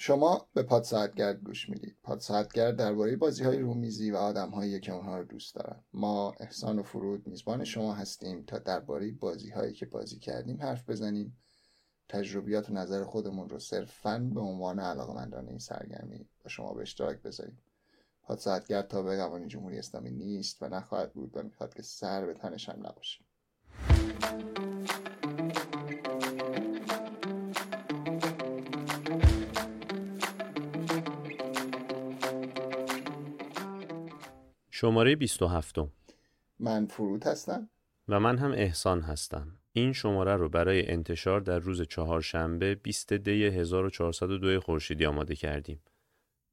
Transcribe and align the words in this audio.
شما 0.00 0.48
به 0.54 0.62
پاد 0.62 0.82
ساعتگرد 0.82 1.40
گوش 1.42 1.68
می‌دید. 1.68 1.96
پاد 2.02 2.20
ساعتگرد 2.20 2.76
درباره 2.76 3.16
بازی 3.16 3.44
های 3.44 3.58
رومیزی 3.58 4.10
و 4.10 4.16
آدم 4.16 4.50
هایی 4.50 4.80
که 4.80 4.92
اونها 4.92 5.18
رو 5.18 5.24
دوست 5.24 5.54
دارن. 5.54 5.84
ما 5.92 6.34
احسان 6.40 6.78
و 6.78 6.82
فرود 6.82 7.26
میزبان 7.26 7.64
شما 7.64 7.94
هستیم 7.94 8.44
تا 8.44 8.58
درباره 8.58 9.12
بازی 9.12 9.50
هایی 9.50 9.72
که 9.72 9.86
بازی 9.86 10.18
کردیم 10.18 10.62
حرف 10.62 10.90
بزنیم. 10.90 11.38
تجربیات 12.08 12.70
و 12.70 12.72
نظر 12.72 13.04
خودمون 13.04 13.48
رو 13.48 13.58
صرفا 13.58 14.30
به 14.34 14.40
عنوان 14.40 14.80
علاقمندان 14.80 15.48
این 15.48 15.58
سرگرمی 15.58 16.28
با 16.44 16.48
شما 16.48 16.74
به 16.74 16.82
اشتراک 16.82 17.22
بذاریم. 17.22 17.58
پاد 18.22 18.38
ساعتگرد 18.38 18.88
تا 18.88 19.02
به 19.02 19.16
قوانین 19.16 19.48
جمهوری 19.48 19.78
اسلامی 19.78 20.10
نیست 20.10 20.62
و 20.62 20.68
نخواهد 20.68 21.12
بود 21.12 21.36
و 21.36 21.42
می‌خواد 21.42 21.74
که 21.74 21.82
سر 21.82 22.26
به 22.26 22.34
تنش 22.34 22.68
هم 22.68 22.86
نباشه. 22.86 23.24
شماره 34.80 35.16
27 35.16 35.76
من 36.58 36.86
فرود 36.86 37.24
هستم. 37.24 37.68
و 38.08 38.20
من 38.20 38.38
هم 38.38 38.52
احسان 38.52 39.00
هستم. 39.00 39.56
این 39.72 39.92
شماره 39.92 40.36
رو 40.36 40.48
برای 40.48 40.90
انتشار 40.90 41.40
در 41.40 41.58
روز 41.58 41.82
چهارشنبه 41.82 42.74
20 42.74 43.12
دی 43.12 43.44
1402 43.44 44.60
خورشیدی 44.60 45.06
آماده 45.06 45.36
کردیم. 45.36 45.82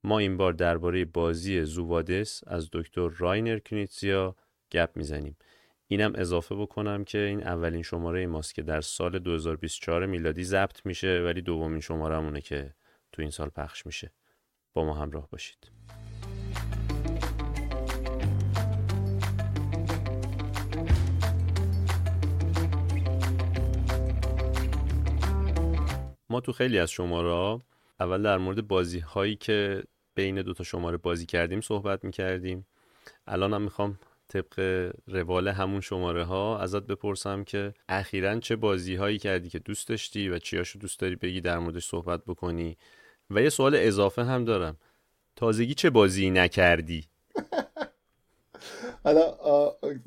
ما 0.04 0.20
این 0.20 0.38
بار 0.38 0.54
درباره 0.54 1.06
بازی 1.06 1.64
زووادس 1.64 2.42
از 2.48 2.70
دکتر 2.72 3.10
راینر 3.10 3.60
کنیتسیا 3.60 4.36
گپ 4.72 4.90
می‌زنیم. 4.96 5.38
اینم 5.88 6.14
اضافه 6.16 6.56
بکنم 6.56 7.04
که 7.04 7.18
این 7.18 7.44
اولین 7.44 7.82
شماره 7.82 8.28
ماست 8.28 8.56
که 8.56 8.62
در 8.62 8.82
سال 8.82 9.20
2024 9.20 10.06
میلادی 10.06 10.44
ضبط 10.44 10.86
میشه 10.86 11.22
ولی 11.26 11.42
دومین 11.42 11.80
شماره 11.80 12.42
که 12.42 12.74
تو 13.12 13.22
این 13.22 13.32
سال 13.32 13.50
پخش 13.50 13.86
میشه. 13.86 14.12
با 14.74 14.86
ما 14.86 14.94
همراه 14.94 15.30
باشید. 15.30 15.75
ما 26.30 26.42
تو 26.42 26.52
خیلی 26.52 26.80
از 26.80 26.92
شماره 26.92 27.62
اول 28.00 28.24
در 28.24 28.38
مورد 28.38 28.68
بازی 28.68 29.00
هایی 29.00 29.36
که 29.36 29.84
بین 30.16 30.42
دوتا 30.42 30.64
شماره 30.64 30.98
بازی 30.98 31.26
کردیم 31.26 31.62
صحبت 31.62 32.04
می‌کردیم. 32.04 32.66
الان 33.28 33.54
هم 33.54 33.62
می‌خوام 33.62 34.00
طبق 34.28 34.92
روال 35.08 35.48
همون 35.48 35.82
شماره 35.82 36.24
ها 36.24 36.60
ازت 36.60 36.84
بپرسم 36.84 37.44
که 37.44 37.74
اخیرا 37.90 38.40
چه 38.40 38.56
بازی 38.56 38.96
هایی 38.96 39.18
کردی 39.18 39.50
که 39.50 39.60
دوست 39.60 39.88
داشتی 39.88 40.30
و 40.30 40.40
چیاشو 40.40 40.80
دوست 40.80 41.00
داری 41.00 41.16
بگی 41.16 41.42
در 41.42 41.60
موردش 41.60 41.86
صحبت 41.86 42.26
بکنی؟ 42.26 42.78
و 43.30 43.42
یه 43.42 43.50
سوال 43.50 43.76
اضافه 43.76 44.24
هم 44.24 44.46
دارم. 44.46 44.78
تازگی 45.36 45.74
چه 45.74 45.90
بازی 45.90 46.30
نکردی؟ 46.30 47.06
حالا 49.04 49.38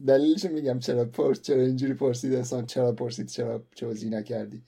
دلیلش 0.07 0.45
میگم 0.45 0.79
چرا 0.79 1.05
پرس 1.05 1.43
چرا 1.43 1.63
اینجوری 1.63 1.95
پرسید 1.95 2.35
اصلا 2.35 2.63
چرا 2.63 2.93
پرسید 2.93 3.27
چرا 3.27 3.63
چه 3.75 3.87
بازی 3.87 4.11
نکردی؟ 4.11 4.63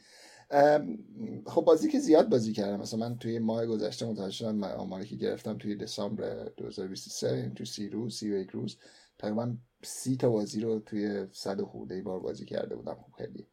خب 1.47 1.61
بازی 1.65 1.89
که 1.91 1.99
زیاد 2.01 2.29
بازی 2.29 2.53
کردم 2.53 2.81
مثلا 2.81 3.01
من 3.01 3.19
توی 3.19 3.39
ماه 3.39 3.67
گذشته 3.67 4.07
متوجه 4.07 4.31
شدم 4.31 4.65
آماری 4.65 5.07
که 5.07 5.17
گرفتم 5.17 5.59
توی 5.59 5.77
دسامبر 5.77 6.45
2023 6.57 7.53
تو 7.57 7.65
سی 7.65 7.89
روز 7.89 8.15
سی 8.17 8.31
و 8.33 8.39
یک 8.39 8.51
روز 8.51 8.77
تقریبا 9.19 9.57
سی 9.85 10.17
تا 10.17 10.31
بازی 10.31 10.61
رو 10.61 10.81
توی 10.81 11.27
صد 11.33 11.63
خورده 11.63 12.03
بار 12.03 12.21
بازی 12.21 12.45
کرده 12.45 12.77
بودم 12.77 12.95
خب 12.95 13.13
خیلی. 13.19 13.47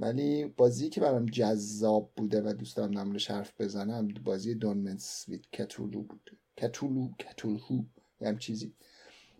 ولی 0.00 0.44
بازی 0.44 0.88
که 0.88 1.00
برام 1.00 1.26
جذاب 1.26 2.12
بوده 2.16 2.42
و 2.42 2.52
دوست 2.52 2.76
دارم 2.76 2.98
در 2.98 3.06
موردش 3.06 3.30
حرف 3.30 3.60
بزنم 3.60 4.08
بازی 4.08 4.54
Don't 4.54 4.93
Mess 4.93 5.24
with 5.28 5.42
Cthulhu 5.52 6.02
بود. 6.02 6.38
Cthulhu 6.56 7.08
Cthulhu 7.18 7.82
هم 8.20 8.38
چیزی 8.38 8.74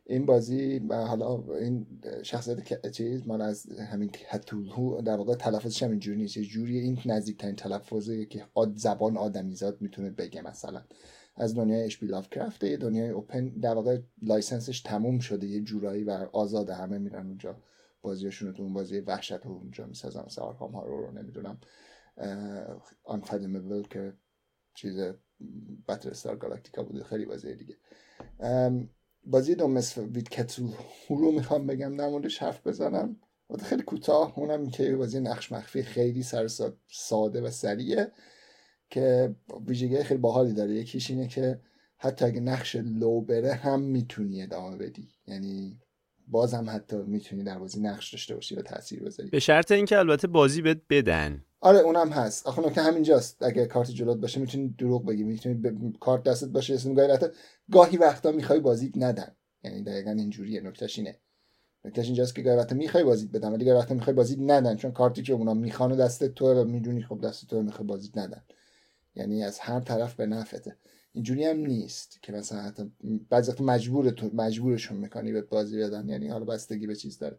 این 0.07 0.27
بازی 0.27 0.79
حالا 0.91 1.45
این 1.61 1.87
شخصیت 2.23 2.91
چیز 2.91 3.27
مال 3.27 3.43
از 3.43 3.67
همین 3.73 4.09
Cthulhu 4.09 5.01
در 5.03 5.17
واقع 5.17 5.35
تلفظش 5.35 5.83
هم 5.83 5.91
اینجوری 5.91 6.17
نیست. 6.17 6.39
جوری 6.39 6.79
این 6.79 6.99
نزدیکترین 7.07 7.57
تلفظه 7.57 8.27
که 8.27 8.47
آد 8.55 8.77
زبان 8.77 9.17
آدمیزاد 9.17 9.81
می‌تونه 9.81 10.11
بگه 10.11 10.43
مثلا. 10.43 10.83
از 11.37 11.55
دنیای 11.55 11.85
H.P. 11.85 12.07
Lovecraft 12.07 12.31
ه 12.31 12.71
یه 12.71 12.77
دنیای 12.77 13.09
open 13.09 13.49
در 13.49 13.75
واقع 13.75 13.99
license 14.23 14.68
ش 14.68 14.81
تموم 14.81 15.19
شده 15.19 15.47
یه 15.47 15.61
جورایی 15.61 16.05
و 16.05 16.11
آزاد 16.33 16.71
همه 16.71 16.99
میرن 16.99 17.27
اونجا. 17.27 17.57
بازیشون 18.03 18.49
رو 18.49 18.55
تو 18.55 18.63
اون 18.63 18.73
بازی 18.73 19.01
وحشت 19.01 19.33
رو 19.47 19.53
اونجا 19.53 19.87
می‌سازن. 19.87 20.25
مثل 20.27 20.41
Arkham 20.41 20.73
ها 20.73 20.87
رو, 20.87 21.11
نمی‌دونم. 21.11 21.61
Unfathomable 23.05 23.83
که 23.83 24.13
چیز 24.75 25.01
Battlestar 25.89 26.37
Galactica 26.37 26.83
بوده. 26.83 27.05
خیلی 27.05 27.25
بازی 27.25 27.55
دیگه. 27.55 27.77
بازی 29.25 29.55
Don't 29.55 29.79
Mess 29.79 29.99
with 29.99 30.29
Cthulhu 30.29 30.63
رو 31.09 31.33
می‌خوام 31.33 31.67
بگم 31.67 31.97
در 31.97 32.09
موردش 32.09 32.39
حرف 32.39 32.67
بزنم. 32.67 33.17
خیلی 33.63 33.83
کوتاه 33.83 34.39
اونم 34.39 34.71
که 34.71 34.97
بازی 34.97 35.21
نقش 35.21 35.53
مخفی 35.53 35.83
خیلی 35.83 36.23
سر 36.23 36.49
ساده 36.89 37.41
و 37.41 37.51
سریعه 37.51 38.13
که 38.91 39.35
ویژگی 39.67 40.03
خیلی 40.03 40.21
باحالی 40.21 40.53
داره. 40.53 40.75
یکیش 40.75 41.11
اینه 41.11 41.29
که 41.29 41.61
حتی 41.97 42.25
اگه 42.25 42.41
نقش 42.41 42.77
لو 42.77 43.21
بره 43.21 43.55
هم 43.55 43.81
می‌تونی 43.81 44.43
ادامه 44.43 44.77
بدی. 44.77 45.09
یعنی 45.27 45.81
باز 46.29 46.55
هم 46.55 46.71
حتی 46.71 46.97
می‌تونی 46.97 47.45
در 47.45 47.59
بازی 47.59 47.81
نقش 47.81 48.13
داشته 48.13 48.35
باشی 48.35 48.55
و 48.55 48.63
تاثیر 48.63 49.03
بذاری. 49.03 49.31
به 49.31 49.39
شرط 49.39 49.73
اینکه 49.73 49.99
البته 49.99 50.29
بازی 50.29 50.63
بهت 50.63 50.81
بدن. 50.91 51.45
آره 51.65 51.79
اونم 51.79 52.09
هست. 52.09 52.47
آخه 52.47 52.71
که 52.71 52.81
همینجاست. 52.81 53.43
اگه 53.43 53.67
کارت 53.67 53.91
جلوت 53.91 54.19
باشه 54.19 54.41
می‌تونی 54.41 54.75
دروغ 54.79 55.07
بگی 55.07 55.23
می‌تونی 55.23 55.55
ب... 55.55 55.99
کارت 56.01 56.23
دستت 56.23 56.49
باشه 56.49 56.75
اسم 56.75 56.95
گاهی 56.95 57.19
گاهی 57.73 57.97
وقتا 57.97 58.33
می‌خوای 58.33 58.61
بازی 58.61 58.93
ندن. 58.97 59.37
یعنی 59.65 59.83
دقیقا 59.83 60.11
اینجوریه. 60.11 60.61
نکتهش 60.61 60.99
اینه. 60.99 61.19
نکتهش 61.85 62.07
اینجاست 62.07 62.35
که 62.35 62.43
گاهی 62.43 62.57
وقتا 62.57 62.75
می‌خوای 62.75 63.05
بازی 63.05 63.27
بدن 63.27 63.53
ولی 63.53 63.65
گاهی 63.65 63.79
وقتا 63.79 63.95
می‌خوای 63.95 64.17
بازی 64.17 64.37
ندن. 64.37 64.77
چون 64.77 64.93
کارتی 64.93 65.23
که 65.23 65.33
اونا 65.33 65.55
می‌خوان 65.55 65.97
دست 65.97 66.25
تو 66.25 66.55
و 66.55 66.65
می‌دونی 66.65 67.03
خب 67.03 67.21
دست 67.21 67.47
تو 67.47 67.63
می‌خوای 67.63 67.87
بازی 67.89 68.11
ندن. 68.17 68.43
یعنی 69.15 69.45
از 69.45 69.59
هر 69.59 69.81
طرف 69.81 70.15
به 70.15 70.27
نفته 70.27 70.77
اینجوری 71.13 71.45
هم 71.45 71.57
نیست 71.57 72.23
که 72.23 72.33
مثلا 72.33 72.63
حتی 72.63 72.93
بعضی 73.31 73.51
وقت 73.51 73.61
مجبور 73.61 74.11
تو 74.11 74.31
مجبورشون 74.35 74.97
می‌کنی 74.97 75.33
به 75.33 75.43
بازی 75.43 75.79
بدن. 75.79 76.09
یعنی 76.09 76.29
حالا 76.29 76.45
بستگی 76.45 76.87
به 76.87 76.97
چیز 76.97 77.19
داره. 77.19 77.39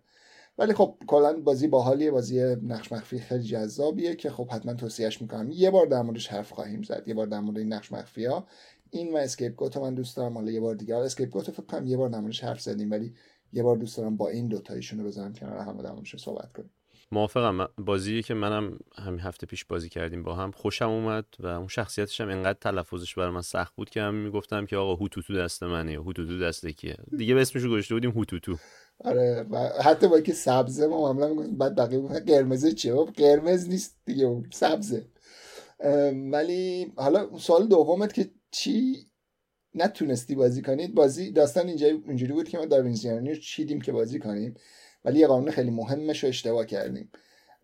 ولی 0.57 0.73
خب 0.73 0.97
کلا 1.07 1.33
بازی 1.33 1.67
باحالیه 1.67 2.11
بازی 2.11 2.55
نقش 2.55 2.91
مخفی 2.91 3.19
خیلی 3.19 3.43
جذابیه 3.43 4.15
که 4.15 4.29
خب 4.29 4.49
حتما 4.49 4.73
توصیهش 4.73 5.21
می‌کنم. 5.21 5.51
یه 5.51 5.71
بار 5.71 5.85
در 5.85 6.01
موردش 6.01 6.27
حرف 6.27 6.51
خواهیم 6.51 6.83
زد. 6.83 7.03
یه 7.07 7.13
بار 7.13 7.27
در 7.27 7.39
مورد 7.39 7.57
این 7.57 7.73
نقش 7.73 7.91
مخفی 7.91 8.25
ها 8.25 8.47
این 8.89 9.13
و 9.13 9.17
Scapegoat 9.17 9.55
و 9.55 9.81
من 9.81 9.95
دوست 9.95 10.17
دارم. 10.17 10.33
حالا 10.33 10.51
یه 10.51 10.59
بار 10.59 10.75
دیگه. 10.75 10.95
Scapegoat 10.95 11.29
و 11.29 11.51
فکر 11.51 11.63
کنم 11.63 11.87
یه 11.87 11.97
بار 11.97 12.09
در 12.09 12.19
موردش 12.19 12.43
حرف 12.43 12.61
زدیم 12.61 12.91
ولی 12.91 13.13
یه 13.53 13.63
بار 13.63 13.77
دوست 13.77 13.97
دارم 13.97 14.17
با 14.17 14.29
این 14.29 14.47
دو 14.47 14.59
تایشون 14.59 14.99
رو 14.99 15.05
بزنم 15.05 15.33
کنار 15.33 15.57
هم 15.57 15.81
در 15.81 15.91
موردش 15.91 16.15
صحبت 16.15 16.53
کنیم. 16.53 16.69
موافقم. 17.11 17.67
بازی 17.77 18.23
که 18.23 18.33
منم 18.33 18.79
همین 18.97 19.19
هفته 19.19 19.47
پیش 19.47 19.65
بازی 19.65 19.89
کردیم 19.89 20.23
با 20.23 20.35
هم. 20.35 20.51
خوشم 20.51 20.89
اومد 20.89 21.25
و 21.39 21.47
اون 21.47 21.67
شخصیتش 21.67 22.21
هم 22.21 22.29
انقدر 22.29 22.59
تلفظش 22.61 23.15
برای 23.15 23.31
من 23.31 23.41
سخت 23.41 23.75
بود 23.75 23.89
که 23.89 24.01
هم 24.01 24.15
می‌گفتم 24.15 24.65
که 24.65 24.77
آقا 24.77 24.95
هوتوتو 24.95 25.33
دست 25.33 25.63
منه 25.63 25.91
یا 25.91 26.03
هوتوتو 26.03 26.39
دست 26.39 26.67
کیه؟ 26.67 26.97
دیگه 27.17 27.33
به 27.33 27.41
اسمش 27.41 27.63
گذاشته 27.65 27.95
بودیم 27.95 28.11
هوتوتو. 28.11 28.57
آره 28.99 29.45
و 29.51 29.57
حتی 29.57 30.07
با 30.07 30.19
که 30.19 30.33
سبزه 30.33 30.87
ما 30.87 31.01
معمولا 31.01 31.27
می‌گفتیم 31.27 31.57
بعد 31.57 31.75
بقیه 31.75 31.99
گفتن 31.99 32.19
قرمزه 32.19 32.71
چیه؟ 32.71 32.93
قرمز 32.93 33.69
نیست 33.69 33.97
دیگه 34.05 34.43
سبزه. 34.53 35.05
ولی 36.31 36.93
حالا 36.95 37.37
سال 37.39 37.67
دومت 37.67 38.13
که 38.13 38.31
چی 38.51 39.07
نتونستی 39.75 40.35
بازی 40.35 40.61
کنید؟ 40.61 40.95
بازی 40.95 41.31
داستان 41.31 41.67
اینجا 41.67 41.87
اینجوری 41.87 42.33
بود 42.33 42.49
که 42.49 42.57
ما 42.57 42.65
داروینزیانی 42.65 43.29
رو 43.29 43.39
چیدیم 43.39 43.81
که 43.81 43.91
بازی 43.91 44.19
کنیم 44.19 44.55
ولی 45.05 45.19
یه 45.19 45.27
قانون 45.27 45.51
خیلی 45.51 45.71
مهمش 45.71 46.23
رو 46.23 46.29
اشتباه 46.29 46.65
کردیم. 46.65 47.11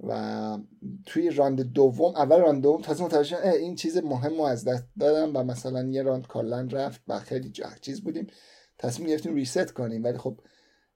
و 0.08 0.58
توی 1.06 1.30
راند 1.30 1.62
دوم 1.62 2.16
اول 2.16 2.40
راند 2.40 2.64
دوم 2.64 2.82
تازه 2.82 3.04
متوجه 3.04 3.48
این 3.48 3.76
چیز 3.76 3.98
مهم 3.98 4.34
رو 4.38 4.42
از 4.42 4.66
دست 4.66 4.86
دادم 5.00 5.38
و 5.38 5.44
مثلا 5.44 5.90
یه 5.90 6.02
راند 6.02 6.28
کلا 6.28 6.68
رفت 6.72 7.02
و 7.08 7.20
خیلی 7.20 7.52
چیز 7.82 8.04
بودیم. 8.04 8.28
تصمیم 8.78 9.10
گرفتیم 9.10 9.36
ریست 9.36 9.72
کنیم 9.74 10.04
ولی 10.04 10.18
خب 10.18 10.40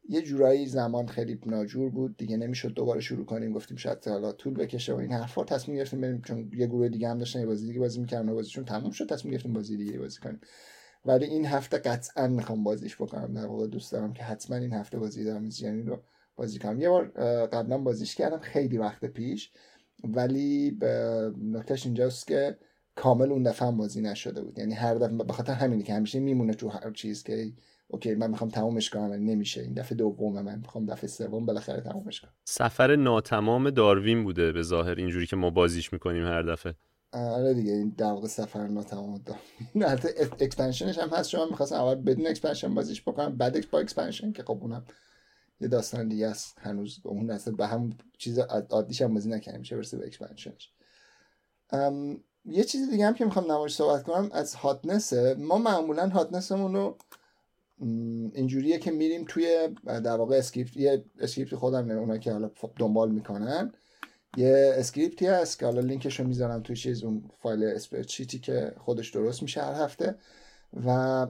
یه 0.09 0.21
جورایی 0.21 0.65
زمان 0.65 1.07
خیلی 1.07 1.39
ناجور 1.45 1.89
بود. 1.89 2.17
دیگه 2.17 2.37
نمی‌شد 2.37 2.73
دوباره 2.73 3.01
شروع 3.01 3.25
کنیم. 3.25 3.53
گفتیم 3.53 3.77
شاید 3.77 4.07
حالا 4.07 4.31
طول 4.31 4.53
بکشه 4.53 4.93
و 4.93 4.97
این 4.97 5.11
حرفا. 5.11 5.43
تصمیم 5.43 5.77
گرفتیم 5.77 6.01
بریم 6.01 6.21
چون 6.21 6.51
یه 6.57 6.67
گروه 6.67 6.89
دیگه 6.89 7.09
هم 7.09 7.17
داشتن 7.17 7.39
یه 7.39 7.45
بازی 7.45 7.67
دیگه 7.67 7.79
بازی 7.79 7.99
می‌کردن 7.99 8.33
بازیشون 8.33 8.65
تموم 8.65 8.91
شد. 8.91 9.09
تصمیم 9.09 9.31
گرفتیم 9.31 9.53
بازی 9.53 9.77
دیگه 9.77 9.99
بازی 9.99 10.19
کنیم. 10.19 10.39
ولی 11.05 11.25
این 11.25 11.45
هفته 11.45 11.77
قطعا 11.77 12.27
می‌خوام 12.27 12.63
بازیش 12.63 12.95
بکنم. 12.95 13.33
در 13.33 13.45
واقع 13.45 13.67
دوست 13.67 13.91
دارم 13.91 14.13
که 14.13 14.23
حتما 14.23 14.57
این 14.57 14.73
هفته 14.73 14.99
بازی 14.99 15.23
دارم 15.23 15.49
یعنی 15.59 15.83
رو 15.83 15.99
بازی 16.35 16.59
کنم. 16.59 16.81
یه 16.81 16.89
بار 16.89 17.07
قبلا 17.45 17.77
بازیش 17.77 18.15
کردم. 18.15 18.39
خیلی 18.39 18.77
وقت 18.77 19.05
پیش. 19.05 19.51
ولی 20.03 20.77
نکتهش 21.41 21.85
اینجاست 21.85 22.27
که 22.27 22.57
کامل 22.95 23.31
اون 23.31 23.43
دفعه 23.43 23.71
بازی 23.71 24.01
نشده 24.01 24.41
بود. 24.41 24.59
یعنی 24.59 24.73
هر 24.73 24.95
دفعه 24.95 25.17
به 25.17 25.33
خاطر 25.33 25.53
همینی 25.53 25.83
که 25.83 25.93
همیشه 25.93 26.19
میمونه 26.19 26.53
تو 26.53 26.69
هر 26.69 26.91
چیز 26.91 27.23
که 27.23 27.53
okay 27.87 28.15
من 28.15 28.29
می‌خوام 28.29 28.49
تمومش 28.49 28.89
کنم 28.89 29.09
ولی 29.09 29.23
نمیشه. 29.23 29.61
این 29.61 29.73
دفعه 29.73 29.97
دوم 29.97 30.41
من 30.41 30.59
می‌خوام 30.59 30.85
دفعه 30.85 31.07
سوم 31.07 31.45
بالاخره 31.45 31.81
تمومش 31.81 32.21
کنم. 32.21 32.33
سفر 32.45 32.95
ناتمام 32.95 33.69
داروین 33.69 34.23
بوده 34.23 34.51
به 34.51 34.63
ظاهر 34.63 34.95
اینجوری 34.95 35.27
که 35.27 35.35
ما 35.35 35.49
بازیش 35.49 35.93
می‌کنیم 35.93 36.23
هر 36.25 36.41
دفعه. 36.41 36.75
آره 37.13 37.53
دیگه 37.53 37.71
این 37.71 37.93
در 37.97 38.11
واقع 38.11 38.27
سفر 38.27 38.67
ناتمام 38.67 39.23
این 39.73 39.85
البته 39.85 40.29
expansion 40.39 40.88
ش 40.88 40.99
هم 40.99 41.09
هست. 41.09 41.29
شما 41.29 41.45
می‌خواستم 41.45 41.75
اول 41.75 41.95
بدون 41.95 42.27
expansion 42.27 42.73
بازیش 42.73 43.01
بکنم 43.01 43.37
بعد 43.37 43.69
با 43.71 43.79
expansion 43.79 44.31
که 44.31 44.43
خب 44.43 44.59
اونم 44.61 44.85
یه 45.61 45.67
داستان 45.67 46.07
دیگه 46.07 46.27
است. 46.27 46.57
هنوز 46.61 46.99
اون 47.03 47.31
اصلا 47.31 47.53
به 47.53 47.67
هم 47.67 47.97
چیز 48.17 48.39
عادیش 48.69 49.01
هم 49.01 49.13
بازی 49.13 49.29
نکردیم 49.29 49.59
میشه 49.59 49.75
برسه 49.75 49.97
به 49.97 50.05
expansion 50.05 50.59
ش 50.59 50.71
یه 52.45 52.63
چیز 52.63 52.89
دیگه 52.89 53.05
هم 53.05 53.13
که 53.13 53.25
می‌خوام 53.25 53.51
نمایش 53.51 53.73
صحبت 53.73 54.03
کنم 54.03 54.29
از 54.33 54.55
hotness 54.55 55.25
ه 55.25 55.35
ما 55.39 55.57
معمولا 55.57 56.09
hotness 56.09 56.54
مون 56.54 56.73
رو 56.73 56.97
اینجوریه 58.33 58.79
که 58.79 58.91
میریم 58.91 59.25
توی 59.27 59.69
در 59.85 60.17
واقع 60.17 60.35
script 60.35 60.77
یه 60.77 61.05
script 61.19 61.55
خودم 61.55 61.91
اونایی 61.91 62.19
که 62.19 62.31
حالا 62.31 62.51
دنبال 62.79 63.11
می‌کنن. 63.11 63.73
یه 64.37 64.73
script 64.77 65.20
ی 65.20 65.27
هست 65.27 65.59
که 65.59 65.65
حالا 65.65 65.81
لینکش 65.81 66.19
رو 66.19 66.27
می‌ذارم 66.27 66.61
توی 66.61 66.75
چیز 66.75 67.03
اون 67.03 67.31
فایل 67.39 67.63
spreadsheet 67.63 68.33
ی 68.33 68.39
که 68.39 68.73
خودش 68.77 69.09
درست 69.09 69.41
میشه 69.41 69.61
هر 69.61 69.73
هفته. 69.73 70.15
و 70.85 71.27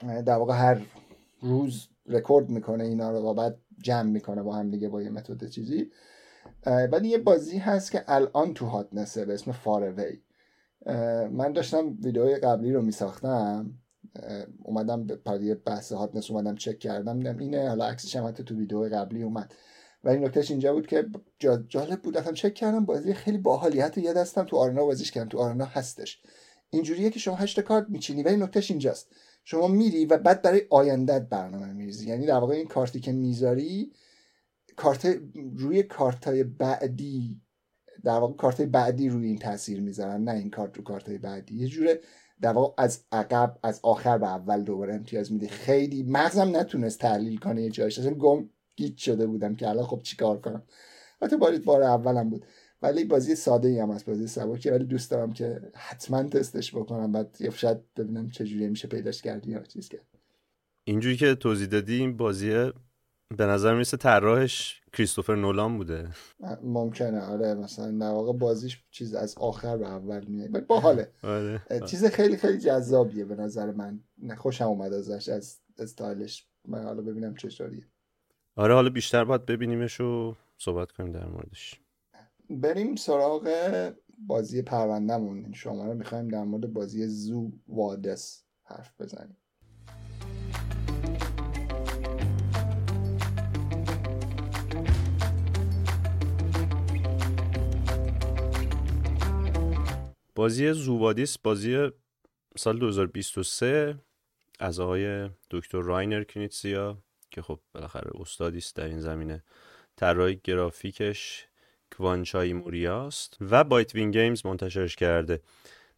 در 0.00 0.36
واقع 0.36 0.54
هر 0.54 0.80
روز 1.40 1.88
رکورد 2.06 2.48
می‌کنه 2.48 2.84
اینا 2.84 3.10
رو 3.10 3.18
و 3.18 3.34
بعد 3.34 3.58
جمع 3.78 4.10
می‌کنه 4.10 4.42
با 4.42 4.54
هم 4.54 4.70
دیگه 4.70 4.88
با 4.88 5.02
یه 5.02 5.10
متد 5.10 5.48
چیزی. 5.48 5.90
ولی 6.66 7.08
یه 7.08 7.18
بازی 7.18 7.58
هست 7.58 7.92
که 7.92 8.04
الان 8.06 8.54
تو 8.54 8.66
هاتنسه 8.66 9.24
به 9.24 9.34
اسم 9.34 9.52
فاروی 9.52 10.20
من 11.30 11.52
داشتم 11.52 11.98
ویدیو 12.02 12.38
قبلی 12.42 12.72
رو 12.72 12.82
میساختم. 12.82 13.74
اومدم 14.62 15.06
به 15.06 15.54
بحث 15.54 15.92
هاتنس 15.92 16.30
اومدم 16.30 16.54
چک 16.54 16.78
کردم 16.78 17.18
دیدم 17.18 17.38
اینه 17.38 17.68
حالا 17.68 17.86
عکسش 17.86 18.16
هم 18.16 18.30
تو 18.30 18.56
ویدیو 18.56 18.82
قبلی 18.82 19.22
اومد. 19.22 19.54
ولی 20.04 20.18
نکتهش 20.18 20.50
اینجا 20.50 20.72
بود 20.72 20.86
که 20.86 21.06
جالب 21.68 22.02
بود 22.02 22.18
رفتم 22.18 22.32
چک 22.32 22.54
کردم 22.54 22.84
بازی 22.84 23.14
خیلی 23.14 23.38
باحالی. 23.38 23.80
حتی 23.80 24.00
یه 24.00 24.12
دستم 24.12 24.44
تو 24.44 24.56
آرنا 24.56 24.84
بازیش 24.84 25.10
کردم 25.10 25.28
تو 25.28 25.38
آرنا 25.38 25.64
هستش. 25.64 26.22
اینجوریه 26.70 27.10
که 27.10 27.18
شما 27.18 27.34
هشت 27.34 27.60
کارت 27.60 27.86
میچینی 27.88 28.22
ولی 28.22 28.36
نکتهش 28.36 28.70
اینجاست. 28.70 29.12
شما 29.44 29.68
میری 29.68 30.04
و 30.04 30.18
بعد 30.18 30.42
برای 30.42 30.62
آیندت 30.70 31.22
برنامه 31.22 31.72
میریزی. 31.72 32.08
یعنی 32.08 32.26
در 32.26 32.38
واقع 32.38 32.54
این 32.54 32.66
کارتی 32.66 33.00
که 33.00 33.12
می‌ذاری 33.12 33.92
کارت 34.76 35.18
روی 35.56 35.82
کارتای 35.82 36.44
بعدی 36.44 37.40
در 38.04 38.18
واقع 38.18 38.36
کارت 38.36 38.62
بعدی 38.62 39.08
روی 39.08 39.26
این 39.26 39.38
تاثیر 39.38 39.80
می‌ذارن 39.80 40.24
نه 40.24 40.32
این 40.32 40.50
کارت 40.50 40.76
رو 40.76 40.84
کارت 40.84 41.10
بعدی. 41.10 41.56
یه 41.56 41.66
جوره 41.66 42.00
در 42.40 42.52
واقع 42.52 42.82
از 42.82 43.04
عقب 43.12 43.58
از 43.62 43.80
آخر 43.82 44.18
به 44.18 44.26
اول 44.26 44.62
دوباره 44.62 44.94
امتیاز 44.94 45.32
میده 45.32 45.48
خیلی 45.48 46.02
مغزم 46.02 46.56
نتونست 46.56 46.98
تحلیل 46.98 47.38
کنه 47.38 47.62
یه 47.62 47.70
جایش. 47.70 47.98
اصلا 47.98 48.14
گم 48.14 48.48
گیت 48.76 48.96
شده 48.96 49.26
بودم 49.26 49.54
که 49.54 49.68
الان 49.68 49.84
خب 49.84 50.02
چیکار 50.02 50.40
کنم. 50.40 50.62
البته 51.22 51.36
بار 51.36 51.58
بار 51.58 51.82
اولم 51.82 52.30
بود. 52.30 52.46
ولی 52.82 53.04
بازی 53.04 53.34
ساده 53.34 53.68
ای 53.68 53.78
هم 53.78 53.90
از 53.90 54.04
بازی 54.04 54.26
سبکی 54.26 54.70
ولی 54.70 54.84
دوست 54.84 55.10
دارم 55.10 55.32
که 55.32 55.60
حتما 55.74 56.22
تستش 56.22 56.74
بکنم. 56.74 57.12
بعد 57.12 57.36
یه 57.40 57.50
شاید 57.50 57.94
ببینم 57.94 58.30
چجوری 58.30 58.68
میشه 58.68 58.88
پیداش 58.88 59.22
کردی 59.22 59.50
یا 59.50 59.62
چیز 59.62 59.88
کرد. 59.88 60.06
اینجوری 60.84 61.16
که 61.16 61.34
توضیح 61.34 61.66
دادی 61.66 61.96
این 61.96 62.16
بازی 62.16 62.72
به 63.36 63.46
نظر 63.46 63.74
می‌رسه 63.74 63.96
طراحش 63.96 64.79
کریستوفر 64.92 65.34
نولان 65.34 65.76
بوده. 65.76 66.08
ممکنه 66.62 67.20
آره 67.20 67.54
مثلا 67.54 67.90
در 67.90 68.10
واقع 68.10 68.32
بازیش 68.32 68.84
چیز 68.90 69.14
از 69.14 69.38
آخر 69.38 69.76
به 69.76 69.88
اول 69.88 70.24
میاد 70.24 70.66
باحاله. 70.66 71.12
آره. 71.22 71.62
چیز 71.86 72.04
خیلی 72.04 72.36
خیلی 72.36 72.58
جذابیه 72.58 73.24
به 73.24 73.36
نظر 73.36 73.70
من. 73.70 74.00
خوشم 74.36 74.64
اومد 74.64 74.92
ازش 74.92 75.28
از 75.28 75.60
استایلش. 75.78 76.46
من 76.68 76.84
حالا 76.84 77.02
ببینم 77.02 77.34
چطوریه 77.34 77.86
آره 78.56 78.74
حالا 78.74 78.90
بیشتر 78.90 79.24
باید 79.24 79.46
ببینیمش 79.46 80.00
و 80.00 80.36
صحبت 80.58 80.92
کنیم 80.92 81.12
در 81.12 81.26
موردش. 81.26 81.80
بریم 82.50 82.96
سراغ 82.96 83.50
بازی 84.26 84.62
پروندهمون. 84.62 85.52
شما 85.52 85.86
رو 85.86 85.94
می‌خوایم 85.94 86.28
در 86.28 86.44
مورد 86.44 86.72
بازی 86.72 87.06
زو 87.06 87.52
وادس 87.68 88.44
حرف 88.64 89.00
بزنیم. 89.00 89.36
بازی 100.34 100.72
زووادیس 100.72 101.38
بازی 101.38 101.90
سال 102.56 102.78
2023 102.78 103.98
از 104.60 104.80
آقای 104.80 105.30
دکتر 105.50 105.80
راینر 105.80 106.24
کنیتسیا 106.24 106.98
که 107.30 107.42
خب 107.42 107.60
بالاخره 107.74 108.10
استادی 108.14 108.58
است 108.58 108.76
در 108.76 108.84
این 108.84 109.00
زمینه. 109.00 109.44
طراحی 109.96 110.40
گرافیکش 110.44 111.46
کوانچای 111.96 112.52
موریاست 112.52 113.36
و 113.40 113.64
Bitewing 113.64 114.10
Games 114.10 114.46
منتشرش 114.46 114.96
کرده. 114.96 115.40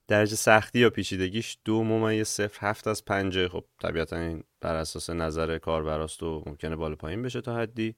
درجه 0.09 0.37
سختی 0.37 0.79
یا 0.79 0.91
پیچیدگیش 0.91 1.59
دو 1.65 1.85
ممیز 1.85 2.29
صفر 2.29 2.67
هفت 2.69 2.87
از 2.87 3.05
پنجه. 3.05 3.49
خب 3.49 3.65
طبیعتا 3.83 4.17
این 4.17 4.45
بر 4.61 4.75
اساس 4.75 5.11
نظر 5.11 5.59
کاربراست 5.59 6.23
و 6.23 6.43
ممکنه 6.47 6.77
بالا 6.77 6.97
پایین 6.97 7.23
بشه 7.23 7.41
تا 7.41 7.57
حدی. 7.57 7.95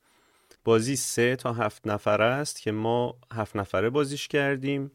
بازی 0.64 0.96
سه 0.96 1.36
تا 1.36 1.52
هفت 1.52 1.86
نفره 1.86 2.24
است 2.24 2.62
که 2.62 2.72
ما 2.72 3.18
هفت 3.32 3.56
نفره 3.56 3.90
بازیش 3.90 4.28
کردیم. 4.28 4.90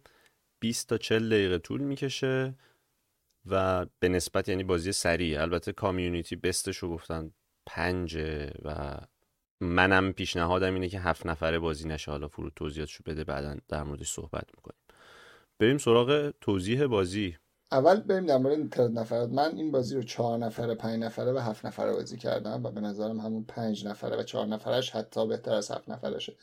20 0.60 0.90
تا 0.90 0.98
40 0.98 1.30
دقیقه 1.30 1.58
طول 1.58 1.82
می‌کشه 1.82 2.56
و 3.46 3.86
به 4.00 4.10
نسبت 4.10 4.50
یعنی 4.50 4.64
بازی 4.64 4.92
سریع. 4.92 5.42
البته 5.42 5.72
کامیونیتی 5.72 6.36
بستش 6.36 6.78
رو 6.78 6.90
گفتن 6.90 7.32
پنجه 7.66 8.52
و 8.66 8.98
منم 9.62 10.14
پیشنهادم 10.14 10.74
اینه 10.74 10.90
که 10.90 11.00
هفت 11.00 11.26
نفره 11.26 11.60
بازی 11.60 11.88
نشه. 11.88 12.12
حالا 12.12 12.28
فرود 12.28 12.54
توضیحاتشو 12.56 13.04
بده 13.06 13.24
بعدا 13.24 13.56
در 13.68 13.84
موردش 13.84 14.12
صحبت 14.12 14.46
می‌کنیم. 14.56 14.80
بریم 15.60 15.78
سراغ 15.78 16.34
توضیح 16.42 16.86
بازی. 16.88 17.38
اول 17.72 18.00
بریم 18.00 18.26
در 18.26 18.38
مورد 18.38 18.70
تعداد 18.70 19.00
نفرات. 19.00 19.30
من 19.30 19.56
این 19.56 19.72
بازی 19.72 19.96
رو 19.96 20.04
چهار 20.04 20.38
نفره 20.38 20.76
پنج 20.76 21.04
نفره 21.04 21.32
و 21.32 21.38
هفت 21.38 21.66
نفره 21.66 21.94
بازی 21.94 22.18
کردم 22.18 22.66
و 22.66 22.72
به 22.72 22.82
نظرم 22.82 23.20
همون 23.20 23.44
پنج 23.44 23.86
نفره 23.86 24.18
و 24.18 24.24
چهار 24.24 24.48
نفرش 24.48 24.90
حتی 24.90 25.28
بهتر 25.28 25.54
از 25.54 25.72
هفت 25.72 25.90
نفرشه. 25.90 26.36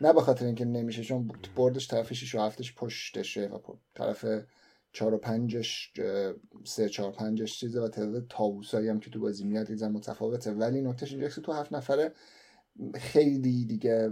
نه 0.00 0.12
به 0.12 0.20
خاطر 0.20 0.46
اینکه 0.46 0.64
نمیشه 0.64 1.02
چون 1.02 1.30
بردش 1.56 1.88
طرف 1.88 2.12
6 2.12 2.34
و 2.34 2.40
هفتش 2.40 2.74
پشتشه 2.74 3.48
و 3.48 3.58
طرف 3.94 4.26
چهار 4.92 5.14
و 5.14 5.18
پنجش 5.18 5.92
سه 6.64 6.88
چهار 6.88 7.12
پنجش 7.12 7.60
چیزه 7.60 7.80
و 7.80 7.88
تعداد 7.88 8.26
تابوسایی 8.28 8.88
هم 8.88 9.00
که 9.00 9.10
تو 9.10 9.20
بازی 9.20 9.44
میاد 9.44 9.70
یه 9.70 9.88
متفاوته. 9.88 10.52
ولی 10.52 10.80
نکتهش 10.80 11.12
اینجاست 11.12 11.40
تو 11.40 11.52
هفت 11.52 11.72
نفره 11.72 12.12
خیلی 12.94 13.64
دیگه 13.64 14.08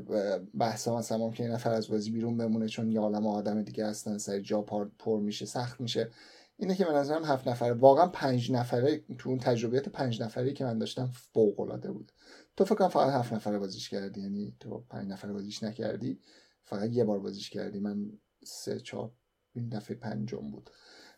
بحث 0.58 0.88
مثلا 0.88 1.30
که 1.30 1.42
یه 1.42 1.50
نفر 1.50 1.72
از 1.72 1.88
بازی 1.88 2.10
بیرون 2.10 2.36
بمونه 2.36 2.68
چون 2.68 2.92
یه 2.92 3.00
عالم 3.00 3.26
آدم 3.26 3.62
دیگه 3.62 3.86
هستن 3.86 4.18
سر 4.18 4.40
جا 4.40 4.62
پر 4.98 5.20
میشه 5.20 5.46
سخت 5.46 5.80
میشه. 5.80 6.10
اینه 6.56 6.74
که 6.74 6.84
به 6.84 6.92
نظرم 6.92 7.24
هفت 7.24 7.48
نفره 7.48 7.72
واقعا 7.72 8.06
پنج 8.06 8.52
نفره 8.52 9.04
تو 9.18 9.28
اون 9.28 9.38
تجربیات 9.38 9.88
پنج 9.88 10.22
نفری 10.22 10.52
که 10.52 10.64
من 10.64 10.78
داشتم 10.78 11.10
فوق 11.32 11.60
العاده 11.60 11.92
بود. 11.92 12.12
تو 12.56 12.64
فکر 12.64 12.74
کنم 12.74 12.88
فقط 12.88 13.12
هفت 13.12 13.32
نفره 13.32 13.58
بازیش 13.58 13.88
کردی 13.88 14.20
یعنی 14.20 14.56
تو 14.60 14.84
پنج 14.90 15.10
نفره 15.10 15.32
بازیش 15.32 15.62
نکردی 15.62 16.20
فقط 16.64 16.90
یه 16.92 17.04
بار 17.04 17.18
بازیش 17.18 17.50
کردی. 17.50 17.80
من 17.80 18.12
سه 18.44 18.80
چهار 18.80 19.12
این 19.54 19.68
دفعه 19.68 19.96
پنجم 19.96 20.50
بود. 20.50 20.70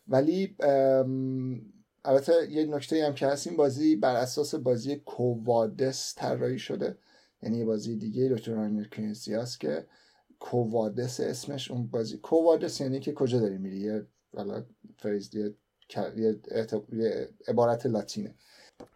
ولی 0.07 0.55
البته 2.05 2.51
یه 2.51 2.65
نکته 2.65 3.05
هم 3.05 3.13
که 3.13 3.27
هست 3.27 3.47
این 3.47 3.57
بازی 3.57 3.95
بر 3.95 4.15
اساس 4.15 4.55
بازی 4.55 4.95
کووادس 4.95 6.15
طراحی 6.17 6.59
شده. 6.59 6.97
یعنی 7.41 7.57
یه 7.57 7.65
بازی 7.65 7.95
دیگه 7.95 8.29
دکتر 8.29 8.51
راینر 8.53 8.87
است 9.37 9.59
که 9.59 9.87
کووادس 10.39 11.19
اسمش 11.19 11.71
اون 11.71 11.87
بازی. 11.87 12.17
کووادس 12.17 12.81
یعنی 12.81 12.99
که 12.99 13.13
کجا 13.13 13.39
داری 13.39 13.57
میری؟ 13.57 13.77
یه 13.79 14.07
فریز 14.97 15.35
یه 15.35 15.55
عبارت 17.47 17.85
لاتینه. 17.85 18.35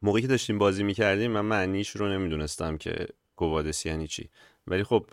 موقعی 0.02 0.22
که 0.22 0.28
داشتیم 0.28 0.58
بازی 0.58 0.84
می‌کردیم 0.84 1.32
من 1.32 1.42
معنیش 1.42 1.90
رو 1.90 2.10
نمی‌دونستم 2.10 2.78
که 2.78 3.08
کووادس 3.36 3.86
یعنی 3.86 4.08
چی. 4.08 4.30
ولی 4.68 4.84
خب 4.84 5.06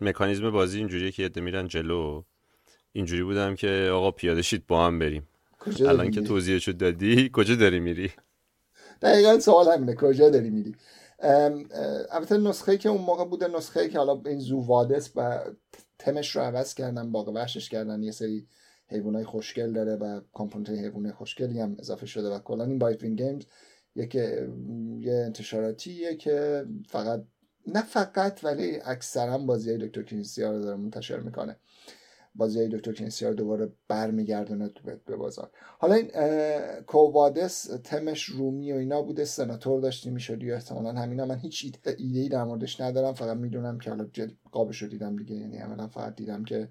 مکانیزم 0.00 0.50
بازی 0.50 0.78
اینجوریه 0.78 1.10
که 1.10 1.22
یه 1.22 1.42
میرن 1.42 1.68
جلو. 1.68 2.22
اینجوری 2.92 3.22
بودم 3.22 3.54
که 3.54 3.90
آقا 3.92 4.10
پیاده 4.10 4.42
شید 4.42 4.66
با 4.66 4.86
هم 4.86 4.98
بریم. 4.98 5.28
الان 5.80 6.10
که 6.10 6.20
توضیحشو 6.20 6.72
دادی 6.72 7.30
کجا 7.32 7.54
داری 7.54 7.80
میری؟ 7.80 8.12
دقیقا 9.02 9.38
سوال 9.38 9.68
همینه 9.68 9.94
کجا 9.94 10.30
داری 10.30 10.50
میری؟ 10.50 10.74
البته 12.10 12.36
نسخه 12.36 12.78
که 12.78 12.88
اون 12.88 13.00
موقع 13.00 13.24
بوده 13.24 13.48
نسخه 13.48 13.88
که 13.88 13.98
حالا 13.98 14.22
این 14.26 14.38
زووادس 14.38 15.10
و 15.16 15.40
تمش 15.98 16.36
رو 16.36 16.42
عوض 16.42 16.74
کردن 16.74 17.12
باقی 17.12 17.32
وحشش 17.32 17.68
کردن 17.68 18.02
یه 18.02 18.12
سری 18.12 18.46
حیوانای 18.88 19.24
خوشگل 19.24 19.72
داره 19.72 19.96
و 19.96 20.20
component 20.32 20.68
حیوانای 20.68 21.12
خوشگلی 21.12 21.60
هم 21.60 21.76
اضافه 21.78 22.06
شده 22.06 22.28
و 22.28 22.38
کلا 22.38 22.64
این 22.64 22.78
Bitewing 22.78 23.04
Games 23.04 23.44
یه 23.98 24.48
یه 25.00 25.14
انتشاراتیه 25.14 26.16
که 26.16 26.64
فقط 26.88 27.24
نه 27.66 27.82
فقط 27.82 28.44
ولی 28.44 28.80
اکثرا 28.84 29.38
بازی 29.38 29.76
دکتر 29.76 30.02
کنیتسیا 30.02 30.52
رو 30.52 30.60
داره 30.60 30.76
منتشر 30.76 31.20
می‌کنه. 31.20 31.56
بازی 32.34 32.58
های 32.58 32.68
دکتر 32.68 32.92
کنیتسیا 32.92 33.28
رو 33.28 33.34
دوباره 33.34 33.72
برمیگردونه 33.88 34.70
به 35.06 35.16
بازار. 35.16 35.50
حالا 35.78 35.94
این 35.94 36.10
Quo 36.86 37.14
Vadis 37.14 37.62
theme 37.84 38.13
ش 38.13 38.24
رومی 38.24 38.72
و 38.72 38.76
اینا 38.76 39.02
بوده 39.02 39.24
سناتور 39.24 39.80
داشتی 39.80 40.10
می‌شد 40.10 40.42
یا 40.42 40.54
احتمالا 40.54 40.92
همینا. 40.92 41.26
من 41.26 41.38
هیچ 41.38 41.64
ایده 41.64 41.96
ای 41.98 42.28
در 42.28 42.44
موردش 42.44 42.80
ندارم 42.80 43.14
فقط 43.14 43.36
می‌دونم 43.36 43.78
که 43.78 43.90
حالا 43.90 44.08
قابش 44.52 44.82
رو 44.82 44.88
دیدم 44.88 45.16
دیگه. 45.16 45.36
یعنی 45.36 45.56
عملا 45.56 45.88
فقط 45.88 46.16
دیدم 46.16 46.44
که 46.44 46.68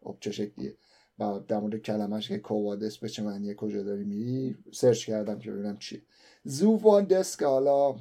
خب 0.00 0.16
چه 0.20 0.30
شکلیه. 0.30 0.76
و 1.18 1.40
در 1.48 1.58
مورد 1.60 1.76
کلمش 1.76 2.28
که 2.28 2.38
کووادس 2.38 2.98
به 2.98 3.08
چه 3.08 3.22
معنی 3.22 3.54
کجا 3.56 3.82
داری 3.82 4.04
میری 4.04 4.56
سرچ 4.72 5.06
کردم 5.06 5.38
که 5.38 5.50
ببینم 5.50 5.78
چیه. 5.78 6.02
زووادس 6.44 7.36
که 7.36 7.46
حالا 7.46 7.96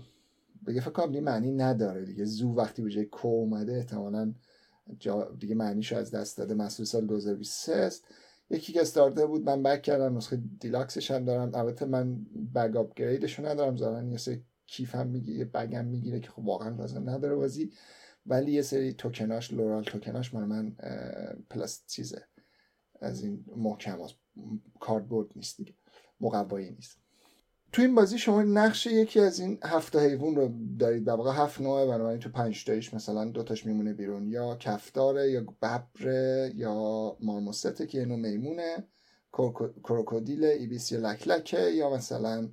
بگه 0.68 0.82
فکر 0.82 0.90
کنم 0.90 1.20
معنی 1.20 1.52
نداره 1.52 2.06
دیگه. 2.06 2.26
زو 2.26 2.54
وقتی 2.54 2.82
به 2.82 2.90
جای 2.90 3.06
کو 3.06 3.28
اومده 3.28 3.78
احتمالا 3.78 4.34
دیگه 5.40 5.56
معنیش 5.56 5.94
از 5.94 6.12
دست 6.12 6.38
داده. 6.38 6.54
مسئول 6.54 6.86
سال 6.86 7.08
2023 7.08 7.76
است. 7.76 8.06
یکی 8.50 8.74
که 8.74 8.82
استارته 8.82 9.26
بود 9.26 9.46
من 9.46 9.64
بک 9.64 9.82
کردم 9.82 10.18
نسخه 10.18 10.42
دیلاکسش 10.60 11.12
هم 11.12 11.26
دارم. 11.26 11.56
البته 11.56 11.86
من 11.86 12.26
بگ 12.56 12.78
آپگریدش 12.78 13.40
ندارم 13.40 13.78
زارن 13.78 14.12
یه 14.12 14.18
سری 14.18 14.44
کیف 14.68 14.96
هم 14.96 15.08
می‌گیره 15.08 15.46
بگم 15.46 15.86
می‌گیره 15.86 16.20
که 16.20 16.30
خب 16.30 16.46
واقعا 16.46 16.70
لازم 16.70 17.10
نداره 17.10 17.36
بازی. 17.36 17.72
ولی 18.26 18.52
یه 18.52 18.62
سری 18.62 18.94
token 18.94 19.37
اش 19.37 19.54
laurel 19.54 19.84
token 19.84 20.19
اش 20.19 20.34
مال 20.34 20.44
من 20.46 20.76
پلاس 21.50 21.84
چیزه. 21.88 22.24
از 23.02 23.24
این 23.24 23.46
محکم 23.56 23.98
cardboard 24.80 25.28
نیست 25.36 25.58
دیگه. 25.58 25.74
مقوایی 26.22 26.72
نیست. 26.72 27.03
تو 27.74 27.82
این 27.82 27.96
بازی 27.96 28.18
شما 28.18 28.44
نقش 28.44 28.86
یکی 28.86 29.20
از 29.20 29.40
این 29.40 29.60
هفت 29.64 29.96
حیوان 29.96 30.36
رو 30.36 30.52
دارید 30.80 31.06
در 31.06 31.14
واقع 31.14 31.32
هفت 31.32 31.62
نوعه 31.62 31.86
بنابراین 31.86 32.20
تو 32.20 32.30
پنج 32.30 32.66
تایش 32.66 32.94
مثلا 32.94 33.26
دوتاش 33.26 33.66
میمونه 33.66 33.94
بیرون. 33.94 34.28
یا 34.28 34.56
کفتاره 34.56 35.32
یا 35.32 35.42
ببره 35.42 36.52
یا 36.56 37.18
marmoset 37.20 37.80
ه 37.80 37.88
که 37.88 37.98
یه 37.98 38.06
نوع 38.06 38.18
میمونه. 38.18 38.88
کروکودیل 39.84 40.44
ibis 40.44 40.87
ی 40.87 40.98
لکلکه 40.98 41.60
یا 41.60 41.90
مثلا 41.90 42.50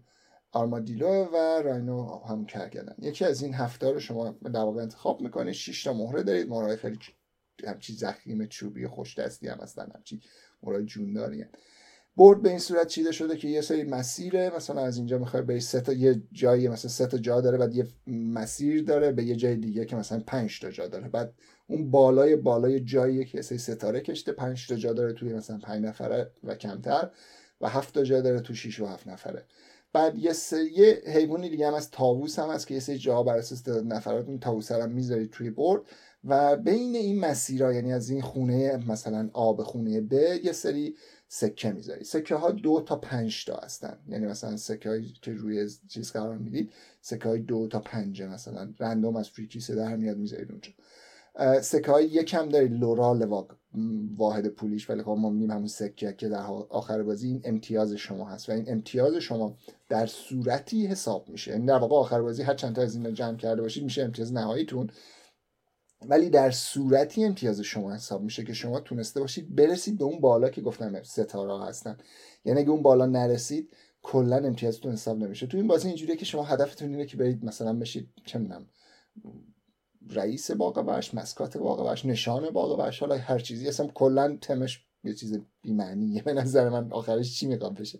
armadillo 0.52 1.24
و 1.24 1.36
راینو 1.64 2.24
هم 2.28 2.46
کرگدن. 2.46 2.94
یکی 2.98 3.24
از 3.24 3.42
این 3.42 3.54
هفته 3.54 3.92
رو 3.92 4.00
شما 4.00 4.30
در 4.30 4.60
واقع 4.60 4.82
انتخاب 4.82 5.20
می‌کنید 5.20 5.54
6 5.54 5.84
تا 5.84 5.92
مهره 5.92 6.22
دارید. 6.22 6.48
مهره 6.48 6.76
خیلی 6.76 6.98
همچی 7.66 7.92
زخیم 7.92 8.46
چوبی 8.46 8.86
خوش 8.86 9.18
دستی 9.18 9.48
هم 9.48 9.58
هستن 9.58 9.90
همچی 9.94 10.20
مهره 10.62 10.82
جونداری 10.82 11.44
برد 12.20 12.42
به 12.42 12.48
این 12.48 12.58
صورت 12.58 12.86
چیده 12.86 13.12
شده 13.12 13.36
که 13.36 13.48
یه 13.48 13.60
سری 13.60 13.82
مسیره 13.82 14.52
مثلا 14.56 14.80
از 14.80 14.96
اینجا 14.96 15.18
می‌خوای 15.18 15.42
به 15.42 15.60
سه 15.60 15.80
تا 15.80 15.92
یه 15.92 16.22
جایی 16.32 16.68
مثلا 16.68 16.90
سه 16.90 17.06
تا 17.06 17.18
جا 17.18 17.40
داره 17.40 17.58
بعد 17.58 17.74
یه 17.74 17.86
مسیر 18.06 18.84
داره 18.84 19.12
به 19.12 19.24
یه 19.24 19.36
جای 19.36 19.56
دیگه 19.56 19.84
که 19.84 19.96
مثلا 19.96 20.22
پنج 20.26 20.60
تا 20.60 20.70
جا 20.70 20.86
داره. 20.88 21.08
بعد 21.08 21.34
اون 21.66 21.90
بالای 21.90 22.36
بالای 22.36 22.80
جایی 22.80 23.24
که 23.24 23.42
سری 23.42 23.58
ستاره 23.58 24.00
کشته 24.00 24.32
پنج 24.32 24.68
تا 24.68 24.76
جا 24.76 24.92
داره 24.92 25.12
توی 25.12 25.32
مثلا 25.32 25.58
پنج 25.58 25.84
نفره 25.84 26.30
و 26.44 26.54
کمتر 26.54 27.10
و 27.60 27.68
هفت 27.68 27.94
تا 27.94 28.04
جا 28.04 28.20
داره 28.20 28.40
تو 28.40 28.54
6 28.54 28.80
و 28.80 28.86
هفت 28.86 29.08
نفره. 29.08 29.44
بعد 29.92 30.18
یه 30.18 30.32
یه 30.72 31.02
حیوانی 31.06 31.48
دیگه 31.48 31.66
هم 31.66 31.74
از 31.74 31.90
تاووس 31.90 32.38
هم 32.38 32.48
هست 32.48 32.66
که 32.66 32.74
یه 32.74 32.80
سری 32.80 32.98
جا 32.98 33.22
بر 33.22 33.38
اساس 33.38 33.68
نفرات 33.68 34.26
اون 34.26 34.38
تاووس 34.38 34.72
هم 34.72 34.90
می‌ذارید 34.90 35.30
توی 35.30 35.50
برد 35.50 35.82
و 36.24 36.56
بین 36.56 36.96
این 36.96 37.20
مسیرها 37.20 37.72
یعنی 37.72 37.92
از 37.92 38.10
این 38.10 38.22
خونه 38.22 38.76
مثلا 38.88 39.30
آب 39.32 39.62
خونه 39.62 40.00
ب 40.00 40.12
یه 40.44 40.52
سری 40.52 40.94
سکه 41.32 41.72
می‌ذارید 41.72 42.04
سکه 42.04 42.34
ها 42.34 42.50
دو 42.50 42.82
تا 42.86 42.96
پنج 42.96 43.44
تا 43.44 43.56
هستن. 43.56 43.98
یعنی 44.08 44.26
مثلا 44.26 44.56
سکه 44.56 44.88
هایی 44.88 45.14
که 45.22 45.32
روی 45.32 45.68
چیز 45.88 46.12
قرار 46.12 46.38
می‌دید 46.38 46.72
سکه 47.00 47.28
های 47.28 47.40
دو 47.40 47.68
تا 47.68 47.80
پنجه 47.80 48.26
مثلا. 48.26 48.74
رندوم 48.78 49.16
از 49.16 49.28
فریکیسه 49.28 49.74
در 49.74 49.96
میاد 49.96 50.16
می‌ذارید 50.16 50.50
اونجا. 50.50 50.70
سکه 51.60 51.92
های 51.92 52.06
یکم 52.06 52.48
دارید 52.48 52.72
لورال 52.72 53.46
واحد 54.16 54.48
پولیش. 54.48 54.90
ولی 54.90 55.02
خب 55.02 55.10
ما 55.10 55.30
میگیم 55.30 55.50
همون 55.50 55.66
سکه 55.66 56.12
که 56.12 56.28
در 56.28 56.42
آخر 56.68 57.02
بازی 57.02 57.28
این 57.28 57.40
امتیاز 57.44 57.92
شما 57.92 58.28
هست. 58.28 58.48
و 58.48 58.52
این 58.52 58.64
امتیاز 58.68 59.14
شما 59.14 59.56
در 59.88 60.06
صورتی 60.06 60.86
حساب 60.86 61.28
میشه. 61.28 61.50
یعنی 61.50 61.66
در 61.66 61.78
واقع 61.78 61.96
آخر 61.96 62.22
بازی 62.22 62.42
هر 62.42 62.54
چند 62.54 62.74
تا 62.74 62.82
از 62.82 62.96
این 62.96 63.14
جمع 63.14 63.36
کرده 63.36 63.62
باشید 63.62 63.84
میشه 63.84 64.02
امتیاز 64.02 64.32
نهاییتون. 64.32 64.90
ولی 66.06 66.30
در 66.30 66.50
صورتی 66.50 67.24
امتیاز 67.24 67.60
شما 67.60 67.94
حساب 67.94 68.22
میشه 68.22 68.44
که 68.44 68.52
شما 68.52 68.80
تونسته 68.80 69.20
باشید 69.20 69.54
برسید 69.54 69.98
به 69.98 70.04
اون 70.04 70.20
بالا 70.20 70.48
که 70.48 70.60
گفتم 70.60 71.02
ستاره 71.02 71.64
هستن. 71.64 71.96
یعنی 72.44 72.60
اگه 72.60 72.70
اون 72.70 72.82
بالا 72.82 73.06
نرسید 73.06 73.76
کلا 74.02 74.36
امتیازتون 74.36 74.92
حساب 74.92 75.18
نمیشه. 75.18 75.46
تو 75.46 75.56
این 75.56 75.66
بازی 75.66 75.88
اینجوریه 75.88 76.16
که 76.16 76.24
شما 76.24 76.44
هدفتون 76.44 76.90
اینه 76.90 77.06
که 77.06 77.16
برید 77.16 77.44
مثلا 77.44 77.72
بشید 77.72 78.08
چه 78.24 78.38
می‌دونم 78.38 78.66
رئیس 80.10 80.50
باغ 80.50 80.84
وحش 80.86 81.14
mascot 81.14 81.56
باغ 81.56 81.80
وحش 81.80 82.06
نشان 82.06 82.50
باغ 82.50 82.78
وحش 82.78 83.00
حالا 83.00 83.16
هر 83.16 83.38
چیزی. 83.38 83.68
اصلا 83.68 83.86
کلا 83.86 84.38
تمش 84.40 84.86
یه 85.04 85.14
چیز 85.14 85.38
بی‌معنیه 85.62 86.22
به 86.22 86.32
نظر 86.32 86.68
من. 86.68 86.92
آخرش 86.92 87.38
چی 87.38 87.46
می‌خوام 87.46 87.74
بشه؟ 87.74 87.98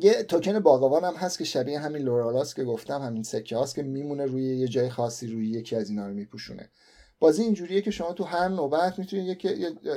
یه 0.00 0.22
توکن 0.22 0.58
باقوان 0.58 1.04
هم 1.04 1.14
هست 1.14 1.38
که 1.38 1.44
شبیه 1.44 1.78
همین 1.78 2.02
laurel 2.02 2.47
اس 2.47 2.54
که 2.54 2.64
گفتم 2.64 3.02
همین 3.02 3.22
سکه 3.22 3.56
هاست 3.56 3.74
که 3.74 3.82
میمونه 3.82 4.24
روی 4.24 4.56
یه 4.56 4.68
جای 4.68 4.90
خاصی 4.90 5.26
روی 5.26 5.50
یکی 5.50 5.76
از 5.76 5.90
اینا 5.90 6.06
رو 6.06 6.14
میپوشونه. 6.14 6.70
بازی 7.18 7.42
اینجوریه 7.42 7.80
که 7.80 7.90
شما 7.90 8.12
تو 8.12 8.24
هر 8.24 8.48
نوبت 8.48 8.98
می‌تونید 8.98 9.28
یک 9.28 9.46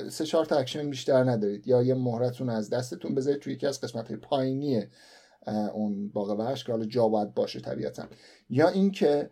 سه 0.09 0.25
چهار 0.25 0.45
تا 0.45 0.57
اکشن 0.57 0.89
بیشتر 0.89 1.23
ندارید. 1.23 1.67
یا 1.67 1.83
یه 1.83 1.93
مهرتون 1.93 2.49
از 2.49 2.69
دستتون 2.69 3.15
بذارید 3.15 3.39
توی 3.39 3.53
یکی 3.53 3.67
از 3.67 3.81
قسمت 3.81 4.11
پایینی 4.11 4.83
اون 5.73 6.09
باغ 6.09 6.55
که 6.55 6.71
حالا 6.71 6.85
جا 6.85 7.07
باید 7.07 7.33
باشه 7.33 7.59
طبیعتا. 7.59 8.03
یا 8.49 8.67
اینکه 8.67 9.29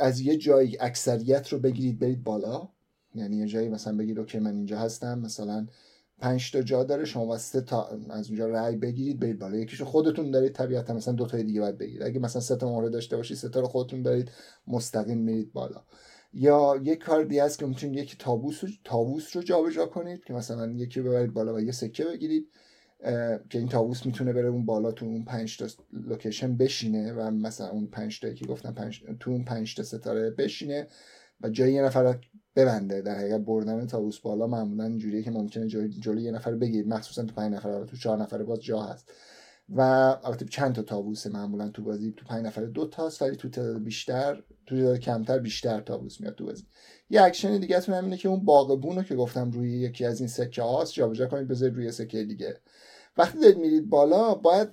از 0.00 0.20
یه 0.20 0.36
جایی 0.36 0.76
اکثریت 0.80 1.48
رو 1.48 1.58
بگیرید 1.58 1.98
برید 1.98 2.24
بالا. 2.24 2.68
یعنی 3.14 3.36
یه 3.36 3.46
جایی 3.46 3.68
مثلا 3.68 3.96
بگید 3.96 4.18
اوکی 4.18 4.38
من 4.38 4.54
اینجا 4.54 4.78
هستم. 4.78 5.18
مثلا 5.18 5.66
پنج 6.18 6.52
تا 6.52 6.62
جا 6.62 6.84
داره 6.84 7.04
شما 7.04 7.38
سه 7.38 7.60
تا 7.60 7.88
از 8.10 8.28
اونجا 8.28 8.46
رأی 8.46 8.76
بگیرید 8.76 9.20
برید 9.20 9.38
بالا. 9.38 9.56
یکیشو 9.56 9.84
خودتون 9.84 10.30
دارید 10.30 10.52
طبیعتا 10.52 10.94
مثلا 10.94 11.14
دو 11.14 11.26
تا 11.26 11.36
دیگه 11.36 11.60
باید 11.60 11.78
بگیرید. 11.78 12.02
اگه 12.02 12.20
مثلا 12.20 12.42
سه 12.42 12.56
تا 12.56 12.74
مهره 12.74 12.88
داشته 12.88 13.16
باشید 13.16 13.36
سه 13.36 13.48
تا 13.48 13.60
رو 13.60 13.66
خودتون 13.66 14.02
دارید 14.02 14.30
مستقیم 14.66 15.18
میرید 15.18 15.52
بالا. 15.52 15.84
یا 16.32 16.80
یک 16.82 16.98
کار 16.98 17.24
دیگه 17.24 17.42
است 17.42 17.58
که 17.58 17.66
می‌تونید 17.66 17.98
یکی 17.98 18.16
تابوس 18.18 18.64
رو 18.64 18.70
تابوس 18.84 19.36
رو 19.36 19.42
جابجا 19.42 19.86
کنید 19.86 20.24
که 20.24 20.32
مثلا 20.32 20.70
یکی 20.70 21.00
ببرید 21.00 21.32
بالا 21.32 21.54
و 21.54 21.60
یه 21.60 21.72
سکه 21.72 22.04
بگیرید 22.04 22.48
که 23.50 23.58
این 23.58 23.68
طاووس 23.68 24.06
می‌تونه 24.06 24.32
بره 24.32 24.48
اون 24.48 24.66
بالا 24.66 24.92
تو 24.92 25.06
اون 25.06 25.24
پنج 25.24 25.58
تا 25.58 25.66
location 25.92 26.56
بشینه 26.56 27.12
و 27.12 27.30
مثلا 27.30 27.68
اون 27.68 27.86
پنج 27.86 28.20
تا 28.20 28.32
که 28.32 28.46
گفتم 28.46 28.72
پنج 28.74 29.02
تو 29.20 29.30
اون 29.30 29.44
پنج 29.44 29.74
تا 29.74 29.82
ستاره 29.82 30.30
بشینه. 30.30 30.88
و 31.42 31.48
جای 31.48 31.72
یه 31.72 31.82
نفر 31.82 32.18
ببنده. 32.56 33.02
در 33.02 33.18
حقیقت 33.18 33.40
بردن 33.40 33.86
طاووس 33.86 34.18
بالا 34.18 34.46
معمولا 34.46 34.84
اینجوریه 34.84 35.22
که 35.22 35.30
ممکنه 35.30 35.66
جلو 36.00 36.20
یه 36.20 36.30
نفر 36.30 36.54
بگیرید. 36.54 36.88
مخصوصا 36.88 37.22
تو 37.22 37.34
پنج 37.34 37.54
نفر. 37.54 37.84
تو 37.84 37.96
چهار 37.96 38.18
نفر 38.18 38.42
باز 38.42 38.60
جا 38.60 38.82
هست. 38.82 39.12
و 39.68 39.80
البته 40.24 40.44
چند 40.44 40.74
تا 40.74 40.82
طاووس 40.82 41.26
معمولا 41.26 41.68
تو 41.68 41.82
بازی. 41.82 42.12
تو 42.12 42.24
پنج 42.24 42.46
نفر 42.46 42.64
دو 42.64 42.86
تاست 42.86 43.22
ولی 43.22 43.36
تو 43.36 43.48
تعداد 43.48 43.84
بیشتر 43.84 44.42
تو 44.66 44.76
تعداد 44.76 44.98
کمتر 44.98 45.38
بیشتر 45.38 45.80
طاووس 45.80 46.20
میاد 46.20 46.34
تو 46.34 46.44
بازی. 46.44 46.64
یه 47.10 47.22
اکشن 47.22 47.58
دیگه 47.58 47.80
تون 47.80 47.94
همینه 47.94 48.16
که 48.16 48.28
اون 48.28 48.44
باغبون 48.44 48.96
رو 48.96 49.02
که 49.02 49.14
گفتم 49.14 49.50
روی 49.50 49.70
یکی 49.70 50.04
از 50.04 50.20
این 50.20 50.28
سکه 50.28 50.62
هاست 50.62 50.92
جابجا 50.92 51.26
کنید 51.26 51.48
بذارید 51.48 51.76
روی 51.76 51.92
سکه 51.92 52.24
دیگه. 52.24 52.56
وقتی 53.16 53.38
دارید 53.40 53.58
میرید 53.58 53.90
بالا 53.90 54.34
باید 54.34 54.68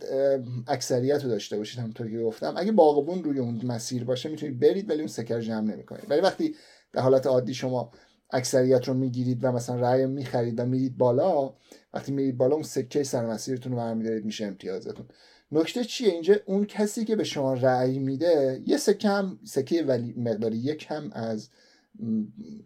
اکثریت 0.68 1.24
رو 1.24 1.30
داشته 1.30 1.58
باشید 1.58 1.80
همونطور 1.80 2.12
که 2.12 2.20
گفتم. 2.20 2.54
اگه 2.58 2.72
باغبون 2.72 3.24
روی 3.24 3.40
اون 3.40 3.62
مسیر 3.64 4.04
باشه 4.04 4.30
می‌تونید 4.30 4.60
برید 4.60 4.90
ولی 4.90 5.00
اون 5.00 5.08
سکه 5.08 5.42
جمع 5.42 5.74
نمی‌کنید. 5.74 6.06
ولی 6.10 6.22
وقتی 6.22 6.56
در 6.94 7.02
حالت 7.02 7.28
عادی 7.28 7.54
شما 7.54 7.92
اکثریت 8.32 8.88
رو 8.88 8.94
می‌گیرید 8.94 9.44
و 9.44 9.52
مثلا 9.52 9.76
رأی 9.76 10.06
می‌خرید 10.06 10.60
و 10.60 10.66
میرید 10.66 10.98
بالا 10.98 11.54
وقتی 11.94 12.12
میرید 12.12 12.38
بالا 12.38 12.54
اون 12.54 12.64
سکه 12.64 13.04
سر 13.04 13.26
مسیرتون 13.26 13.72
رو 13.72 13.78
برمیدارید 13.78 14.26
میشه 14.26 14.46
امتیازتون. 14.46 15.06
نکته 15.52 15.84
چیه؟ 15.84 16.10
اینجا 16.10 16.36
اون 16.46 16.66
کسی 16.66 17.06
که 17.06 17.16
به 17.16 17.24
شما 17.24 17.54
رأی 17.54 18.00
میده 18.00 18.62
یه 18.66 18.78
سکه 18.78 19.10
هم 19.10 19.40
سکه 19.44 19.84
ولی 19.84 20.14
مقداری 20.18 20.58
یک 20.58 20.86
هم 20.90 21.12
از 21.14 21.50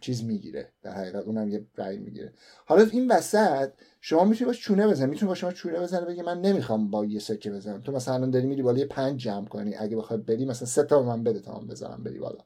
چیز 0.02 0.24
می‌گیره 0.24 0.74
در 0.82 0.92
حقیقت 0.92 1.24
اونم 1.24 1.50
یه 1.50 1.68
رأی 1.78 1.98
می‌گیره. 1.98 2.34
حالا 2.66 2.84
این 2.92 3.12
وسط 3.12 3.72
شما 4.02 4.24
می‌تونی 4.24 4.48
باش 4.48 4.62
چونه 4.62 4.88
بزنی 4.88 5.10
می‌تونی 5.10 5.28
با 5.28 5.36
شما 5.36 5.52
چونه 5.52 5.80
بزنه 5.80 6.06
بگی 6.06 6.22
من 6.22 6.42
نمی‌خوام 6.42 6.92
با 6.92 7.06
یه 7.06 7.20
سکه 7.20 7.52
بزنم. 7.52 7.82
تو 7.82 7.92
مثلا 7.92 8.26
داری 8.26 8.48
میری 8.48 8.62
بالا 8.62 8.80
یه 8.80 8.86
پنج 8.86 9.20
جمع 9.20 9.48
کنی 9.48 9.76
اگه 9.76 9.98
بخوای 9.98 10.20
بری 10.20 10.46
مثلا 10.46 10.68
سه 10.68 10.84
تا 10.84 11.04
من 11.04 11.24
بده 11.24 11.40
تا 11.40 11.60
من 11.60 11.68
بزنم 11.68 12.04
بری 12.04 12.20
بالا. 12.20 12.40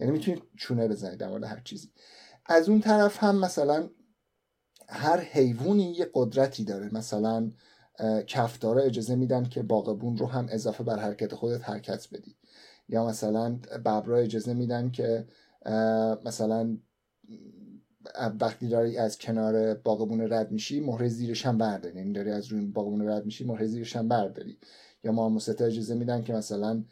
یعنی 0.00 0.12
می‌تونی 0.12 0.42
چونه 0.56 0.88
بزنی 0.88 1.16
در 1.16 1.28
مورد 1.28 1.44
هر 1.44 1.60
چیزی. 1.64 1.90
از 2.46 2.68
اون 2.68 2.80
طرف 2.80 3.22
هم 3.22 3.38
مثلا 3.38 3.88
هر 4.88 5.20
حیوانی 5.20 5.92
یه 5.92 6.10
قدرتی 6.14 6.64
داره. 6.64 6.94
مثلا 6.94 7.50
کفتارا 8.26 8.82
اجازه 8.82 9.14
میدن 9.14 9.44
که 9.44 9.62
باغبون 9.62 10.16
رو 10.16 10.26
هم 10.26 10.46
اضافه 10.50 10.84
بر 10.84 10.98
حرکت 10.98 11.34
خودت 11.34 11.68
حرکت 11.68 12.08
بدی. 12.12 12.36
یا 12.88 13.06
مثلا 13.06 13.58
ببرا 13.84 14.18
اجازه 14.18 14.54
میدن 14.54 14.90
که 14.90 15.26
مثلا 16.24 16.78
وقتی 18.40 18.68
داری 18.68 18.96
از 18.96 19.18
کنار 19.18 19.74
باغبون 19.74 20.32
رد 20.32 20.52
میشی 20.52 20.80
مهره 20.80 21.08
زیرش 21.08 21.46
هم 21.46 21.58
برداری. 21.58 21.98
یعنی 21.98 22.12
داری 22.12 22.30
از 22.30 22.46
روی 22.46 22.66
باغبون 22.66 23.08
رد 23.08 23.24
میشی 23.24 23.44
مهره 23.44 23.66
زیرش 23.66 23.96
هم 23.96 24.08
برداری. 24.08 24.58
یا 25.04 25.12
مارموستا 25.12 25.64
اجازه 25.64 25.94
میدن 25.94 26.22
که 26.22 26.32
مثلا 26.32 26.84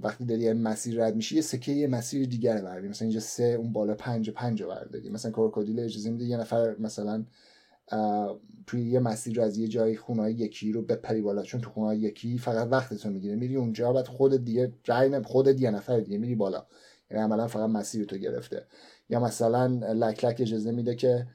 وقتی 0.00 0.24
داری 0.24 0.40
یه 0.40 0.54
مسیر 0.54 1.04
رد 1.04 1.16
میشی 1.16 1.36
یه 1.36 1.40
سکه 1.40 1.72
یه 1.72 1.86
مسیر 1.86 2.26
دیگر 2.26 2.62
برداری. 2.62 2.88
مثلا 2.88 3.06
اینجا 3.06 3.20
سه 3.20 3.44
اون 3.44 3.72
بالا 3.72 3.94
پنج 3.94 4.30
پنج 4.30 4.62
برداری. 4.62 5.10
مثلا 5.10 5.30
کروکودیل 5.30 5.80
اجازه 5.80 6.10
میده 6.10 6.24
یه 6.24 6.36
نفر 6.36 6.76
مثلا 6.78 7.24
توی 8.66 8.90
یه 8.90 9.00
مسیر 9.00 9.36
رو 9.36 9.42
از 9.42 9.58
یه 9.58 9.68
جای 9.68 9.96
خونه 9.96 10.32
یکی 10.32 10.72
رو 10.72 10.82
بپری 10.82 11.22
بالا. 11.22 11.42
چون 11.42 11.60
تو 11.60 11.70
خونه 11.70 11.96
یکی 11.96 12.38
فقط 12.38 12.68
وقتتو 12.70 13.10
می‌گیره. 13.10 13.34
میری 13.34 13.56
اونجا 13.56 13.92
بعد 13.92 14.06
خود 14.06 14.44
دیگه 14.44 14.72
رای 14.86 15.22
خود 15.22 15.60
یه 15.60 15.70
نفر 15.70 16.00
دیگه 16.00 16.18
میری 16.18 16.34
بالا. 16.34 16.66
یعنی 17.10 17.22
عملا 17.22 17.46
فقط 17.46 17.70
مسیر 17.70 18.04
تو 18.04 18.16
گرفته. 18.16 18.66
یا 19.08 19.20
مثلا 19.20 19.66
لک 19.92 20.24
لک 20.24 20.36
اجازه 20.40 20.70
میده 20.70 20.94
که 20.94 21.26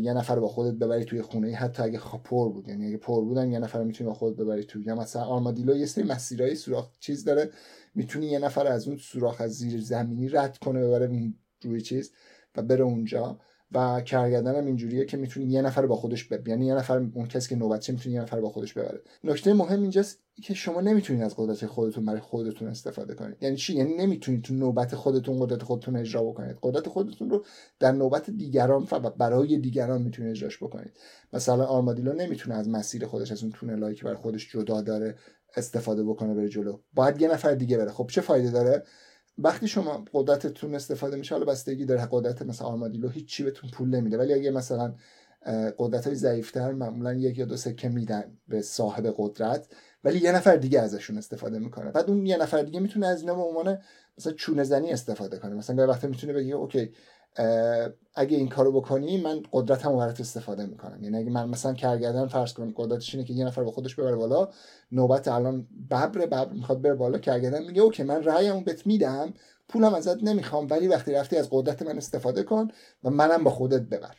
یه 0.00 0.12
نفر 0.12 0.38
با 0.38 0.48
خودت 0.48 0.74
ببری 0.74 1.04
توی 1.04 1.22
خونه 1.22 1.54
حتی 1.54 1.82
اگه 1.82 2.00
پر 2.24 2.48
بود. 2.48 2.68
یعنی 2.68 2.86
اگه 2.86 2.96
پر 2.96 3.24
بودن 3.24 3.52
یه 3.52 3.58
نفر 3.58 3.82
می‌تونی 3.82 4.08
با 4.08 4.14
خودت 4.14 4.36
ببری 4.36 4.64
توی. 4.64 4.84
یا 4.84 4.94
مثلا 4.94 5.22
آرمادیلو 5.22 5.76
یه 5.76 5.86
سری 5.86 6.04
مسیرهای 6.04 6.54
سوراخ 6.54 6.90
چیز 7.00 7.24
داره. 7.24 7.50
می‌تونی 7.94 8.26
یه 8.26 8.38
نفر 8.38 8.66
از 8.66 8.88
اون 8.88 8.96
سوراخ 8.96 9.40
از 9.40 9.50
زیر 9.50 9.80
زمینی 9.80 10.28
رد 10.28 10.58
کنه 10.58 10.86
ببره 10.86 11.32
روی 11.62 11.80
چیز 11.80 12.12
و 12.56 12.62
بره 12.62 12.84
اونجا. 12.84 13.38
و 13.72 14.00
کرگردن 14.00 14.56
هم 14.56 14.66
اینجوریه 14.66 15.04
که 15.04 15.16
می‌تونی 15.16 15.46
یه 15.46 15.62
نفر 15.62 15.86
با 15.86 15.96
خودش 15.96 16.24
ببر 16.24 16.48
یعنی 16.48 16.66
یه 16.66 16.74
نفر 16.74 16.96
اون 17.14 17.26
کسی 17.26 17.48
که 17.48 17.56
نوبتشه 17.56 17.92
می‌تونی 17.92 18.14
یه 18.14 18.22
نفر 18.22 18.40
با 18.40 18.48
خودش 18.48 18.72
ببره. 18.72 19.00
نکته 19.24 19.54
مهم 19.54 19.82
اینجاست 19.82 20.18
که 20.42 20.54
شما 20.54 20.80
نمی‌تونید 20.80 21.22
از 21.22 21.34
قدرت 21.36 21.66
خودتون 21.66 22.04
برای 22.04 22.20
خودتون 22.20 22.68
استفاده 22.68 23.14
کنید. 23.14 23.36
یعنی 23.40 23.56
چی؟ 23.56 23.74
یعنی 23.74 23.94
نمی‌تونید 23.94 24.42
تو 24.42 24.54
نوبت 24.54 24.94
خودتون 24.94 25.40
قدرت 25.40 25.62
خودتون 25.62 25.96
اجرا 25.96 26.22
بکنید. 26.22 26.56
قدرت 26.62 26.88
خودتون 26.88 27.30
رو 27.30 27.44
در 27.78 27.92
نوبت 27.92 28.30
دیگران 28.30 28.88
و 28.92 29.10
برای 29.10 29.58
دیگران 29.58 30.02
می‌تونید 30.02 30.30
اجراش 30.30 30.62
بکنید. 30.62 30.92
مثلا 31.32 31.64
آرمادیلو 31.64 32.12
نمی‌تونه 32.12 32.56
از 32.56 32.68
مسیر 32.68 33.06
خودش 33.06 33.32
از 33.32 33.42
اون 33.42 33.52
تونلایی 33.52 33.96
که 33.96 34.04
برای 34.04 34.16
خودش 34.16 34.52
جدا 34.52 34.80
داره 34.80 35.14
استفاده 35.56 36.04
بکنه 36.04 36.34
بره 36.34 36.48
جلو. 36.48 36.78
باید 36.94 37.20
یه 37.22 37.32
نفر 37.32 37.54
دیگه 37.54 37.78
بره. 37.78 37.90
خب 37.90 38.06
چه 38.12 38.20
فایده 38.20 38.50
داره؟ 38.50 38.82
وقتی 39.42 39.68
شما 39.68 40.04
قدرتتون 40.12 40.74
استفاده 40.74 41.16
میشه 41.16 41.34
حالا 41.34 41.44
بستگی 41.44 41.84
داره 41.84 42.08
قدرت 42.10 42.42
مثلا 42.42 42.66
آرمادیلو 42.68 43.08
هیچی 43.08 43.42
بهتون 43.42 43.70
پول 43.70 43.88
نمیده 43.88 44.18
ولی 44.18 44.34
اگه 44.34 44.50
مثلا 44.50 44.94
قدرت 45.78 46.06
های 46.06 46.16
ضعیفتر 46.16 46.72
معمولا 46.72 47.14
یک 47.14 47.38
یا 47.38 47.44
دو 47.44 47.56
سکه 47.56 47.88
میدن 47.88 48.38
به 48.48 48.62
صاحب 48.62 49.14
قدرت 49.16 49.68
ولی 50.04 50.18
یه 50.18 50.32
نفر 50.32 50.56
دیگه 50.56 50.80
ازشون 50.80 51.18
استفاده 51.18 51.58
می‌کنه. 51.58 51.90
بعد 51.90 52.10
اون 52.10 52.26
یه 52.26 52.36
نفر 52.36 52.62
دیگه 52.62 52.80
می‌تونه 52.80 53.06
از 53.06 53.20
اینا 53.20 53.34
به 53.34 53.42
عنوان 53.42 53.78
مثلا 54.18 54.32
چونه 54.32 54.64
زنی 54.64 54.92
استفاده 54.92 55.38
کنه. 55.38 55.54
مثلا 55.54 55.76
گاهی 55.76 55.88
وقتا 55.88 56.08
می‌تونه 56.08 56.32
بگه 56.32 56.54
اوکی 56.54 56.92
اگه 58.14 58.36
این 58.36 58.48
کارو 58.48 58.72
بکنی 58.72 59.20
من 59.20 59.42
قدرتمو 59.52 59.96
برات 59.96 60.20
استفاده 60.20 60.66
می‌کنم. 60.66 61.02
یعنی 61.02 61.18
اگه 61.18 61.30
من 61.30 61.48
مثلا 61.48 61.72
کرگردن 61.72 62.26
فرض 62.26 62.52
کنم 62.52 62.72
قدرتش 62.76 63.14
اینه 63.14 63.26
که 63.26 63.32
یه 63.32 63.44
نفر 63.44 63.64
با 63.64 63.70
خودش 63.70 63.94
ببره 63.94 64.16
بالا 64.16 64.48
نوبت 64.92 65.28
الان 65.28 65.66
ببر 65.90 66.08
ببر 66.08 66.48
می‌خواد 66.48 66.82
بره 66.82 66.94
بالا 66.94 67.18
کرگردن 67.18 67.66
میگه 67.66 67.82
اوکی 67.82 68.02
من 68.02 68.24
رأیمو 68.24 68.60
بهت 68.60 68.86
میدم 68.86 69.34
پولم 69.68 69.94
ازت 69.94 70.22
نمی‌خوام 70.22 70.66
ولی 70.70 70.88
وقتی 70.88 71.12
رفتی 71.12 71.36
از 71.36 71.48
قدرت 71.50 71.82
من 71.82 71.96
استفاده 71.96 72.42
کن 72.42 72.68
و 73.04 73.10
منم 73.10 73.44
با 73.44 73.50
خودت 73.50 73.82
ببر. 73.82 74.14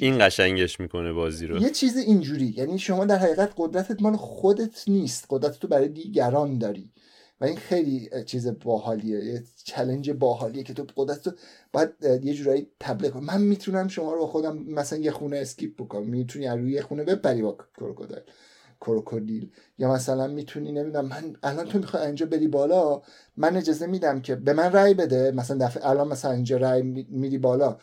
این 0.00 0.26
قشنگش 0.26 0.80
می‌کنه 0.80 1.12
بازی 1.12 1.46
رو. 1.46 1.62
یه 1.62 1.70
چیز 1.70 1.96
اینجوری 1.96 2.54
یعنی 2.56 2.78
شما 2.78 3.04
در 3.04 3.16
حقیقت 3.16 3.52
قدرتت 3.56 4.02
مال 4.02 4.16
خودت 4.16 4.88
نیست. 4.88 5.26
قدرت 5.30 5.58
تو 5.58 5.68
برای 5.68 5.88
دیگران 5.88 6.58
داری. 6.58 6.90
و 7.40 7.44
این 7.44 7.56
خیلی 7.56 8.10
چیز 8.26 8.48
باحالیه 8.60 9.24
یه 9.24 9.42
چلنج 9.64 10.10
باحالیه 10.10 10.62
که 10.62 10.74
تو 10.74 10.86
قدرت 10.96 11.22
تو 11.22 11.32
باید 11.72 11.90
یه 12.22 12.34
جورایی 12.34 12.68
تبلیغ 12.80 13.16
من 13.16 13.40
می‌تونم 13.42 13.88
شما 13.88 14.14
رو 14.14 14.26
خودم 14.26 14.58
مثلا 14.58 14.98
یه 14.98 15.10
خونه 15.10 15.36
اسکیپ 15.36 15.76
بکنم. 15.82 16.06
می‌تونی 16.06 16.46
روی 16.48 16.72
یه 16.72 16.82
خونه 16.82 17.04
بپری 17.04 17.42
با 17.42 17.56
کروکودیل 17.76 18.20
کروکودیل. 18.80 19.50
یا 19.78 19.92
مثلا 19.92 20.26
می‌تونی 20.26 20.72
نمی‌دونم 20.72 21.06
من 21.06 21.36
الان 21.42 21.66
تو 21.66 21.78
می‌خوای 21.78 22.06
اینجا 22.06 22.26
بری 22.26 22.48
بالا 22.48 23.02
من 23.36 23.56
اجازه 23.56 23.86
میدم 23.86 24.20
که 24.20 24.34
به 24.36 24.52
من 24.52 24.72
رأی 24.72 24.94
بده. 24.94 25.30
مثلا 25.30 25.66
دفعه 25.66 25.88
الان 25.88 26.08
مثلا 26.08 26.30
اینجا 26.32 26.56
رأی 26.56 26.82
میری 27.08 27.38
بالا. 27.38 27.78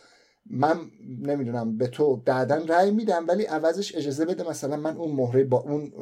من 0.50 0.80
نمی‌دونم 1.20 1.78
به 1.78 1.86
تو 1.86 2.16
بعدا 2.16 2.56
رأی 2.56 2.90
میدم 2.90 3.24
ولی 3.28 3.44
عوضش 3.44 3.96
اجازه 3.96 4.24
بده 4.24 4.48
مثلا 4.48 4.76
من 4.76 4.96
اون 4.96 5.12
مهره 5.12 5.44
با 5.44 5.58
اون 5.60 5.92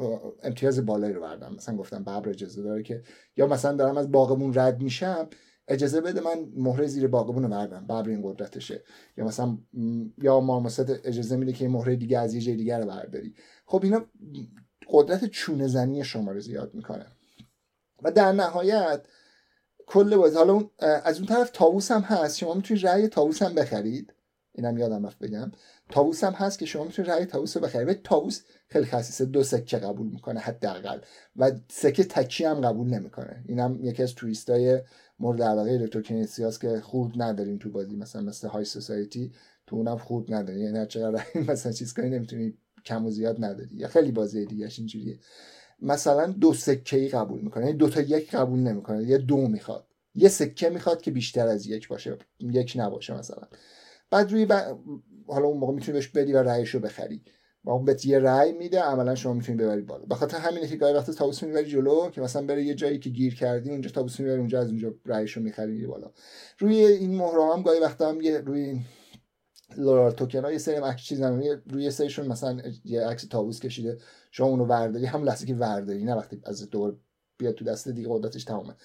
امتیاز 0.43 0.85
بالایی 0.85 1.13
رو 1.13 1.21
بردم. 1.21 1.53
مثلا 1.57 1.77
گفتم 1.77 2.03
ببر 2.03 2.29
اجازه 2.29 2.63
داره 2.63 2.83
که 2.83 3.03
یا 3.37 3.47
مثلا 3.47 3.75
دارم 3.75 3.97
از 3.97 4.11
باغمون 4.11 4.53
رد 4.55 4.81
میشم 4.81 5.29
اجازه 5.67 6.01
بده 6.01 6.21
من 6.21 6.45
مهره 6.55 6.87
زیر 6.87 7.07
باغمون 7.07 7.43
رو 7.43 7.49
بردم 7.49 7.83
ببر 7.85 8.09
این 8.09 8.21
قدرتشه. 8.23 8.83
یا 9.17 9.25
مثلا 9.25 9.57
یا 10.17 10.39
مارموست 10.39 10.89
اجازه 11.05 11.35
میده 11.35 11.53
که 11.53 11.67
مهره 11.67 11.95
دیگه 11.95 12.19
از 12.19 12.33
یه 12.33 12.41
جای 12.41 12.55
دیگه 12.55 12.77
رو 12.77 12.85
برداری. 12.85 13.35
خب 13.65 13.83
اینا 13.83 14.05
قدرت 14.89 15.25
چونه 15.25 15.67
زنی 15.67 16.03
شما 16.03 16.31
رو 16.31 16.39
زیاد 16.39 16.73
می‌کنه. 16.73 17.05
و 18.03 18.11
در 18.11 18.31
نهایت 18.31 19.05
کل 19.87 20.15
بازی 20.15 20.37
حالا 20.37 20.53
اون 20.53 20.69
از 20.79 21.17
اون 21.17 21.27
طرف 21.27 21.49
تاووس 21.49 21.91
هم 21.91 22.01
هست. 22.01 22.37
شما 22.37 22.53
می‌تونید 22.53 22.87
رأی 22.87 23.07
تاووس 23.07 23.41
هم 23.41 23.55
بخرید. 23.55 24.13
اینم 24.55 24.77
یادم 24.77 25.05
رفت 25.05 25.19
بگم. 25.19 25.51
تاووس 25.89 26.23
هم 26.23 26.33
هست 26.33 26.59
که 26.59 26.65
شما 26.65 26.83
می‌تونید 26.83 27.11
رأی 27.11 27.25
تاووس 27.25 27.57
رو 27.57 27.63
بخرید. 27.63 27.87
ولی 27.87 27.99
تاووس 28.03 28.41
خیلی 28.67 28.85
خصیصه 28.85 29.25
دو 29.25 29.43
سکه 29.43 29.77
قبول 29.77 30.07
می‌کنه 30.07 30.39
حداقل. 30.39 30.99
و 31.35 31.51
سکه 31.69 32.03
تکی 32.03 32.45
هم 32.45 32.61
قبول 32.61 32.87
نمی‌کنه. 32.87 33.43
اینم 33.47 33.79
یکی 33.81 34.03
از 34.03 34.15
توریستای 34.15 34.81
مورد 35.19 35.41
علاقه 35.41 35.71
الکتروکنیسیاس 35.71 36.59
که 36.59 36.79
خورد 36.81 37.21
نداریم 37.21 37.57
تو 37.57 37.69
بازی. 37.69 37.95
مثلا 37.95 38.21
مثل 38.21 38.47
های 38.47 38.65
سوسایتی 38.65 39.31
تو 39.67 39.75
اونم 39.75 39.97
خورد 39.97 40.33
نداری 40.33 40.59
یعنی 40.59 40.77
هر 40.77 40.85
چقدر 40.85 41.23
مثلا 41.51 41.71
چیز 41.71 41.93
کنی 41.93 42.09
نمی‌تونی 42.09 42.53
کم 42.85 43.05
و 43.05 43.11
زیاد 43.11 43.45
نداری. 43.45 43.75
یا 43.75 43.87
خیلی 43.87 44.11
بازی 44.11 44.45
دیگه 44.45 44.69
اینجوریه. 44.77 45.19
مثلا 45.81 46.25
دو 46.25 46.53
سکه 46.53 46.97
ای 46.97 47.07
قبول 47.09 47.41
می‌کنه. 47.41 47.65
یعنی 47.65 47.77
دو 47.77 47.89
تا 47.89 48.01
یک 48.01 48.35
قبول 48.35 48.59
نمی‌کنه. 48.59 49.03
یه 49.03 49.17
دو 49.17 49.37
می‌خواد. 49.37 49.87
یه 50.15 50.29
سکه 50.29 50.69
می‌خواد 50.69 51.01
که 51.01 51.11
بیشتر 51.11 51.47
از 51.47 51.67
یک 51.67 51.87
باشه. 51.87 52.17
یک 52.39 52.73
نباشه 52.75 53.17
مثلا. 53.17 53.47
بعد 54.11 54.31
روی 54.31 54.47
حالا 55.27 55.47
اون 55.47 55.57
موقع 55.57 55.73
می‌تونی 55.73 55.93
بهش 55.93 56.07
بدی 56.07 56.33
و 56.33 56.43
رأیش 56.43 56.69
رو 56.69 56.79
بخری. 56.79 57.23
و 57.63 57.69
اون 57.69 57.85
بهت 57.85 58.05
یه 58.05 58.19
رأی 58.19 58.51
میده 58.51 58.81
عملا 58.81 59.15
شما 59.15 59.33
می‌تونی 59.33 59.57
ببری 59.57 59.81
بالا. 59.81 60.05
به 60.05 60.15
خاطر 60.15 60.37
همینه 60.37 60.67
که 60.67 60.75
گاهی 60.75 60.93
وقتا 60.93 61.13
تابوس 61.13 61.43
می‌بری 61.43 61.69
جلو 61.69 62.09
که 62.09 62.21
مثلا 62.21 62.45
بره 62.45 62.63
یه 62.63 62.73
جایی 62.73 62.99
که 62.99 63.09
گیر 63.09 63.35
کردی 63.35 63.69
اونجا 63.69 63.89
تابوس 63.89 64.19
می‌بری 64.19 64.37
اونجا 64.39 64.59
از 64.59 64.67
اونجا 64.67 64.93
رأیش 65.05 65.31
رو 65.31 65.43
می‌خری 65.43 65.87
بالا. 65.87 66.11
روی 66.59 66.75
این 66.75 67.15
مهره 67.15 67.53
هم 67.53 67.61
گاهی 67.61 67.79
وقتا 67.79 68.09
هم 68.09 68.21
یه 68.21 68.37
روی 68.37 68.79
لورا 69.77 70.11
توکن 70.11 70.43
ها 70.43 70.51
یه 70.51 70.57
سری 70.57 70.75
عکس 70.75 71.01
چیز 71.01 71.21
روی 71.71 71.91
سریشون 71.91 72.27
مثلا 72.27 72.61
یه 72.83 73.01
عکس 73.01 73.23
تابوس 73.27 73.59
کشیده. 73.59 73.97
شما 74.31 74.47
اونو 74.47 74.65
ورداری 74.65 75.05
هم 75.05 75.23
لحظه 75.23 75.45
که 75.45 75.55
ورداری 75.55 76.03
نه 76.03 76.15
وقتی 76.15 76.41
از 76.45 76.69
دور 76.69 76.97
بیاد 77.37 77.55
تو 77.55 77.65
دست 77.65 77.89
دیگه 77.89 78.07
قدرتش 78.11 78.43
تمامه. 78.43 78.75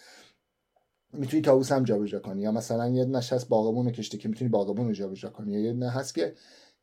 می‌تونی 1.12 1.42
تابوس 1.42 1.72
هم 1.72 1.84
جابجا 1.84 2.18
کنی 2.18 2.42
یا 2.42 2.52
مثلا 2.52 2.88
یه 2.88 3.04
نش 3.04 3.32
هست 3.32 3.48
باغبون 3.48 3.90
کشته 3.90 4.18
که 4.18 4.28
می‌تونی 4.28 4.48
باغبون 4.48 4.86
رو 4.86 4.92
جابجا 4.92 5.30
کنی 5.30 5.52
یا 5.52 5.60
یه 5.60 5.72
نه 5.72 5.90
هست 5.90 6.14
که 6.14 6.34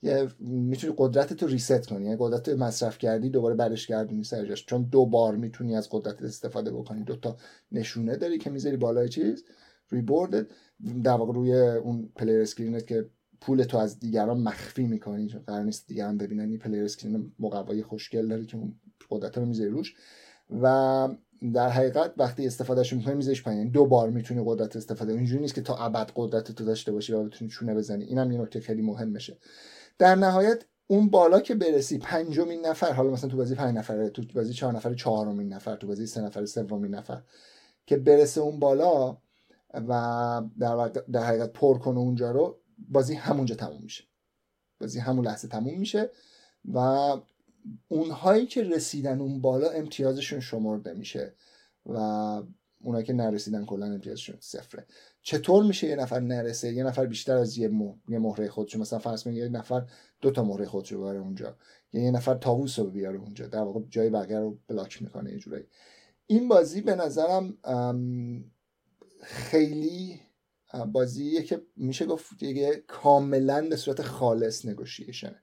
یه 0.01 0.27
می‌تونی 0.39 0.93
قدرت 0.97 1.43
رو 1.43 1.47
ریست 1.49 1.88
کنی 1.88 2.05
یعنی 2.05 2.17
قدرت 2.19 2.49
مصرف 2.49 2.97
کردی 2.97 3.29
دوباره 3.29 3.55
برش 3.55 3.88
گردونی 3.88 4.23
سر 4.23 4.45
جاش. 4.45 4.65
چون 4.65 4.83
دو 4.83 5.05
بار 5.05 5.36
می‌تونی 5.36 5.75
از 5.75 5.88
قدرت 5.91 6.21
استفاده 6.21 6.71
بکنی. 6.71 7.03
دو 7.03 7.15
تا 7.15 7.38
نشونه 7.71 8.15
داری 8.15 8.38
که 8.38 8.49
می‌ذاری 8.49 8.77
بالای 8.77 9.09
چیز 9.09 9.43
روی 9.89 10.01
بورد 10.01 10.47
در 11.03 11.12
واقع 11.12 11.33
روی 11.33 11.53
اون 11.53 12.09
پلیر 12.15 12.41
اسکرینت 12.41 12.88
که 12.88 13.09
پول 13.41 13.63
تو 13.63 13.77
از 13.77 13.99
دیگران 13.99 14.39
مخفی 14.39 14.83
می‌کنی. 14.83 15.27
چون 15.27 15.41
قرار 15.41 15.63
نیست 15.63 15.88
دیگران 15.88 16.17
ببینن 16.17 16.49
این 16.49 16.59
پلیر 16.59 16.83
اسکرین 16.83 17.31
مقوای 17.39 17.83
خوشگل 17.83 18.27
داره 18.27 18.45
که 18.45 18.57
اون 18.57 18.75
قدرت 19.09 19.38
رو 19.38 19.45
می‌ذاری 19.45 19.69
روش. 19.69 19.95
و 20.62 21.07
در 21.51 21.69
حقیقت 21.69 22.13
وقتی 22.17 22.47
استفادهش 22.47 22.93
می‌کنی 22.93 23.13
میزش 23.13 23.43
پایین. 23.43 23.60
یعنی 23.60 23.71
دو 23.71 23.86
بار 23.86 24.10
می‌تونی 24.10 24.43
قدرت 24.45 24.75
استفاده 24.75 25.13
اینجوری 25.13 25.41
نیست 25.41 25.56
که 25.56 25.62
تا 25.62 25.75
ابد 25.75 26.12
قدرت 26.15 26.51
تو 26.51 26.65
داشته 26.65 26.91
باشی 26.91 27.13
و 27.13 27.23
بتونی 27.23 27.51
چونه 27.51 27.73
بزنی. 27.75 28.03
اینم 28.03 28.32
یه 28.32 28.41
نکته 28.41 28.60
خیلی 28.60 28.82
مهم 28.82 29.08
میشه 29.08 29.38
در 29.99 30.15
نهایت 30.15 30.63
اون 30.88 31.10
بالا 31.10 31.39
که 31.39 31.56
برسی 31.56 31.97
پنجمین 31.97 32.65
نفر 32.65 32.91
حالا 32.91 33.10
مثلا 33.10 33.29
تو 33.29 33.38
بازی 33.38 33.56
پنج 33.56 33.77
نفره 33.77 34.10
تو 34.10 34.23
بازی 34.36 34.53
چهار 34.53 34.73
نفر 34.73 34.93
چهارمین 34.93 35.53
نفر 35.53 35.75
تو 35.75 35.88
بازی 35.88 36.06
سه 36.06 36.21
نفر 36.21 36.45
سومین 36.45 36.95
نفر 36.95 37.21
که 37.86 37.97
برسه 37.97 38.41
اون 38.41 38.60
بالا 38.60 39.17
و 39.73 40.41
در, 40.60 40.88
در 40.88 41.23
حقیقت 41.23 41.53
پر 41.53 41.77
کنه 41.77 41.99
اونجا 41.99 42.32
رو 42.32 42.60
بازی 42.89 43.13
همونجا 43.13 43.56
تموم 43.56 43.82
میشه. 43.82 44.03
بازی 44.79 44.99
همون 44.99 45.25
لحظه 45.25 45.47
تموم 45.47 45.79
میشه 45.79 46.10
و 46.73 46.79
اونهایی 47.88 48.45
که 48.45 48.63
رسیدن 48.63 49.21
اون 49.21 49.41
بالا 49.41 49.69
امتیازشون 49.69 50.39
شمرده 50.39 50.93
میشه 50.93 51.36
و 51.86 51.97
اونایی 52.84 53.06
که 53.06 53.13
نرسیدن 53.13 53.65
کلا 53.65 53.86
امتیازشون 53.86 54.36
صفره. 54.39 54.86
چطور 55.21 55.63
میشه 55.63 55.88
یه 55.88 55.95
نفر 55.95 56.19
نرسه؟ 56.19 56.73
یه 56.73 56.84
نفر 56.84 57.06
بیشتر 57.06 57.38
از 57.38 57.58
یه. 57.58 57.71
یه 58.08 58.19
مهره 58.19 58.49
خودشو 58.49 58.80
مثلا 58.80 58.99
فرض 58.99 59.28
یه 59.28 59.49
نفر 59.49 59.86
دو 60.21 60.32
تا 60.32 60.43
مهره 60.43 60.65
خودشو 60.65 60.97
ببره 61.02 61.19
اونجا 61.19 61.58
یا 61.93 62.02
یه 62.02 62.12
نفر 62.12 62.36
تاووس 62.36 62.80
رو 62.80 62.89
بیاره 62.89 63.19
اونجا 63.19 63.47
در 63.47 63.62
واقع 63.62 63.82
جای 63.89 64.10
بقیه 64.10 64.39
رو 64.39 64.60
بلاک 64.67 65.02
می‌کنه 65.02 65.32
یه 65.32 65.38
جورایی. 65.38 65.65
این 66.28 66.47
بازی 66.47 66.82
به 66.82 66.95
نظرم 66.95 67.58
خیلی 69.21 70.19
بازیه 70.91 71.43
که 71.43 71.62
میشه 71.76 72.06
گفت 72.06 72.38
دیگه 72.39 72.84
کاملا 72.88 73.67
به 73.69 73.76
صورت 73.76 74.02
خالص 74.02 74.65
نگوشیشنه 74.65 75.42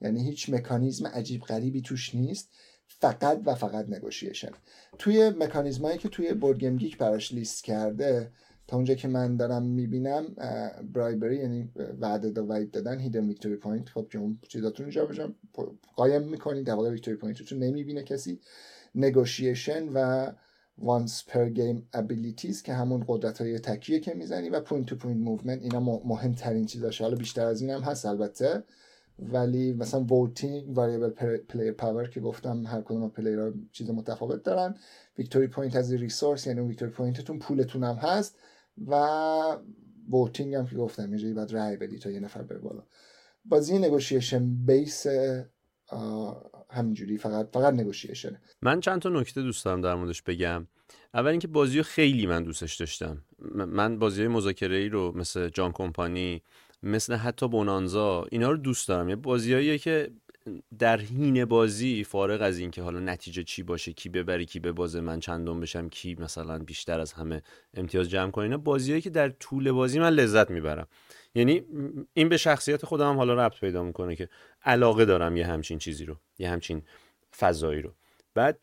یعنی 0.00 0.24
هیچ 0.24 0.50
مکانیزم 0.50 1.06
عجیب 1.06 1.42
غریبی 1.42 1.82
توش 1.82 2.14
نیست 2.14 2.50
فقط 2.86 3.40
و 3.44 3.54
فقط 3.54 3.88
negotiation. 3.88 4.50
توی 4.98 5.30
مکانیزمایی 5.30 5.98
که 5.98 6.08
توی 6.08 6.34
BoardGameGeek 6.34 6.98
براش 6.98 7.34
لیست 7.34 7.64
کرده 7.64 8.32
تا 8.66 8.76
اونجا 8.76 8.94
که 8.94 9.08
من 9.08 9.36
دارم 9.36 9.62
می‌بینم 9.62 10.34
bribery 10.92 11.36
یعنی 11.36 11.70
وعده 12.00 12.30
دا 12.30 12.46
وعید 12.46 12.70
دادن 12.70 12.98
hidden 12.98 13.28
victory 13.28 13.56
point 13.56 13.88
خب 13.88 14.08
که 14.12 14.18
اون 14.18 14.38
چیزاتون 14.48 14.86
رو 14.86 14.92
جابجا 14.92 15.34
قایم 15.96 16.22
می‌کنید 16.22 16.66
در 16.66 16.74
واقع 16.74 16.90
victory 16.90 17.16
point 17.16 17.42
تون 17.42 17.58
نمی‌بینه 17.58 18.02
کسی. 18.02 18.40
negotiation 18.94 19.88
و 19.94 20.32
once 20.78 21.24
per 21.28 21.48
game 21.48 21.88
abilities 21.92 22.62
که 22.62 22.72
همون 22.72 23.04
قدرت 23.08 23.40
های 23.40 23.58
تکیه 23.58 24.00
که 24.00 24.14
می‌زنی 24.14 24.48
و 24.50 24.60
point 24.60 24.86
to 24.86 24.96
point 24.96 25.20
movement 25.20 25.62
اینا 25.62 25.80
مهمترین 25.80 26.66
چیزاشه 26.66 27.04
حالا 27.04 27.16
بیشتر 27.16 27.46
از 27.46 27.60
این 27.60 27.70
هست 27.70 28.06
البته. 28.06 28.64
ولی 29.18 29.72
مثلا 29.72 30.00
voting 30.00 30.78
variable 30.78 31.10
player 31.38 31.72
power 31.72 32.08
که 32.08 32.20
گفتم 32.20 32.66
هر 32.66 32.80
کدوم 32.80 33.10
player 33.10 33.52
چیز 33.72 33.90
متفاوت 33.90 34.42
دارن. 34.42 34.74
victory 35.18 35.46
point 35.46 35.76
as 35.76 35.92
resource 35.92 36.46
یعنی 36.46 36.60
victory 36.60 36.90
point 36.90 37.20
تون 37.20 37.38
پولتون 37.38 37.84
هم 37.84 37.94
هست 37.94 38.38
و 38.86 38.94
voting 40.10 40.54
هم 40.54 40.66
که 40.66 40.76
گفتم 40.76 41.02
اینجایی 41.02 41.34
باید 41.34 41.52
رای 41.52 41.76
بدی 41.76 41.98
تا 41.98 42.10
یه 42.10 42.20
نفر 42.20 42.42
بره 42.42 42.58
بالا. 42.58 42.82
بازی 43.44 43.78
negotiation 43.78 44.66
base 44.66 45.06
همینجوری 46.70 47.18
فقط 47.18 47.48
فقط 47.52 47.74
negotiation 47.74 48.40
من 48.62 48.80
چند 48.80 49.02
تا 49.02 49.08
نکته 49.08 49.42
دوست 49.42 49.64
دارم 49.64 49.80
در 49.80 49.94
موردش 49.94 50.22
بگم. 50.22 50.66
اول 51.14 51.30
اینکه 51.30 51.48
بازی 51.48 51.82
خیلی 51.82 52.26
من 52.26 52.42
دوستش 52.42 52.76
داشتم. 52.76 53.24
من 53.54 53.98
بازی 53.98 54.26
مذاکره 54.26 54.76
ای 54.76 54.88
رو 54.88 55.12
مثل 55.16 55.48
John 55.48 55.72
Company 55.72 56.42
مثل 56.82 57.14
حتی 57.14 57.48
بونانزا 57.48 58.26
اینا 58.30 58.50
رو 58.50 58.56
دوست 58.56 58.88
دارم. 58.88 59.08
یه 59.08 59.16
بازیاییه 59.16 59.78
که 59.78 60.10
در 60.78 61.00
حین 61.00 61.44
بازی 61.44 62.04
فارغ 62.04 62.42
از 62.42 62.58
اینکه 62.58 62.82
حالا 62.82 62.98
نتیجه 62.98 63.44
چی 63.44 63.62
باشه 63.62 63.92
کی 63.92 64.08
ببری 64.08 64.46
کی 64.46 64.60
به 64.60 64.72
بازه 64.72 65.00
من 65.00 65.20
چندم 65.20 65.60
بشم 65.60 65.88
کی 65.88 66.16
مثلا 66.18 66.58
بیشتر 66.58 67.00
از 67.00 67.12
همه 67.12 67.42
امتیاز 67.74 68.10
جمع 68.10 68.30
کنه 68.30 68.44
اینا 68.44 68.56
بازیایی 68.56 69.00
که 69.00 69.10
در 69.10 69.28
طول 69.28 69.72
بازی 69.72 69.98
من 69.98 70.10
لذت 70.10 70.50
می‌برم. 70.50 70.86
یعنی 71.34 71.62
این 72.14 72.28
به 72.28 72.36
شخصیت 72.36 72.84
خودم 72.84 73.16
حالا 73.16 73.34
ربط 73.34 73.60
پیدا 73.60 73.82
می‌کنه 73.82 74.16
که 74.16 74.28
علاقه 74.64 75.04
دارم 75.04 75.36
یه 75.36 75.46
همچین 75.46 75.78
چیزی 75.78 76.04
رو 76.04 76.16
یه 76.38 76.50
همچین 76.50 76.82
فضایی 77.38 77.82
رو. 77.82 77.94
بعد 78.34 78.58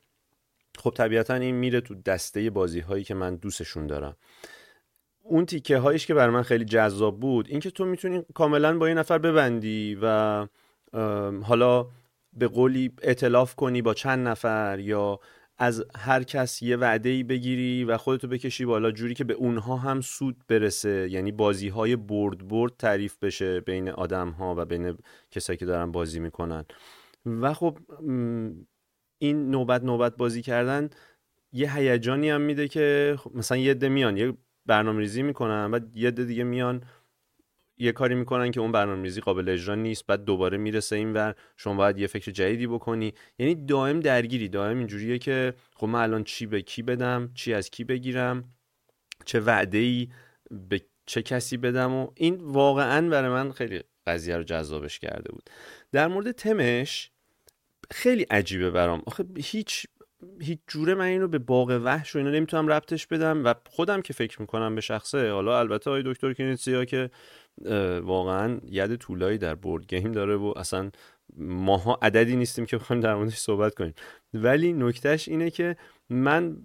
خب 0.78 0.91
طبیعتا 0.91 1.34
این 1.34 1.56
میره 1.56 1.82
تو 1.82 1.95
دسته 1.95 2.49
بازی 2.49 2.80
هایی 2.80 3.04
که 3.04 3.13
من 3.13 3.36
دوستشون 3.36 3.88
دارم. 3.88 4.15
اون 5.27 5.45
تیکه 5.45 5.77
هایش 5.77 6.05
که 6.05 6.13
بر 6.13 6.29
من 6.29 6.41
خیلی 6.41 6.65
جذاب 6.65 7.19
بود 7.19 7.47
اینکه 7.49 7.71
تو 7.71 7.85
می‌تونی 7.85 8.23
کاملا 8.33 8.77
با 8.77 8.89
یه 8.89 8.95
نفر 8.95 9.17
ببندی 9.17 9.97
و 10.01 10.47
حالا 11.43 11.88
به 12.33 12.47
قولی 12.47 12.91
اعتلاف 13.01 13.55
کنی 13.55 13.81
با 13.81 13.93
چند 13.93 14.27
نفر 14.27 14.79
یا 14.79 15.19
از 15.57 15.85
هر 15.95 16.23
کس 16.23 16.61
یه 16.61 16.77
وعده 16.77 17.09
ای 17.09 17.23
بگیری 17.23 17.83
و 17.83 17.97
خودتو 17.97 18.27
بکشی 18.27 18.65
بالا 18.65 18.91
جوری 18.91 19.13
که 19.13 19.23
به 19.23 19.33
اونها 19.33 19.75
هم 19.75 20.01
سود 20.01 20.35
برسه. 20.47 21.07
یعنی 21.11 21.31
بازی 21.31 21.67
های 21.67 21.95
برد 21.95 22.47
برد 22.47 22.73
تعریف 22.79 23.17
بشه 23.21 23.59
بین 23.59 23.89
آدم 23.89 24.29
ها 24.29 24.55
و 24.57 24.65
بین 24.65 24.97
کسایی 25.31 25.57
که 25.57 25.65
دارن 25.65 25.91
بازی 25.91 26.19
می‌کنن. 26.19 26.65
و 27.25 27.53
خب 27.53 27.77
این 29.17 29.51
نوبت 29.51 29.83
نوبت 29.83 30.17
بازی 30.17 30.41
کردن 30.41 30.89
یه 31.53 31.75
هیجانی 31.75 32.29
هم 32.29 32.41
میده 32.41 32.67
که 32.67 33.15
خب 33.19 33.35
مثلا 33.35 33.57
یه 33.57 33.73
ده 33.73 33.89
میان 33.89 34.17
یه 34.17 34.33
برنامه 34.65 34.99
ریزی 34.99 35.23
می‌کنن 35.23 35.71
و 35.71 35.80
یه 35.95 36.12
دیگه 36.12 36.43
میان 36.43 36.84
یه 37.78 37.91
کاری 37.91 38.15
می‌کنن 38.15 38.51
که 38.51 38.60
اون 38.60 38.71
برنامه 38.71 39.04
ریزی 39.04 39.21
قابل 39.21 39.49
اجرا 39.49 39.75
نیست 39.75 40.06
بعد 40.08 40.23
دوباره 40.23 40.58
می‌رسه 40.58 40.95
این 40.95 41.13
ور 41.13 41.36
شما 41.58 41.75
باید 41.75 41.99
یه 41.99 42.08
فکر 42.08 42.32
جدیدی 42.32 42.67
بکنی. 42.67 43.13
یعنی 43.39 43.56
دائم 43.65 43.99
درگیری 43.99 44.49
دائم 44.49 44.78
اینجوریه 44.78 45.17
که 45.17 45.54
خب 45.75 45.88
من 45.88 46.01
الان 46.01 46.23
چی 46.23 46.45
به 46.45 46.62
کی 46.62 46.82
بدم 46.82 47.32
چی 47.34 47.54
از 47.54 47.69
کی 47.69 47.84
بگیرم 47.84 48.43
چه 49.25 49.39
وعده 49.39 49.78
ای 49.78 50.10
به 50.51 50.82
چه 51.06 51.21
کسی 51.21 51.58
بدم 51.58 51.93
و 51.93 52.08
این 52.15 52.38
واقعا 52.41 53.10
برای 53.10 53.30
من 53.30 53.51
خیلی 53.51 53.82
قضیه 54.08 54.38
رو 54.38 54.43
جذابش 54.43 54.99
کرده 54.99 55.32
بود. 55.32 55.49
در 55.91 56.08
مورد 56.08 56.32
تمش 56.32 57.12
خیلی 57.91 58.23
عجیبه 58.23 58.71
برام. 58.71 59.01
آخه 59.06 59.25
هیچ 59.38 59.88
هیچ 60.41 60.60
جوره 60.67 60.93
من 60.93 61.06
اینو 61.06 61.28
به 61.28 61.39
باغ 61.39 61.82
وحش 61.84 62.15
و 62.15 62.19
اینا 62.19 62.32
نمی‌تونم 62.32 62.67
ربطش 62.67 63.08
بدم 63.08 63.45
و 63.45 63.54
خودم 63.65 64.01
که 64.01 64.13
فکر 64.13 64.41
می‌کنم 64.41 64.75
به 64.75 64.82
شخصه. 64.82 65.32
حالا 65.32 65.60
البته 65.60 65.89
آقای 65.89 66.04
دکتر 66.06 66.34
کنیتسیا 66.34 66.86
که 66.86 67.10
واقعا 68.01 68.60
ید 68.65 68.95
طولایی 68.95 69.38
در 69.38 69.56
بورد 69.56 69.88
گیم 69.88 70.12
داره 70.12 70.36
و 70.36 70.54
اصلا 70.56 70.91
ماها 71.38 71.99
عددی 72.01 72.36
نیستیم 72.36 72.65
که 72.65 72.78
بخوایم 72.78 73.01
در 73.01 73.15
موردش 73.15 73.38
صحبت 73.38 73.75
کنیم. 73.75 73.93
ولی 74.34 74.73
نکتهش 74.73 75.28
اینه 75.28 75.49
که 75.49 75.75
من 76.10 76.58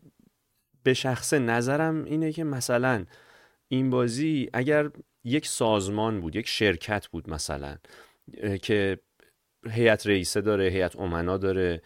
به 0.83 0.95
شخصه 0.95 1.39
نظرم 1.39 2.05
اینه 2.05 2.33
که 2.33 2.45
مثلا 2.45 3.05
این 3.69 3.91
بازی 3.91 4.51
اگر 4.53 4.91
یک 5.25 5.47
سازمان 5.47 6.21
بود 6.21 6.37
یک 6.37 6.49
شرکت 6.49 7.09
بود 7.09 7.31
مثلا 7.31 7.77
که 8.63 8.99
هیئت 9.71 10.07
رئیسه 10.07 10.41
داره 10.41 10.65
هیئت 10.65 10.97
امنا 10.97 11.37
داره 11.37 11.83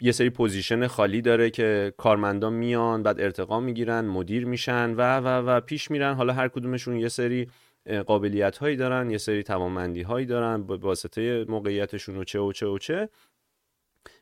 یه 0.00 0.12
سری 0.12 0.30
position 0.30 0.86
خالی 0.86 1.22
داره 1.22 1.50
که 1.50 1.94
کارمندان 1.96 2.52
میان 2.52 3.02
بعد 3.02 3.20
ارتقا 3.20 3.60
می‌گیرن 3.60 4.00
مدیر 4.00 4.46
میشن 4.46 4.90
و 4.90 5.18
و 5.18 5.26
و 5.28 5.60
پیش 5.60 5.90
میرن. 5.90 6.14
حالا 6.14 6.32
هر 6.32 6.48
کدومشون 6.48 6.96
یه 6.96 7.08
سری 7.08 7.48
قابلیت 8.06 8.58
هایی 8.58 8.76
دارن 8.76 9.10
یه 9.10 9.18
سری 9.18 9.42
توانمندی 9.42 10.02
هایی 10.02 10.26
دارن 10.26 10.62
به 10.62 10.76
واسطه 10.76 11.44
موقعیتشون 11.48 12.16
و 12.16 12.24
چه 12.24 12.40
و 12.40 12.52
چه 12.52 12.66
و 12.66 12.78
چه. 12.78 13.08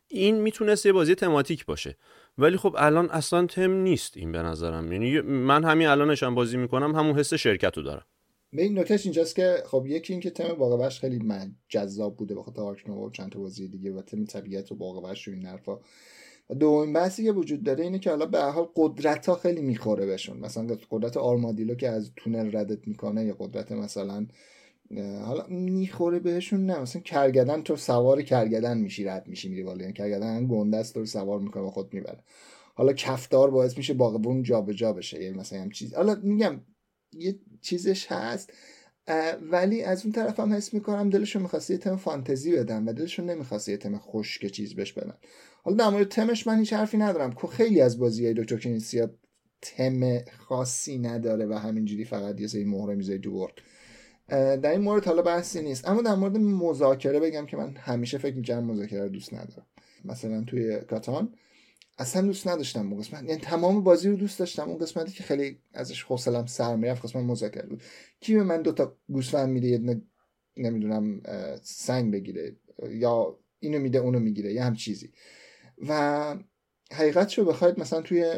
این 0.08 0.40
می‌تونست 0.40 0.86
یه 0.86 0.92
بازی 0.92 1.14
thematic 1.14 1.66
باشه. 1.66 1.96
ولی 2.38 2.56
خب 2.56 2.76
الان 2.78 3.10
اصلا 3.10 3.46
تم 3.46 3.70
نیست 3.70 4.16
این 4.16 4.32
به 4.32 4.42
نظرم. 4.42 4.92
یعنی 4.92 5.20
من 5.20 5.64
همین 5.64 5.86
الانشم 5.88 6.34
بازی 6.34 6.56
می‌کنم 6.56 6.94
همون 6.94 7.18
حس 7.18 7.34
شرکت 7.34 7.76
رو 7.76 7.82
دارم. 7.82 8.06
به 8.52 8.62
این 8.62 8.78
نکتهش 8.78 9.06
اینجاست 9.06 9.36
که 9.36 9.62
خب 9.66 9.86
یکی 9.86 10.12
اینکه 10.12 10.30
تم 10.30 10.54
باغ 10.54 10.88
خیلی 10.88 11.20
جذاب 11.68 12.16
بوده 12.16 12.34
بخاطر 12.34 12.60
آرک 12.60 12.88
و 12.88 13.10
چند 13.10 13.32
تا 13.32 13.40
بازی 13.40 13.68
دیگه 13.68 13.92
و 13.92 14.02
تم 14.02 14.24
طبیعت 14.24 14.72
و 14.72 14.74
باغ 14.74 15.04
و 15.04 15.06
این 15.26 15.46
حرفا. 15.46 15.78
و 16.50 16.54
دومین 16.54 16.92
بحثی 16.92 17.24
که 17.24 17.32
وجود 17.32 17.62
داره 17.62 17.84
اینه 17.84 17.98
که 17.98 18.10
حالا 18.10 18.26
به 18.26 18.42
حال 18.42 18.68
قدرت 18.76 19.26
ها 19.26 19.34
خیلی 19.34 19.60
می‌خوره 19.60 20.06
بهشون. 20.06 20.38
مثلا 20.38 20.76
قدرت 20.90 21.16
آرمادیلو 21.16 21.74
که 21.74 21.88
از 21.88 22.12
تونل 22.16 22.56
ردت 22.56 22.88
می‌کنه 22.88 23.24
یا 23.24 23.36
قدرت 23.38 23.72
مثلا 23.72 24.26
حالا 25.24 25.46
می‌خوره 25.48 26.18
بهشون 26.18 26.66
نه. 26.66 26.80
مثلا 26.80 27.02
کرگدن 27.02 27.62
تو 27.62 27.76
سوار 27.76 28.22
کرگدن 28.22 28.78
میشی 28.78 29.04
رد 29.04 29.28
میشی 29.28 29.48
میری 29.48 29.62
بالا. 29.62 29.80
یعنی 29.80 29.92
کرگدن 29.92 30.46
گنده 30.48 30.76
است 30.76 30.96
رو 30.96 31.06
سوار 31.06 31.38
می‌کنه 31.38 31.62
و 31.62 31.70
خود 31.70 31.94
می‌بره. 31.94 32.18
حالا 32.74 32.92
کفدار 32.92 33.50
باعث 33.50 33.76
میشه 33.76 33.94
باغبون 33.94 34.42
جابجا 34.42 34.92
بشه. 34.92 35.22
یعنی 35.22 35.38
مثلا 35.38 35.60
هم 35.60 35.70
چیز. 35.70 35.94
حالا 35.94 36.14
میگم 36.22 36.60
یه 37.12 37.38
چیزش 37.60 38.06
هست 38.12 38.52
ولی 39.50 39.82
از 39.82 40.04
اون 40.04 40.12
طرف 40.12 40.40
هم 40.40 40.52
حس 40.52 40.74
می‌کنم 40.74 41.10
دلشون 41.10 41.42
می‌خواسته 41.42 41.74
یه 41.74 41.80
تم 41.80 41.96
فانتزی 41.96 42.52
بدن 42.52 42.84
و 42.84 42.92
دلشون 42.92 43.30
نمی‌خواسته 43.30 43.72
یه 43.72 43.78
تم 43.78 43.98
خشک 43.98 44.46
چیز 44.46 44.74
بهش 44.74 44.92
بدن. 44.92 45.14
حالا 45.62 45.76
در 45.76 45.88
مورد 45.88 46.08
تمش 46.08 46.46
من 46.46 46.58
هیچ 46.58 46.72
حرفی 46.72 46.96
ندارم. 46.96 47.32
که 47.32 47.46
خیلی 47.46 47.80
از 47.80 47.98
بازی 47.98 48.24
های 48.24 48.34
دکتر 48.34 48.56
کنیسیا 48.56 49.10
تم 49.62 50.18
خاصی 50.38 50.98
نداره 50.98 51.46
و 51.46 51.54
همینجوری 51.54 52.04
فقط 52.04 52.40
یه 52.40 52.46
سری 52.46 52.64
مهره 52.64 52.94
میزه 52.94 53.18
دو 53.18 53.48
در 54.28 54.70
این 54.70 54.80
مورد 54.80 55.04
حالا 55.04 55.22
بحثی 55.22 55.62
نیست. 55.62 55.88
اما 55.88 56.02
در 56.02 56.14
مورد 56.14 56.36
مذاکره 56.36 57.20
بگم 57.20 57.46
که 57.46 57.56
من 57.56 57.76
همیشه 57.76 58.18
فکر 58.18 58.36
می‌کردم 58.36 58.64
مذاکره 58.64 59.08
دوست 59.08 59.34
ندارم. 59.34 59.66
مثلا 60.04 60.44
توی 60.44 60.80
کاتان 60.80 61.34
اصلا 61.98 62.22
دوست 62.22 62.48
نداشتم 62.48 62.92
اون 62.92 63.00
قسمت. 63.00 63.22
یعنی 63.22 63.40
تمام 63.40 63.82
بازی 63.82 64.08
رو 64.08 64.16
دوست 64.16 64.38
داشتم. 64.38 64.68
اون 64.68 64.78
قسمتی 64.78 65.12
که 65.12 65.22
خیلی 65.22 65.58
ازش 65.72 66.02
حوصلم 66.02 66.46
سر 66.46 66.76
می‌رفت 66.76 67.04
قسمت 67.04 67.24
مذاکره 67.24 67.66
بود. 67.66 67.82
کی 68.20 68.34
به 68.34 68.42
من 68.42 68.62
دوتا 68.62 68.96
گوسفند 69.08 69.48
میده 69.48 69.68
یه 69.68 70.02
نمی‌دونم 70.56 71.22
سنگ 71.62 72.12
بگیره 72.12 72.56
یا 72.90 73.38
اینو 73.60 73.78
میده 73.78 73.98
اونو 73.98 74.18
می‌گیره 74.18 74.52
یه 74.52 74.64
هم 74.64 74.74
چیزی. 74.74 75.12
و 75.88 76.36
حقیقت 76.92 77.34
رو 77.38 77.44
بخواید 77.44 77.80
مثلا 77.80 78.00
توی 78.00 78.34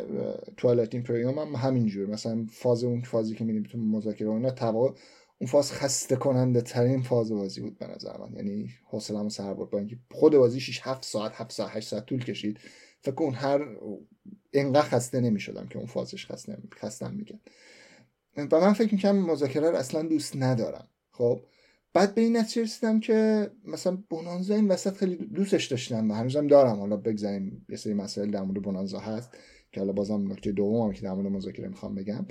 توالت 0.56 0.94
ایمپریوم 0.94 1.38
هم 1.38 1.54
همینجور 1.54 2.06
مثلا 2.06 2.46
فاز 2.50 2.84
اون 2.84 3.02
فازی 3.02 3.34
که 3.34 3.44
میدیم 3.44 3.62
تو 3.62 3.78
مذاکره 3.78 4.30
اینا 4.30 4.50
توا 4.50 4.94
اون 5.38 5.50
فاز 5.50 5.72
خسته 5.72 6.16
کننده 6.16 6.60
ترین 6.60 7.02
فاز 7.02 7.32
بازی 7.32 7.60
بود 7.60 7.78
به 7.78 7.86
نظر 7.86 8.16
من. 8.16 8.36
یعنی 8.36 8.68
حوصله‌مو 8.90 9.30
سر 9.30 9.54
برد. 9.54 9.70
با 9.70 9.78
اینکه 9.78 9.98
خود 10.10 10.36
بازی 10.36 10.60
6 10.60 10.80
7 10.82 11.04
ساعت 11.04 11.32
7 11.34 11.52
ساعت 11.52 11.76
8 11.76 11.88
ساعت 11.88 12.06
طول 12.06 12.24
کشید. 12.24 12.60
فکر 13.04 13.14
کن 13.14 13.34
هر 13.34 13.76
انقدر 14.52 14.82
خسته 14.82 15.20
نمی‌شدم 15.20 15.66
که 15.66 15.76
اون 15.76 15.86
فازش 15.86 16.26
خسته 16.26 16.58
خستم 16.74 17.14
میگن 17.14 17.40
و 18.36 18.60
من 18.60 18.72
فکر 18.72 18.94
می‌کنم 18.94 19.30
مذاکره 19.30 19.70
رو 19.70 19.76
اصلا 19.76 20.02
دوست 20.02 20.36
ندارم. 20.36 20.88
خب؟ 21.10 21.40
بعد 21.92 22.14
به 22.14 22.20
این 22.20 22.36
نتیجه 22.36 22.62
رسیدم 22.62 23.00
که 23.00 23.50
مثلا 23.64 23.98
بونانزا 24.10 24.54
این 24.54 24.68
وسط 24.68 24.96
خیلی 24.96 25.16
دوستش 25.16 25.66
داشتم 25.66 26.10
و 26.10 26.14
هنوزم 26.14 26.46
دارم. 26.46 26.80
حالا 26.80 26.96
بگذاریم 26.96 27.66
یه 27.68 27.76
سری 27.76 27.94
مسائل 27.94 28.30
در 28.30 28.42
مورد 28.42 28.62
بونانزا 28.62 28.98
هست 28.98 29.30
که 29.72 29.80
حالا 29.80 29.92
بازم 29.92 30.32
نکته 30.32 30.52
دوم 30.52 30.92
که 30.92 31.02
در 31.02 31.12
مورد 31.12 31.26
مذاکره 31.26 31.68
می‌خوام 31.68 31.94
بگم. 31.94 32.26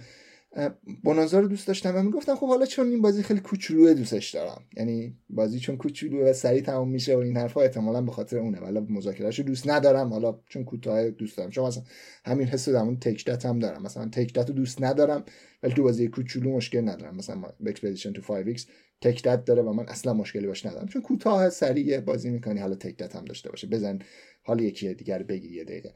بونانزا 1.04 1.40
رو 1.40 1.48
دوست 1.48 1.68
داشتم 1.68 1.96
و 1.96 2.04
می‌گفتم 2.04 2.36
خب 2.36 2.48
حالا 2.48 2.66
چون 2.66 2.88
این 2.88 3.02
بازی 3.02 3.24
خیلی 3.24 3.40
کوچولوه 3.40 3.94
دوستش 3.94 4.30
دارم. 4.30 4.62
یعنی 4.78 5.18
بازی 5.30 5.60
چون 5.60 5.78
کوچولوه 5.78 6.30
و 6.30 6.34
سریع 6.34 6.62
تمام 6.62 6.90
میشه 6.90 7.16
و 7.16 7.20
این 7.20 7.38
حرفا 7.38 7.62
احتمالا 7.62 8.02
به 8.02 8.12
خاطر 8.12 8.38
اونه. 8.38 8.60
ولی 8.60 8.80
مذاکرهش 8.80 9.40
دوست 9.40 9.70
ندارم. 9.70 10.14
حالا 10.14 10.40
چون 10.46 10.64
کوتاه 10.64 11.10
دوست 11.10 11.38
دارم. 11.38 11.50
چون 11.50 11.68
مثلا 11.68 11.84
همین 12.26 12.48
حس 12.48 12.70
در 12.70 12.76
اون 12.76 13.00
تک 13.00 13.46
هم 13.46 13.60
دارم. 13.60 13.84
مثلا 13.84 14.06
تک 14.06 14.38
رو 14.38 14.44
دوست 14.44 14.84
ندارم 14.84 15.26
ولی 15.64 15.74
تو 15.74 15.84
بازی 15.84 16.08
کوچولو 16.08 16.56
مشکل 16.56 16.82
ندارم. 16.82 17.16
مثلا 17.16 17.42
اکسپدیشن 17.66 18.14
تو 18.14 18.22
5x 18.22 18.62
تک 19.02 19.46
داره 19.46 19.62
و 19.62 19.74
من 19.74 19.86
اصلا 19.88 20.14
مشکلی 20.14 20.48
باش 20.48 20.66
ندارم. 20.66 20.88
چون 20.88 21.02
کوتاه 21.02 21.50
سریع 21.50 22.00
بازی 22.00 22.30
می‌کنی 22.30 22.60
حالا 22.60 22.76
تک 22.76 23.16
هم 23.16 23.26
داشته 23.26 23.50
باشه. 23.50 23.68
بزن 23.68 24.00
حالا 24.44 24.64
یکی 24.64 24.94
دیگر 24.94 25.24
بگیر 25.24 25.52
یه 25.52 25.64
دقیقه. 25.64 25.94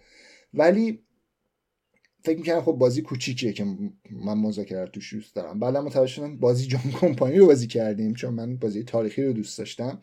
ولی 0.54 1.04
فکر 2.28 2.38
می‌کنم 2.38 2.62
خب 2.62 2.72
بازی 2.72 3.02
کوچیکیه 3.02 3.54
که 3.54 3.66
من 4.12 4.38
مذاکره 4.38 4.82
رو 4.82 4.88
توش 4.88 5.13
دوست 5.13 5.36
دارم. 5.36 5.60
بعد 5.60 5.78
متوجه 5.78 6.13
شدم 6.13 6.38
بازی 6.38 6.68
جان 6.68 6.82
کمپانی 7.02 7.38
رو 7.38 7.46
بازی 7.46 7.68
کردیم 7.68 8.13
چون 8.13 8.34
من 8.34 8.58
بازی 8.58 8.84
تاریخی 8.84 9.24
رو 9.24 9.34
دوست 9.34 9.58
داشتم. 9.58 10.00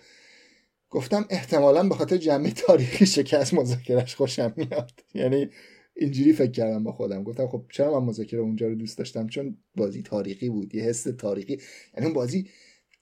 گفتم 0.91 1.27
احتمالا 1.31 1.89
به 1.89 1.95
خاطر 1.95 2.17
جمعه 2.17 2.51
تاریخی 2.51 3.07
شکست 3.07 3.55
مذاکرش 3.55 4.15
خوشم 4.15 4.53
میاد. 4.57 4.93
یعنی 5.15 5.51
اینجوری 5.97 6.33
فکر 6.33 6.51
کردم 6.51 6.85
با 6.85 6.93
خودم. 6.93 7.23
گفتم 7.25 7.47
خب 7.47 7.65
چرا 7.73 8.01
من 8.01 8.07
مذاکره 8.07 8.41
اونجا 8.41 8.69
رو 8.69 8.75
دوست 8.75 8.99
داشتم؟ 8.99 9.27
چون 9.27 9.57
بازی 9.77 10.03
تاریخی 10.03 10.49
بود 10.49 10.75
یه 10.75 10.83
حس 10.83 11.03
تاریخی. 11.03 11.53
یعنی 11.95 12.07
اون 12.07 12.13
بازی 12.13 12.49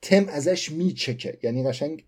تم 0.03 0.29
ازش 0.29 0.73
میچکه. 0.73 1.39
یعنی 1.43 1.65
قشنگ 1.65 2.05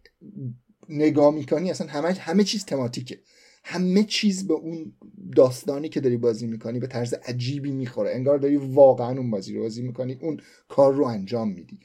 نگاه 0.88 1.34
می‌کنی 1.34 1.70
اصلا 1.70 1.86
همه 1.86 2.12
همه 2.12 2.44
چیز 2.44 2.64
تماتیکه. 2.64 3.18
همه 3.64 4.04
چیز 4.04 4.46
به 4.46 4.54
اون 4.54 4.92
داستانی 5.36 5.88
که 5.88 6.00
داری 6.00 6.16
بازی 6.16 6.46
می‌کنی 6.46 6.78
به 6.78 6.86
طرز 6.86 7.14
عجیبی 7.14 7.72
می‌خوره. 7.72 8.10
انگار 8.10 8.38
داری 8.38 8.56
واقعا 8.56 9.18
اون 9.18 9.30
بازی 9.30 9.54
رو 9.54 9.62
بازی 9.62 9.82
می‌کنی 9.82 10.18
اون 10.20 10.40
کار 10.68 10.94
رو 10.94 11.04
انجام 11.04 11.52
میدی. 11.52 11.80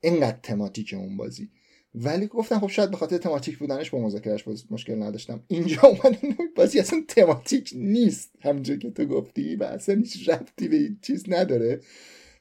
اینقدر 0.00 0.38
تماتیک 0.42 0.94
اون 0.94 1.16
بازی. 1.16 1.50
ولی 1.94 2.26
گفتم 2.26 2.58
خب 2.58 2.66
شاید 2.66 2.90
به 2.90 2.96
خاطر 2.96 3.18
تماتیک 3.18 3.58
بودنش 3.58 3.90
با 3.90 3.98
مذاکرهش 3.98 4.44
مشکل 4.70 5.02
نداشتم. 5.02 5.44
اینجا 5.48 5.80
اومد 5.82 6.18
بازی 6.56 6.80
اصلا 6.80 7.04
تماتیک 7.08 7.72
نیست. 7.76 8.30
همونجور 8.40 8.78
که 8.78 8.90
تو 8.90 9.04
گفتی 9.04 9.56
و 9.56 9.64
اصلا 9.64 9.94
هیچ 9.94 10.28
ربطی 10.28 10.68
به 10.68 10.96
چیز 11.02 11.24
نداره. 11.28 11.80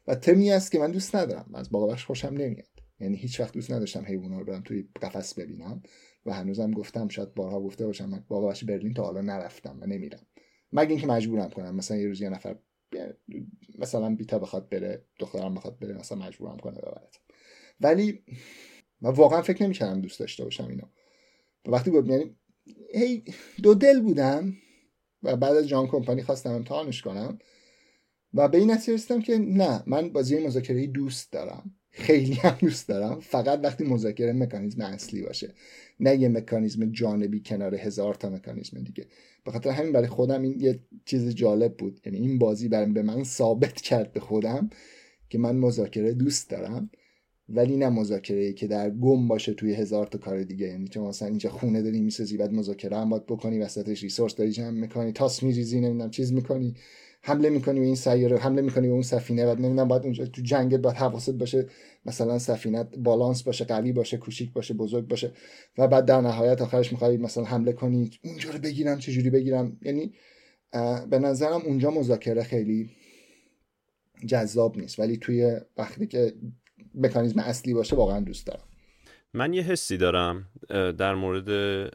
و 0.07 0.15
تمی 0.15 0.51
است 0.51 0.71
که 0.71 0.79
من 0.79 0.91
دوست 0.91 1.15
ندارم. 1.15 1.51
از 1.53 1.69
باقاش 1.69 2.05
خوشم 2.05 2.33
نمیاد. 2.37 2.69
یعنی 2.99 3.17
هیچ 3.17 3.39
وقت 3.39 3.53
دوست 3.53 3.71
نداشتم 3.71 4.05
حیونا 4.07 4.39
رو 4.39 4.45
برم 4.45 4.61
توی 4.61 4.87
قفس 5.01 5.33
ببینم. 5.33 5.81
و 6.25 6.33
هنوزم 6.33 6.71
گفتم 6.71 7.07
شاید 7.07 7.33
بارها 7.33 7.61
گفته 7.61 7.85
باشم 7.85 8.09
من 8.09 8.23
باقاش 8.27 8.63
برلین 8.63 8.93
تا 8.93 9.03
حالا 9.03 9.21
نرفتم 9.21 9.77
و 9.81 9.85
نمیرم. 9.85 10.25
مگه 10.71 10.89
اینکه 10.89 11.07
مجبورم 11.07 11.49
کنم 11.49 11.75
مثلا 11.75 11.97
یه 11.97 12.07
روز 12.07 12.21
یه 12.21 12.29
نفر 12.29 12.55
مثلا 13.79 14.15
بیتا 14.15 14.39
بخواد 14.39 14.69
بره 14.69 15.05
دخترم 15.19 15.55
بخواد 15.55 15.79
بره 15.79 15.93
مثلا 15.93 16.17
مجبورم 16.17 16.57
کنه 16.57 16.77
ببرد. 16.77 17.15
ولی 17.81 18.23
من 19.01 19.09
واقعا 19.09 19.41
فکر 19.41 19.63
نمی‌کردم 19.63 20.01
دوست 20.01 20.19
داشته 20.19 20.43
باشم 20.43 20.67
اینو. 20.67 20.83
وقتی 21.65 21.91
بود 21.91 22.07
یعنی 22.07 22.35
هی 22.93 23.23
دو 23.63 23.73
دل 23.73 24.01
بودم 24.01 24.53
و 25.23 25.35
بعد 25.35 25.55
از 25.55 25.67
جان 25.67 25.87
کمپانی 25.87 26.23
خواستم 26.23 26.51
امتحانش 26.51 27.01
کنم 27.01 27.39
و 28.33 28.47
به 28.47 28.57
این 28.57 28.71
نتیجه 28.71 29.21
که 29.21 29.37
نه 29.37 29.83
من 29.87 30.09
بازی 30.09 30.45
مذاکره 30.45 30.87
دوست 30.87 31.31
دارم. 31.31 31.78
خیلی 31.91 32.33
هم 32.33 32.57
دوست 32.61 32.87
دارم. 32.87 33.19
فقط 33.19 33.59
وقتی 33.63 33.83
مذاکره 33.83 34.33
مکانیزم 34.33 34.81
اصلی 34.81 35.21
باشه. 35.21 35.53
نه 35.99 36.15
یه 36.15 36.29
مکانیزم 36.29 36.91
جانبی 36.91 37.41
کنار 37.45 37.75
هزار 37.75 38.13
تا 38.13 38.29
مکانیزم 38.29 38.83
دیگه. 38.83 39.05
به 39.45 39.51
خاطر 39.51 39.69
همین 39.69 39.91
برای 39.91 40.07
خودم 40.07 40.41
این 40.41 40.59
یه 40.59 40.79
چیز 41.05 41.35
جالب 41.35 41.77
بود. 41.77 41.99
یعنی 42.05 42.17
این 42.17 42.37
بازی 42.37 42.67
برای 42.67 42.91
به 42.91 43.01
من 43.01 43.23
ثابت 43.23 43.81
کرد 43.81 44.13
به 44.13 44.19
خودم 44.19 44.69
که 45.29 45.37
من 45.37 45.55
مذاکره 45.55 46.13
دوست 46.13 46.49
دارم 46.49 46.89
ولی 47.49 47.77
نه 47.77 47.89
مذاکره 47.89 48.53
که 48.53 48.67
در 48.67 48.89
گم 48.89 49.27
باشه 49.27 49.53
توی 49.53 49.73
هزار 49.73 50.07
تا 50.07 50.17
کار 50.17 50.43
دیگه. 50.43 50.67
یعنی 50.67 50.87
چون 50.87 51.07
مثلا 51.07 51.27
اینجا 51.27 51.49
خونه 51.49 51.81
داری 51.81 52.01
می‌سازی 52.01 52.37
بعد 52.37 52.51
مذاکره 52.51 52.97
هم 52.97 53.09
باید 53.09 53.25
بکنی 53.25 53.59
وسطش 53.59 54.03
ریسورس 54.03 54.35
داری 54.35 54.51
جمع 54.51 54.69
می‌کنی 54.69 55.11
تاس 55.11 55.43
میریزی 55.43 55.79
نمی‌دونم 55.79 56.09
چیز 56.09 56.33
می‌کنی. 56.33 56.75
حمله 57.21 57.49
می‌کنی 57.49 57.79
به 57.79 57.85
این 57.85 57.95
سیاره 57.95 58.37
حمله 58.37 58.61
می‌کنی 58.61 58.87
به 58.87 58.93
اون 58.93 59.01
سفینه 59.01 59.45
بعد 59.45 59.57
نمی‌دونم 59.57 59.87
باید 59.87 60.03
اونجا 60.03 60.25
تو 60.25 60.41
جنگت 60.41 60.79
باید 60.79 60.95
حواست 60.95 61.29
باشه 61.33 61.67
مثلا 62.05 62.39
سفینه 62.39 62.83
بالانس 62.83 63.43
باشه 63.43 63.65
قوی 63.65 63.91
باشه 63.91 64.17
کوچیک 64.17 64.53
باشه 64.53 64.73
بزرگ 64.73 65.07
باشه 65.07 65.31
و 65.77 65.87
بعد 65.87 66.05
در 66.05 66.21
نهایت 66.21 66.61
آخرش 66.61 66.91
می‌خوای 66.91 67.17
مثلا 67.17 67.43
حمله 67.43 67.73
کنی 67.73 68.11
اونجا 68.23 68.49
رو 68.49 68.59
بگیرم 68.59 68.97
چجوری 68.97 69.29
بگیرم؟ 69.29 69.77
یعنی 69.81 70.13
به 71.09 71.19
نظرم 71.19 71.61
اونجا 71.65 71.91
مذاکره 71.91 72.43
خیلی 72.43 72.89
جذاب 74.25 74.77
نیست 74.77 74.99
ولی 74.99 75.17
توی 75.17 75.57
وقتی 75.77 76.07
که 76.07 76.33
مکانیزم 76.95 77.39
اصلی 77.39 77.73
باشه 77.73 77.95
واقعا 77.95 78.19
دوست 78.19 78.47
دارم. 78.47 78.63
من 79.33 79.53
یه 79.53 79.63
حسی 79.63 79.97
دارم 79.97 80.45
در 80.69 81.15
مورد 81.15 81.49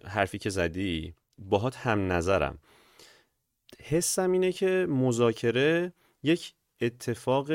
حرفی 0.06 0.38
که 0.38 0.50
زدی 0.50 1.14
باهات 1.38 1.76
هم 1.76 2.12
نظرم. 2.12 2.58
حسم 3.82 4.32
اینه 4.32 4.52
که 4.52 4.86
مذاکره 4.90 5.92
یک 6.22 6.54
اتفاق 6.80 7.50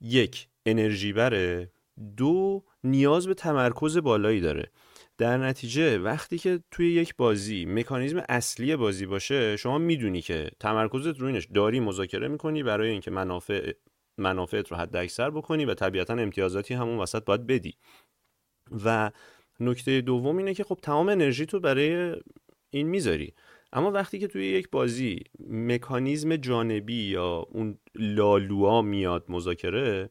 یک 0.00 0.48
انرژی 0.66 1.12
بره 1.12 1.70
دو 2.16 2.64
نیاز 2.84 3.26
به 3.26 3.34
تمرکز 3.34 3.98
بالایی 3.98 4.40
داره. 4.40 4.70
در 5.18 5.38
نتیجه 5.38 5.98
وقتی 5.98 6.38
که 6.38 6.60
توی 6.70 6.92
یک 6.92 7.16
بازی 7.16 7.64
مکانیزم 7.64 8.24
اصلی 8.28 8.76
بازی 8.76 9.06
باشه 9.06 9.56
شما 9.56 9.78
می‌دونی 9.78 10.22
که 10.22 10.50
تمرکزت 10.60 11.20
روی 11.20 11.32
اینش. 11.32 11.48
داری 11.54 11.80
مذاکره 11.80 12.28
می‌کنی 12.28 12.62
برای 12.62 12.90
اینکه 12.90 13.10
منافع 13.10 13.72
منافعت 14.18 14.68
رو 14.68 14.76
حد 14.76 14.96
اکثر 14.96 15.30
بکنی 15.30 15.64
و 15.64 15.74
طبیعتا 15.74 16.14
امتیازاتی 16.14 16.74
همون 16.74 16.98
وسط 16.98 17.24
باید 17.24 17.46
بدی. 17.46 17.74
و 18.84 19.10
نکته 19.60 20.00
دوم 20.00 20.36
اینه 20.36 20.54
که 20.54 20.64
خب 20.64 20.78
تمام 20.82 21.08
انرژی 21.08 21.46
تو 21.46 21.60
برای 21.60 22.16
این 22.70 22.86
می‌ذاری. 22.86 23.34
اما 23.74 23.90
وقتی 23.90 24.18
که 24.18 24.26
توی 24.26 24.46
یک 24.46 24.70
بازی 24.70 25.20
مکانیزم 25.48 26.36
جانبی 26.36 27.02
یا 27.02 27.46
اون 27.50 27.78
لالوها 27.94 28.82
میاد 28.82 29.24
مذاکره 29.28 30.10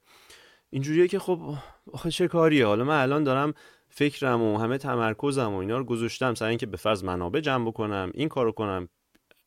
اینجوریه 0.69 1.07
که 1.07 1.19
خب 1.19 1.55
آخه 1.93 2.11
چه 2.11 2.27
کاریه؟ 2.27 2.65
حالا 2.65 2.83
من 2.83 3.01
الان 3.01 3.23
دارم 3.23 3.53
فکرم 3.89 4.41
و 4.41 4.57
همه 4.57 4.77
تمرکزم 4.77 5.53
و 5.53 5.57
اینا 5.57 5.77
رو 5.77 5.83
گذاشتم 5.83 6.33
سر 6.33 6.45
اینکه 6.45 6.65
به 6.65 6.77
فرض 6.77 7.03
منابع 7.03 7.39
جمع 7.39 7.67
بکنم 7.67 8.11
این 8.13 8.29
کارو 8.29 8.51
کنم 8.51 8.89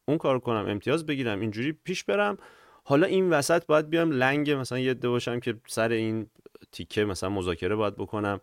اون 0.08 0.18
کارو 0.18 0.38
کنم 0.40 0.64
امتیاز 0.68 1.06
بگیرم 1.06 1.40
اینجوری 1.40 1.72
پیش 1.72 2.04
برم. 2.04 2.36
حالا 2.84 3.06
این 3.06 3.30
وسط 3.30 3.66
باید 3.66 3.90
بیام 3.90 4.10
لنگ 4.10 4.50
مثلا 4.50 4.78
یه 4.78 4.94
دو 4.94 5.10
باشم 5.10 5.40
که 5.40 5.60
سر 5.66 5.92
این 5.92 6.30
تیکه 6.72 7.04
مثلا 7.04 7.30
مذاکره 7.30 7.76
باید 7.76 7.96
بکنم. 7.96 8.40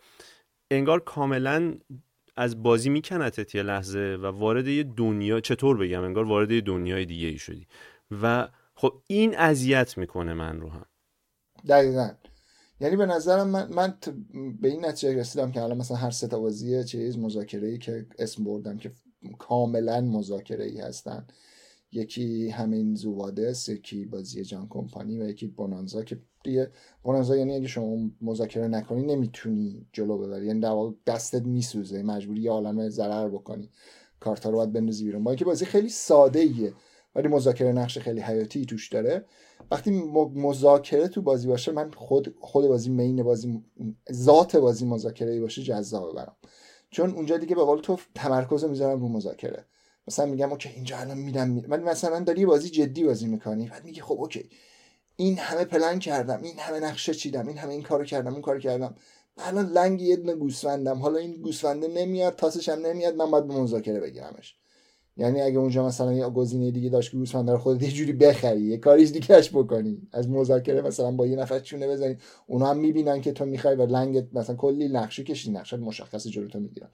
انگار 0.72 1.00
کاملا 1.00 1.76
از 2.36 2.63
بازی 2.63 2.89
میکنتت 2.89 3.56
یه 3.56 3.63
لحظه 3.63 4.17
و 4.22 4.26
وارد 4.26 4.67
یه 4.67 4.84
دنیا 4.84 5.39
چطور 5.39 5.78
بگم 5.78 6.04
انگار 6.04 6.24
وارد 6.26 6.52
یه 6.52 6.62
دنیای 6.62 7.06
دیگه 7.06 7.28
ای 7.28 7.38
شدی. 7.38 7.67
و 8.22 8.48
خب 8.76 9.02
این 9.08 9.38
اذیت 9.38 9.98
می‌کنه 9.98 10.34
من 10.34 10.60
رو 10.60 10.69
هم. 10.69 10.86
دقیقا. 11.67 12.10
یعنی 12.80 12.96
به 12.96 13.06
نظرم 13.06 13.48
من, 13.48 13.74
من 13.74 13.98
به 14.62 14.67
این 14.67 14.86
نتیجه 14.86 15.19
رسیدم 15.19 15.52
که 15.52 15.62
الان 15.62 15.78
مثلا 15.78 15.98
هر 15.98 16.12
بازی 16.32 16.84
چیز 16.84 17.17
مذاکره 17.17 17.67
ای 17.67 17.78
که 17.78 18.06
اسم 18.19 18.43
بردم 18.43 18.78
که 18.78 18.91
کاملا 19.39 20.02
مذاکره 20.02 20.65
ای 20.65 20.82
هستن. 20.82 21.28
یکی 21.93 22.49
همین 22.49 22.95
زوادس 22.95 23.69
یکی 23.69 24.06
بازی 24.06 24.43
جان 24.43 24.67
کمپانی 24.69 25.19
و 25.19 25.29
یکی 25.29 25.47
بونانزا 25.47 26.03
که 26.03 26.19
دیگه 26.43 26.71
بونانزا 27.03 27.36
یعنی 27.36 27.56
اگه 27.56 27.67
شما 27.67 28.10
مذاکره 28.21 28.67
نکنی 28.67 29.06
نمی‌تونی 29.06 29.86
جلو 29.93 30.17
ببری. 30.17 30.45
یعنی 30.45 30.60
در 30.60 30.91
دستت 31.06 31.45
میسوزه. 31.45 32.03
مجبوری 32.03 32.41
یه 32.41 32.51
عالم 32.51 32.89
ضرر 32.89 33.29
بکنی. 33.29 33.69
کارتا 34.19 34.49
رو 34.49 34.56
باید 34.56 34.73
بندازی 34.73 35.06
بیرون. 35.06 35.23
با 35.23 35.32
اینکه 35.32 35.45
بازی 35.45 35.65
خیلی 35.65 35.89
ساده 35.89 36.39
ایه 36.39 36.73
ولی 37.15 37.27
مذاکره 37.27 37.71
نقش 37.71 37.97
خیلی 37.97 38.21
حیاتی 38.21 38.65
توش 38.65 38.89
داره. 38.89 39.25
وقتی 39.71 39.91
مذاکره 40.36 41.08
تو 41.08 41.21
بازی 41.21 41.47
باشه 41.47 41.71
من 41.71 41.91
خود 41.91 42.36
خود 42.39 42.67
بازی 42.67 42.89
مین 42.89 43.23
بازی 43.23 43.63
ذات 44.12 44.56
بازی 44.56 44.86
مذاکره 44.86 45.32
ای 45.32 45.39
باشه 45.39 45.63
جذاب 45.63 46.15
برام. 46.15 46.36
چون 46.89 47.10
اونجا 47.10 47.38
دیگه 47.38 47.56
به 47.56 47.63
قول 47.63 47.79
تو 47.79 47.97
تمرکز 48.15 48.63
می‌ذارم 48.63 49.01
رو 49.01 49.08
مذاکره. 49.08 49.65
مثلا 50.08 50.26
میگم 50.26 50.52
okay 50.52 50.69
اینجا 50.70 50.98
الان 50.98 51.18
میدم 51.18 51.50
می... 51.50 51.62
ولی 51.62 51.84
مثلا 51.84 52.20
داری 52.20 52.46
بازی 52.46 52.70
جدی 52.70 53.04
بازی 53.04 53.28
می‌کنی. 53.28 53.68
بعد 53.68 53.86
میگی 53.86 54.02
خب 54.02 54.22
okay. 54.22 54.50
این 55.16 55.38
همه 55.38 55.66
پلن 55.66 56.00
کردم 56.00 56.44
این 56.44 56.60
همه 56.60 56.80
نقشه 56.80 57.13
چیدم 57.13 57.48
این 57.48 57.58
همه 57.58 57.74
این 57.74 57.84
کارو 57.84 58.04
کردم 58.04 58.34
اون 58.34 58.42
کارو 58.42 58.60
کردم. 58.60 58.96
الان 59.38 59.66
لنگ 59.66 60.02
یه 60.02 60.16
دونه 60.16 60.36
گوسفندم. 60.36 60.98
حالا 60.98 61.18
این 61.18 61.32
گوسفنده 61.42 61.88
نمیاد 61.88 62.36
تاسش 62.36 62.70
هم 62.70 62.86
نمیاد 62.86 63.16
من 63.16 63.32
باید 63.32 63.48
به 63.48 63.54
مذاکره 63.54 64.00
بگیرمش. 64.00 64.56
یعنی 65.18 65.42
اگه 65.42 65.60
اونجا 65.60 65.86
مثلا 65.86 66.13
یه 66.13 66.30
گزینه 66.30 66.72
دیگه 66.72 66.89
داشت 66.89 67.12
که 67.12 67.18
گوسفند 67.18 67.50
رو 67.50 67.58
خودت 67.58 67.84
یه 67.84 67.92
جوری 67.92 68.13
بخری 68.13 68.62
یه 68.62 68.78
کاریش 68.78 69.12
دیگهش 69.12 69.50
بکنی. 69.50 70.08
از 70.12 70.30
مذاکره 70.30 70.82
مثلا 70.82 71.12
با 71.12 71.28
یه 71.28 71.36
نفر 71.36 71.60
چونه 71.60 71.88
بزنی. 71.88 72.18
اونا 72.48 72.66
هم 72.66 72.78
می‌بینن 72.78 73.22
که 73.22 73.32
تو 73.32 73.46
می‌خوای 73.46 73.76
و 73.76 73.86
لنگت 73.86 74.28
مثلا 74.34 74.56
کلی 74.56 74.88
نقشه 74.88 75.24
کشیدی 75.24 75.54
نقشه 75.54 75.78
مشخص 75.78 76.28
جلو 76.28 76.48
تو 76.48 76.60
می‌گیرن. 76.60 76.89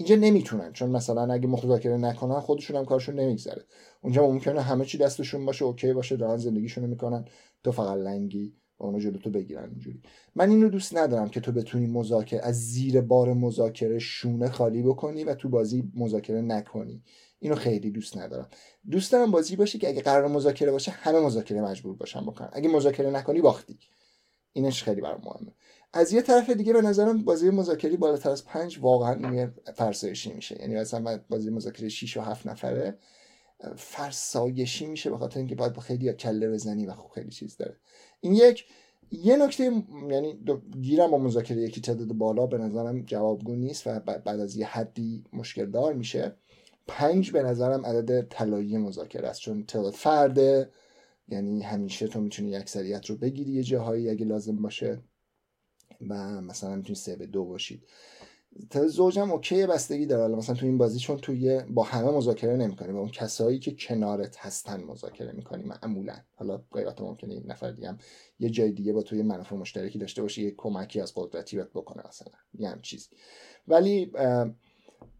اینجا 0.00 0.16
نمی‌تونن 0.16 0.72
چون 0.72 0.90
مثلا 0.90 1.32
اگه 1.32 1.46
مذاکره 1.46 1.96
نکنن 1.96 2.40
خودشون 2.40 2.76
هم 2.76 2.84
کارشون 2.84 3.14
نمیگذره. 3.14 3.64
اونجا 4.02 4.26
ممکنه 4.26 4.60
همه 4.60 4.84
چی 4.84 4.98
دستشون 4.98 5.46
باشه 5.46 5.64
اوکی 5.64 5.92
باشه 5.92 6.16
دارن 6.16 6.36
زندگیشونو 6.36 6.86
می‌کنن. 6.86 7.24
تو 7.64 7.72
فقط 7.72 7.96
لنگی 7.96 8.56
و 8.78 8.84
اونا 8.84 8.98
جلو 8.98 9.18
تو 9.18 9.30
بگیرن 9.30 9.70
اینجوری. 9.70 10.02
من 10.34 10.50
اینو 10.50 10.68
دوست 10.68 10.96
ندارم 10.96 11.28
که 11.28 11.40
تو 11.40 11.52
بتونی 11.52 11.86
مذاکره 11.86 12.40
از 12.42 12.56
زیر 12.56 13.00
بار 13.00 13.32
مذاکره 13.32 13.98
شونه 13.98 14.50
خالی 14.50 14.82
بکنی 14.82 15.24
و 15.24 15.34
تو 15.34 15.48
بازی 15.48 15.92
مذاکره 15.94 16.40
نکنی. 16.40 17.02
اینو 17.38 17.54
خیلی 17.54 17.90
دوست 17.90 18.18
ندارم. 18.18 18.48
دوست 18.90 19.12
دارم 19.12 19.30
بازی 19.30 19.56
باشه 19.56 19.78
که 19.78 19.88
اگه 19.88 20.02
قرار 20.02 20.28
مذاکره 20.28 20.70
باشه 20.70 20.90
همه 20.90 21.20
مذاکره 21.20 21.62
مجبور 21.62 21.96
باشن 21.96 22.20
بکنن. 22.20 22.50
اگه 22.52 22.68
مذاکره 22.68 23.10
نکنی 23.10 23.40
باختی. 23.40 23.78
اینش 24.52 24.82
خیلی 24.82 25.00
برام 25.00 25.20
مهمه. 25.24 25.54
از 25.92 26.12
یه 26.12 26.22
طرف 26.22 26.50
دیگه 26.50 26.72
به 26.72 26.82
نظرم 26.82 27.24
بازی 27.24 27.50
مذاکره 27.50 27.96
بالاتر 27.96 28.30
از 28.30 28.44
پنج 28.44 28.78
واقعا 28.80 29.50
فرسایشی 29.74 30.32
میشه. 30.32 30.60
یعنی 30.60 30.74
مثلا 30.74 31.20
بازی 31.28 31.50
مذاکره 31.50 31.88
6 31.88 32.16
و 32.16 32.20
7 32.20 32.46
نفره 32.46 32.98
فرسایشی 33.76 34.86
میشه 34.86 35.10
به 35.10 35.18
خاطر 35.18 35.38
اینکه 35.38 35.54
باید 35.54 35.72
با 35.72 35.80
خیلی 35.80 36.12
کله 36.12 36.50
بزنی 36.50 36.86
و 36.86 36.92
خیلی 37.14 37.30
چیز 37.30 37.56
داره. 37.56 37.76
این 38.20 38.34
یک. 38.34 38.66
یه 39.12 39.36
نکته 39.36 39.64
یعنی 40.10 40.44
گیرم 40.80 41.10
با 41.10 41.18
مذاکره 41.18 41.62
یکی 41.62 41.80
تعداد 41.80 42.08
بالا 42.08 42.46
به 42.46 42.58
نظرم 42.58 43.02
جوابگو 43.02 43.54
نیست 43.54 43.86
و 43.86 44.00
بعد 44.00 44.40
از 44.40 44.56
یه 44.56 44.66
حدی 44.66 45.24
مشکل 45.32 45.70
دار 45.70 45.94
میشه. 45.94 46.34
پنج 46.86 47.30
به 47.30 47.42
نظرم 47.42 47.86
عدد 47.86 48.28
طلایی 48.28 48.76
مذاکره 48.76 49.28
است. 49.28 49.40
چون 49.40 49.66
تعداد 49.66 49.92
فرده 49.92 50.70
یعنی 51.28 51.62
همیشه 51.62 52.08
تو 52.08 52.20
می‌تونی 52.20 52.56
اکثریت 52.56 53.06
رو 53.06 53.16
بگیری 53.16 53.52
یه 53.52 53.62
جاهایی 53.62 54.10
اگه 54.10 54.24
لازم 54.24 54.56
باشه. 54.56 55.00
و 56.08 56.40
مثلا 56.40 56.76
می‌تونی 56.76 56.94
سه 56.94 57.16
به 57.16 57.26
دو 57.26 57.44
باشید. 57.44 57.82
تا 58.70 58.86
زوجم 58.88 59.30
اوکی 59.30 59.66
بستگی 59.66 60.06
داره. 60.06 60.34
مثلا 60.34 60.54
تو 60.54 60.66
این 60.66 60.78
بازی 60.78 60.98
چون 60.98 61.16
توی 61.16 61.62
با 61.62 61.82
همه 61.82 62.10
مذاکره 62.10 62.56
نمی‌کنی 62.56 62.92
با 62.92 62.98
اون 62.98 63.10
کسایی 63.10 63.58
که 63.58 63.74
کنارت 63.74 64.36
هستن 64.38 64.84
مذاکره 64.84 65.32
می‌کنی 65.32 65.64
معمولا. 65.64 66.16
حالا 66.34 66.62
غیرت 66.72 67.00
ممکنه 67.00 67.34
یک 67.34 67.44
نفر 67.46 67.70
دیگه 67.70 67.96
یه 68.38 68.50
جای 68.50 68.72
دیگه 68.72 68.92
با 68.92 69.02
توی 69.02 69.22
منافع 69.22 69.56
مشترکی 69.56 69.98
داشته 69.98 70.22
باشه 70.22 70.42
یه 70.42 70.54
کمکی 70.56 71.00
از 71.00 71.12
قدرتی 71.16 71.56
بهت 71.56 71.70
بکنه 71.70 72.02
مثلا. 72.08 72.32
یه 72.54 72.68
هم 72.68 72.80
چیز 72.80 73.08
ولی 73.68 74.12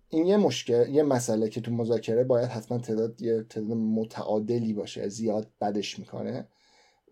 این 0.08 0.26
یه 0.26 0.36
مشکل 0.36 0.88
یه 0.88 1.02
مسئله 1.02 1.48
که 1.48 1.60
تو 1.60 1.72
مذاکره 1.72 2.24
باید 2.24 2.48
حتما 2.48 2.78
تعداد 2.78 3.22
یه 3.22 3.42
تعداد 3.42 3.76
متعادلی 3.76 4.72
باشه. 4.72 5.08
زیاد 5.08 5.50
بدش 5.60 5.98
می‌کنه. 5.98 6.48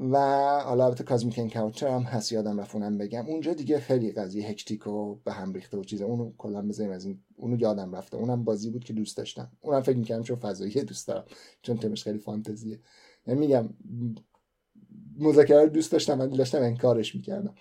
و 0.00 0.18
حالا 0.64 0.84
البته 0.84 1.04
کازمیک 1.04 1.38
انکاونتر 1.38 1.88
هم 1.88 2.02
هست 2.02 2.32
یادم 2.32 2.60
رفت 2.60 2.76
بگم. 2.76 3.26
اونجا 3.26 3.54
دیگه 3.54 3.80
خیلی 3.80 4.12
قضیه 4.12 4.48
هکتیک 4.48 4.86
و 4.86 5.14
به 5.14 5.32
هم 5.32 5.52
ریخته 5.52 5.76
و 5.78 5.84
چیزه 5.84 6.04
اونو 6.04 6.32
کلا 6.38 6.62
بزنیم 6.62 6.90
از 6.90 7.04
این 7.04 7.20
اونو 7.36 7.60
یادم 7.60 7.96
رفته. 7.96 8.16
اونم 8.16 8.44
بازی 8.44 8.70
بود 8.70 8.84
که 8.84 8.92
دوست 8.92 9.16
داشتم. 9.16 9.52
اونم 9.60 9.80
فکر 9.80 9.96
می‌کردم 9.96 10.22
چون 10.22 10.36
فضایی 10.36 10.72
دوست 10.72 11.08
دارم 11.08 11.24
چون 11.62 11.76
تمش 11.76 12.04
خیلی 12.04 12.18
فانتزیه. 12.18 12.80
یعنی 13.26 13.40
میگم 13.40 13.68
مذاکره 15.18 15.62
رو 15.62 15.68
دوست 15.68 15.92
داشتم 15.92 16.20
ولی 16.20 16.36
داشتم 16.36 16.62
انکارش 16.62 17.14
می‌کردم. 17.14 17.54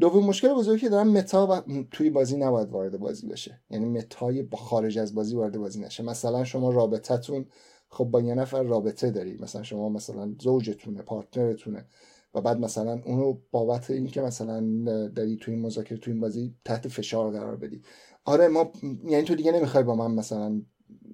دومین 0.00 0.26
مشکل 0.26 0.54
بزرگی 0.54 0.80
که 0.80 0.88
دارم 0.88 1.10
متا 1.10 1.46
و 1.46 1.72
توی 1.90 2.10
بازی 2.10 2.36
نباید 2.36 2.68
وارد 2.68 2.98
بازی 2.98 3.26
بشه. 3.26 3.60
یعنی 3.70 3.84
متای 3.84 4.42
با 4.42 4.58
خارج 4.58 4.98
از 4.98 5.14
بازی 5.14 5.36
وارد 5.36 5.58
بازی 5.58 5.80
نشه. 5.80 6.02
مثلا 6.02 6.44
شما 6.44 6.70
رابطتون 6.70 7.46
خب 7.88 8.04
با 8.04 8.20
یه 8.20 8.34
نفر 8.34 8.62
رابطه 8.62 9.10
داری. 9.10 9.38
مثلا 9.40 9.62
شما 9.62 9.88
مثلا 9.88 10.34
زوجتونه 10.40 11.02
پارتنرتونه 11.02 11.86
و 12.34 12.40
بعد 12.40 12.60
مثلا 12.60 13.00
اونو 13.06 13.38
بابت 13.50 13.90
اینکه 13.90 14.20
مثلا 14.20 14.60
داری 15.08 15.36
توی 15.36 15.54
این 15.54 15.62
مذاکره 15.62 15.98
توی 15.98 16.12
این 16.12 16.20
بازی 16.20 16.54
تحت 16.64 16.88
فشار 16.88 17.30
قرار 17.30 17.56
بدی. 17.56 17.82
آره 18.24 18.48
ما 18.48 18.72
یعنی 19.04 19.24
تو 19.24 19.34
دیگه 19.34 19.52
نمی‌خوای 19.52 19.84
با 19.84 19.94
من 19.94 20.10
مثلا 20.14 20.62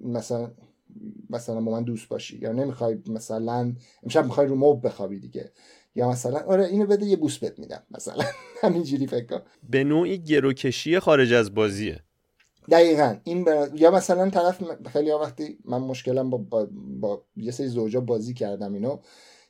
مثلا 0.01 0.51
مثلا 1.29 1.61
با 1.61 1.71
من 1.71 1.83
دوست 1.83 2.09
باشی. 2.09 2.37
یا 2.41 2.51
نمی‌خوای 2.51 2.97
مثلا 3.07 3.75
امشب 4.03 4.25
می‌خوای 4.25 4.47
رو 4.47 4.55
موب 4.55 4.85
بخوابی 4.87 5.19
دیگه. 5.19 5.51
یا 5.95 6.09
مثلا 6.09 6.39
آره 6.39 6.65
اینو 6.65 6.85
بده 6.85 7.05
یه 7.05 7.15
بوس 7.15 7.37
بهت 7.37 7.59
میدم 7.59 7.83
مثلا. 7.91 8.23
همینجوری 8.63 9.07
فکر 9.07 9.25
کن. 9.25 9.45
به 9.69 9.83
نوعی 9.83 10.17
گروکشی 10.19 10.99
خارج 10.99 11.33
از 11.33 11.53
بازیه. 11.55 12.04
دقیقا. 12.71 13.15
این 13.23 13.47
یا 13.73 13.91
مثلا 13.91 14.29
طرف 14.29 14.63
خیلی 14.93 15.11
وقتی 15.11 15.57
من 15.65 15.77
مشکلم 15.77 16.29
با, 16.29 16.37
با, 16.37 16.67
با 16.99 17.21
یه 17.35 17.51
سری 17.51 17.67
زوجا 17.67 18.01
بازی 18.01 18.33
کردم 18.33 18.73
اینو 18.73 18.99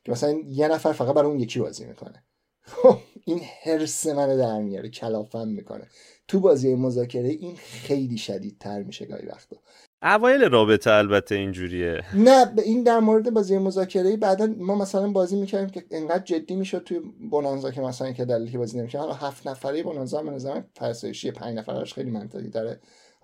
که 0.03 0.11
مثلا 0.11 0.35
یه 0.47 0.67
نفر 0.67 0.91
فقط 0.91 1.15
برای 1.15 1.29
اون 1.29 1.39
یکی 1.39 1.59
بازی 1.59 1.85
می‌کنه. 1.85 2.23
خب 2.61 2.97
این 3.25 3.41
حرس 3.63 4.07
منو 4.07 4.37
در 4.37 4.61
میاره 4.61 4.89
کلافم 4.89 5.47
می‌کنه. 5.47 5.87
تو 6.27 6.39
بازی 6.39 6.75
مذاکره 6.75 7.29
این 7.29 7.55
خیلی 7.55 8.17
شدید 8.17 8.57
تر 8.59 8.83
میشه 8.83 9.05
گاهی 9.05 9.25
وقتا. 9.25 9.55
اوایل 10.01 10.43
رابطه 10.43 10.91
البته 10.91 11.35
اینجوریه. 11.35 12.01
نه 12.13 12.53
این 12.65 12.83
در 12.83 12.99
مورد 12.99 13.33
بازی 13.33 13.57
مذاکره 13.57 14.17
بعدا 14.17 14.47
ما 14.57 14.75
مثلا 14.75 15.07
بازی 15.07 15.35
می‌کردیم 15.35 15.69
که 15.69 15.85
انقدر 15.91 16.23
جدی 16.23 16.55
می‌شد 16.55 16.83
توی 16.83 16.99
بونانزا 17.29 17.71
که 17.71 17.81
مثلا 17.81 18.11
که 18.11 18.25
دلیلی 18.25 18.51
که 18.51 18.57
بازی 18.57 18.77
نمی‌کنه 18.77 19.01
حالا 19.01 19.13
هفت 19.13 19.47
نفره 19.47 19.83
بونانزا 19.83 20.23
به 20.23 20.31
نظر 20.31 20.61
فرسایشی 20.73 21.31
پنج 21.31 21.57
نفرش 21.57 21.93
خیلی 21.93 22.11
منطقی 22.11 22.49
داره 22.49 22.79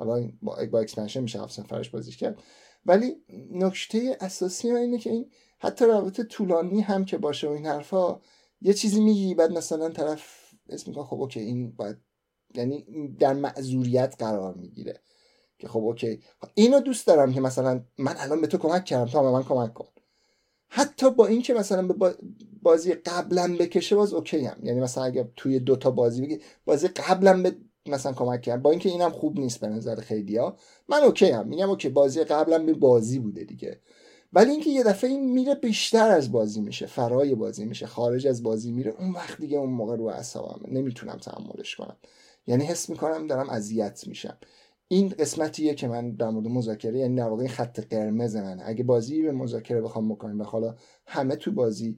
حالا 0.05 0.31
با 0.41 0.57
با 0.71 0.79
expansion 0.79 1.19
میشه 1.19 1.41
هفت 1.41 1.59
نفرش 1.59 1.89
بازی 1.89 2.11
کرد. 2.11 2.41
ولی 2.85 3.15
نکته 3.51 4.17
اساسی 4.21 4.71
اینه 4.71 4.97
که 4.97 5.09
این 5.09 5.31
حتی 5.59 5.85
رابطه 5.85 6.23
طولانی 6.23 6.81
هم 6.81 7.05
که 7.05 7.17
باشه 7.17 7.47
و 7.47 7.51
این 7.51 7.65
حرفا 7.65 8.19
یه 8.61 8.73
چیزی 8.73 9.01
میگی 9.01 9.35
بعد 9.35 9.51
مثلا 9.51 9.89
طرف 9.89 10.53
اسم 10.69 10.91
میگه 10.91 11.03
خب 11.03 11.21
okay 11.21 11.39
این 11.39 11.71
باید 11.71 11.97
یعنی 12.55 12.85
در 13.19 13.33
معذوریت 13.33 14.15
قرار 14.19 14.53
می‌گیره 14.53 15.01
که 15.59 15.67
خب 15.67 15.79
okay. 15.79 16.19
اینو 16.53 16.79
دوست 16.79 17.07
دارم 17.07 17.33
که 17.33 17.41
مثلا 17.41 17.85
من 17.97 18.15
الان 18.17 18.41
به 18.41 18.47
تو 18.47 18.57
کمک 18.57 18.85
کردم 18.85 19.11
تو 19.11 19.23
به 19.23 19.31
من 19.31 19.43
کمک 19.43 19.73
کن. 19.73 19.87
حتی 20.67 21.11
با 21.11 21.27
اینکه 21.27 21.53
مثلا 21.53 21.87
به 21.87 22.15
بازی 22.61 22.93
قبلا 22.93 23.55
بکشه 23.59 23.95
باز 23.95 24.13
okay 24.13 24.45
هم. 24.45 24.65
یعنی 24.65 24.79
مثلا 24.79 25.03
اگه 25.03 25.31
توی 25.35 25.59
دوتا 25.59 25.91
بازی 25.91 26.21
بگی 26.21 26.39
بازی 26.65 26.87
قبلا 26.87 27.41
به 27.41 27.55
مثلا 27.85 28.13
کمک 28.13 28.41
کرد 28.41 28.61
با 28.61 28.71
اینکه 28.71 28.89
اینم 28.89 29.09
خوب 29.09 29.39
نیست 29.39 29.59
به 29.59 29.67
نظر 29.67 29.95
خیلیا 29.95 30.55
من 30.89 31.03
اوکی 31.03 31.29
هم 31.31 31.47
میگم 31.47 31.69
اوکی 31.69 31.89
بازی 31.89 32.23
قبلا 32.23 32.59
به 32.59 32.73
بازی 32.73 33.19
بوده 33.19 33.43
دیگه. 33.43 33.79
ولی 34.33 34.51
اینکه 34.51 34.69
یه 34.69 34.83
دفعه 34.83 35.09
این 35.09 35.31
میره 35.31 35.55
بیشتر 35.55 36.11
از 36.11 36.31
بازی 36.31 36.61
میشه 36.61 36.85
فرای 36.85 37.35
بازی 37.35 37.65
میشه 37.65 37.85
خارج 37.85 38.27
از 38.27 38.43
بازی 38.43 38.71
میره 38.71 38.93
اون 38.99 39.11
وقت 39.11 39.41
دیگه 39.41 39.57
اون 39.57 39.69
موقع 39.69 39.95
رو 39.95 40.05
اعصابم 40.05 40.59
نمی‌تونم 40.67 41.17
تحملش 41.17 41.75
کنم. 41.75 41.97
یعنی 42.47 42.65
حس 42.65 42.89
می‌کنم 42.89 43.27
دارم 43.27 43.49
اذیت 43.49 44.07
میشم. 44.07 44.37
این 44.87 45.09
قسمتیه 45.09 45.73
که 45.73 45.87
من 45.87 46.11
در 46.11 46.29
مورد 46.29 46.47
مذاکره 46.47 46.99
یعنی 46.99 47.15
در 47.15 47.27
واقع 47.27 47.47
خط 47.47 47.79
قرمز 47.79 48.35
من. 48.35 48.61
اگه 48.65 48.83
بازی 48.83 49.21
به 49.21 49.31
مذاکره 49.31 49.81
بخوام 49.81 50.09
بکنیم 50.09 50.41
و 50.41 50.73
همه 51.05 51.35
تو 51.35 51.51
بازی 51.51 51.97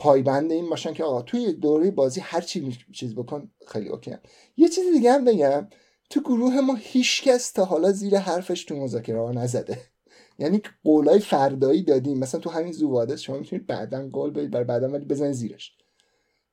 پایبند 0.00 0.52
این 0.52 0.70
باشن 0.70 0.94
که 0.94 1.04
آقا 1.04 1.22
توی 1.22 1.52
دوره 1.52 1.90
بازی 1.90 2.20
هر 2.20 2.40
چی 2.40 2.78
چیز 2.92 3.14
بکن 3.14 3.50
خیلی 3.68 3.88
اوکی 3.88 4.16
یه 4.56 4.68
چیز 4.68 4.92
دیگه 4.92 5.12
هم 5.12 5.24
بگم 5.24 5.68
تو 6.10 6.20
گروه 6.20 6.60
ما 6.60 6.74
هیچکس 6.74 7.52
تا 7.52 7.64
حالا 7.64 7.92
زیر 7.92 8.18
حرفش 8.18 8.64
تو 8.64 8.76
مذاکره 8.76 9.20
ها 9.20 9.32
نزده. 9.32 9.78
یعنی 10.38 10.62
قولای 10.84 11.20
فردایی 11.20 11.82
دادیم. 11.82 12.18
مثلا 12.18 12.40
تو 12.40 12.50
همین 12.50 12.72
زواده 12.72 13.16
شما 13.16 13.38
می‌تونید 13.38 13.66
بعدا 13.66 14.08
قول 14.12 14.30
بدید 14.30 14.50
برای 14.50 14.64
بعدا 14.64 14.88
ولی 14.88 15.04
بزنید 15.04 15.32
زیرش. 15.32 15.76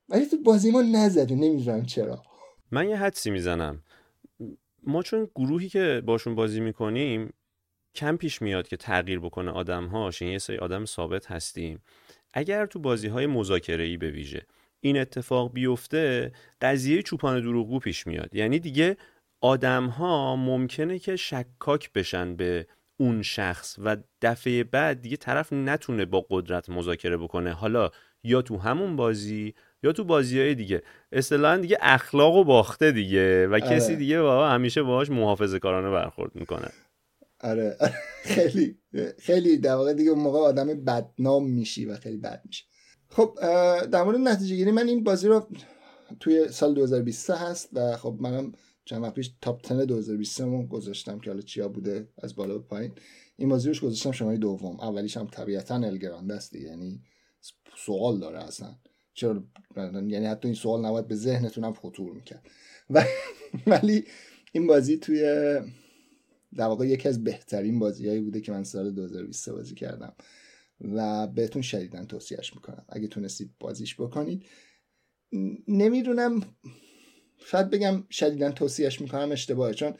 ولی 0.08 0.26
تو 0.26 0.36
بازی 0.36 0.70
ما 0.70 0.82
نزده. 0.82 1.34
نمی‌دونم 1.34 1.86
چرا. 1.86 2.22
من 2.70 2.88
یه 2.88 2.96
حدسی 2.96 3.30
می‌زنم. 3.30 3.82
ما 4.82 5.02
چون 5.02 5.30
گروهی 5.34 5.68
که 5.68 6.02
باشون 6.06 6.34
بازی 6.34 6.60
می‌کنیم 6.60 7.32
کم 7.94 8.16
پیش 8.16 8.42
میاد 8.42 8.68
که 8.68 8.76
تغییر 8.76 9.20
بکنه 9.20 9.50
آدم 9.50 9.86
هاش 9.86 10.22
یعنی 10.22 10.32
یه 10.32 10.38
سری 10.38 10.56
آدم 10.58 10.84
ثابت 10.84 11.26
هستیم. 11.26 11.82
اگر 12.38 12.66
تو 12.66 12.78
بازی 12.78 13.08
های 13.08 13.26
مذاکره 13.26 13.84
ای 13.84 13.96
به 13.96 14.10
ویژه 14.10 14.42
این 14.80 14.98
اتفاق 14.98 15.52
بیفته 15.52 16.32
قضیه 16.60 17.02
چوپان 17.02 17.40
دروغگو 17.40 17.78
پیش 17.78 18.06
میاد. 18.06 18.34
یعنی 18.34 18.58
دیگه 18.58 18.96
آدم 19.40 19.86
ها 19.86 20.36
ممکنه 20.36 20.98
که 20.98 21.16
شکاک 21.16 21.92
بشن 21.92 22.36
به 22.36 22.66
اون 22.96 23.22
شخص 23.22 23.76
و 23.84 23.96
دفعه 24.22 24.64
بعد 24.64 25.02
دیگه 25.02 25.16
طرف 25.16 25.52
نتونه 25.52 26.04
با 26.04 26.26
قدرت 26.30 26.70
مذاکره 26.70 27.16
بکنه. 27.16 27.52
حالا 27.52 27.90
یا 28.24 28.42
تو 28.42 28.58
همون 28.58 28.96
بازی 28.96 29.54
یا 29.82 29.92
تو 29.92 30.04
بازی 30.04 30.40
های 30.40 30.54
دیگه. 30.54 30.82
اصطلاحا 31.12 31.56
دیگه 31.56 31.78
اخلاق 31.80 32.34
و 32.34 32.44
باخته 32.44 32.92
دیگه 32.92 33.46
و 33.46 33.52
آره. 33.52 33.60
کسی 33.60 33.96
دیگه 33.96 34.20
با 34.20 34.48
همیشه 34.48 34.82
باهاش 34.82 35.10
محافظه 35.10 35.58
کارانه 35.58 35.90
برخورد 35.90 36.34
می‌کنه. 36.34 36.68
آره. 37.40 37.76
خیلی 38.34 38.78
خیلی 39.18 39.58
در 39.58 39.74
واقع 39.74 39.92
دیگه 39.92 40.10
اون 40.10 40.20
موقع 40.20 40.38
آدم 40.38 40.66
بدنام 40.66 41.50
میشی 41.50 41.86
و 41.86 41.96
خیلی 41.96 42.16
بد 42.16 42.42
میشه. 42.44 42.64
خب 43.08 43.38
در 43.90 44.02
مورد 44.02 44.18
نتیجه 44.18 44.56
گیری 44.56 44.70
من 44.70 44.88
این 44.88 45.04
بازی 45.04 45.28
رو 45.28 45.48
توی 46.20 46.48
سال 46.48 46.74
2023 46.74 47.34
هست 47.34 47.68
و 47.72 47.96
خب 47.96 48.16
منم 48.20 48.52
چند 48.84 49.02
وقت 49.02 49.14
پیش 49.14 49.30
تاپ 49.40 49.68
10 49.68 49.84
2023 49.84 50.44
مون 50.44 50.66
گذاشتم 50.66 51.18
که 51.18 51.30
حالا 51.30 51.42
چیا 51.42 51.68
بوده 51.68 52.08
از 52.22 52.34
بالا 52.34 52.58
به 52.58 52.64
پایین. 52.64 52.92
این 53.36 53.48
بازی 53.48 53.68
روش 53.68 53.80
گذاشتم 53.80 54.12
شماره 54.12 54.36
دوم. 54.36 54.80
اولیش 54.80 55.16
هم 55.16 55.26
طبیعتا 55.26 55.74
الگرانده 55.74 56.34
است 56.34 56.56
یعنی 56.56 57.02
سوال 57.76 58.18
داره 58.18 58.44
اصلا. 58.44 58.74
چرا؟ 59.14 59.44
یعنی 60.06 60.26
حتی 60.26 60.48
این 60.48 60.54
سوال 60.54 60.86
نباید 60.86 61.08
به 61.08 61.14
ذهنتون 61.14 61.64
هم 61.64 61.72
خطور 61.72 62.12
می‌کرد. 62.12 62.46
ولی 63.66 64.04
این 64.52 64.66
بازی 64.66 64.98
توی 64.98 65.24
در 66.56 66.66
واقع 66.66 66.86
یکی 66.86 67.08
از 67.08 67.24
بهترین 67.24 67.78
بازیهایی 67.78 68.20
بوده 68.20 68.40
که 68.40 68.52
من 68.52 68.64
سال 68.64 68.90
2023 68.90 69.52
بازی 69.52 69.74
کردم 69.74 70.12
و 70.80 71.26
بهتون 71.26 71.62
شدیدا 71.62 72.04
توصیهش 72.04 72.54
می‌کنم. 72.54 72.84
اگه 72.88 73.08
تونستید 73.08 73.50
بازیش 73.60 74.00
بکنید. 74.00 74.44
نمی‌دونم 75.68 76.40
شاید 77.38 77.70
بگم 77.70 78.04
شدیدا 78.10 78.50
توصیهش 78.50 79.00
می‌کنم 79.00 79.32
اشتباهه. 79.32 79.74
چون 79.74 79.94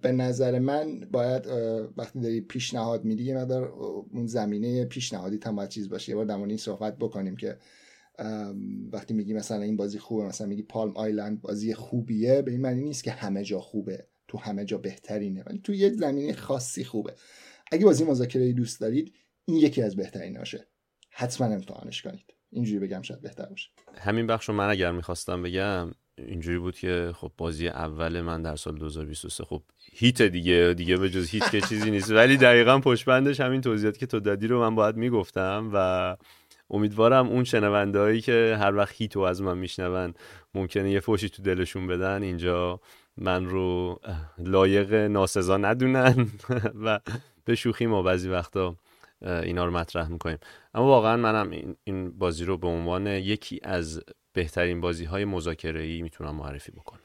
به 0.00 0.12
نظر 0.12 0.58
من 0.58 1.00
باید 1.00 1.46
وقتی 1.96 2.20
داری 2.20 2.40
پیشنهاد 2.40 3.04
میدی 3.04 3.24
یه 3.24 3.36
مدار 3.36 3.64
اون 4.10 4.26
زمینه 4.26 4.84
پیشنهادی 4.84 5.38
هم 5.44 5.56
باید 5.56 5.68
چیز 5.68 5.88
باشه. 5.88 6.10
یه 6.10 6.16
بار 6.16 6.30
این 6.30 6.56
صحبت 6.56 6.98
بکنیم 6.98 7.36
که 7.36 7.58
وقتی 8.92 9.14
میگی 9.14 9.34
مثلا 9.34 9.62
این 9.62 9.76
بازی 9.76 9.98
خوبه 9.98 10.24
مثلا 10.24 10.46
میگی 10.46 10.62
پالم 10.62 10.96
آیلند 10.96 11.40
بازی 11.40 11.74
خوبیه 11.74 12.42
به 12.42 12.50
این 12.50 12.60
معنی 12.60 12.82
نیست 12.82 13.04
که 13.04 13.10
همه 13.10 13.44
جا 13.44 13.60
خوبه. 13.60 14.08
تو 14.32 14.38
همه 14.38 14.64
جا 14.64 14.78
بهترینه. 14.78 15.42
ولی 15.46 15.58
تو 15.58 15.74
یک 15.74 15.92
زمینه 15.92 16.32
خاصی 16.32 16.84
خوبه. 16.84 17.14
اگه 17.72 17.84
بازی 17.84 18.04
مذاکره 18.04 18.52
دوست 18.52 18.80
دارید 18.80 19.14
این 19.44 19.56
یکی 19.56 19.82
از 19.82 19.96
بهتریناشه 19.96 20.66
حتما 21.10 21.46
امتحانش 21.46 22.02
کنید. 22.02 22.34
اینجوری 22.52 22.86
بگم 22.86 23.02
شاید 23.02 23.20
بهتر 23.20 23.46
باشه. 23.46 23.70
همین 23.98 24.26
بخش 24.26 24.48
رو 24.48 24.54
من 24.54 24.68
اگر 24.68 24.92
می‌خواستم 24.92 25.42
بگم 25.42 25.90
اینجوری 26.18 26.58
بود 26.58 26.76
که 26.76 27.12
خب 27.14 27.32
بازی 27.36 27.68
اول 27.68 28.20
من 28.20 28.42
در 28.42 28.56
سال 28.56 28.78
2023 28.78 29.44
خب 29.44 29.62
هیت 29.92 30.22
دیگه. 30.22 30.74
دیگه 30.76 30.96
به 30.96 31.10
جز 31.10 31.30
هیت 31.30 31.50
که 31.50 31.60
چیزی 31.60 31.90
نیست. 31.90 32.10
ولی 32.10 32.36
دقیقا 32.36 32.78
پشت 32.78 33.08
همین 33.08 33.60
توضیحات 33.60 33.98
که 33.98 34.06
تو 34.06 34.20
دادی 34.20 34.46
رو 34.46 34.60
من 34.60 34.74
باید 34.74 34.96
می‌گفتم 34.96 35.70
و 35.74 36.16
امیدوارم 36.70 37.28
اون 37.28 37.44
شنونده 37.44 37.98
هایی 37.98 38.20
که 38.20 38.56
هر 38.60 38.76
وقت 38.76 38.94
هیتو 38.96 39.20
از 39.20 39.42
من 39.42 39.58
میشنون 39.58 40.14
ممکنه 40.54 40.90
یه 40.90 41.00
فوشی 41.00 41.28
تو 41.28 41.42
دلشون 41.42 41.86
بدن 41.86 42.22
اینجا 42.22 42.80
من 43.16 43.44
رو 43.44 44.00
لایق 44.38 44.94
ناسزا 44.94 45.56
ندونن 45.56 46.28
و 46.84 47.00
به 47.44 47.54
شوخی 47.54 47.86
ما 47.86 48.02
بعضی 48.02 48.28
وقتا 48.28 48.76
اینا 49.22 49.64
رو 49.64 49.70
مطرح 49.70 50.08
می‌کنیم. 50.08 50.38
اما 50.74 50.86
واقعا 50.86 51.16
منم 51.16 51.76
این 51.84 52.18
بازی 52.18 52.44
رو 52.44 52.58
به 52.58 52.68
عنوان 52.68 53.06
یکی 53.06 53.60
از 53.62 54.00
بهترین 54.32 54.80
بازی 54.80 55.04
های 55.04 55.24
مذاکره 55.24 55.82
ای 55.82 56.02
می‌تونم 56.02 56.34
معرفی 56.34 56.72
بکنم. 56.72 57.00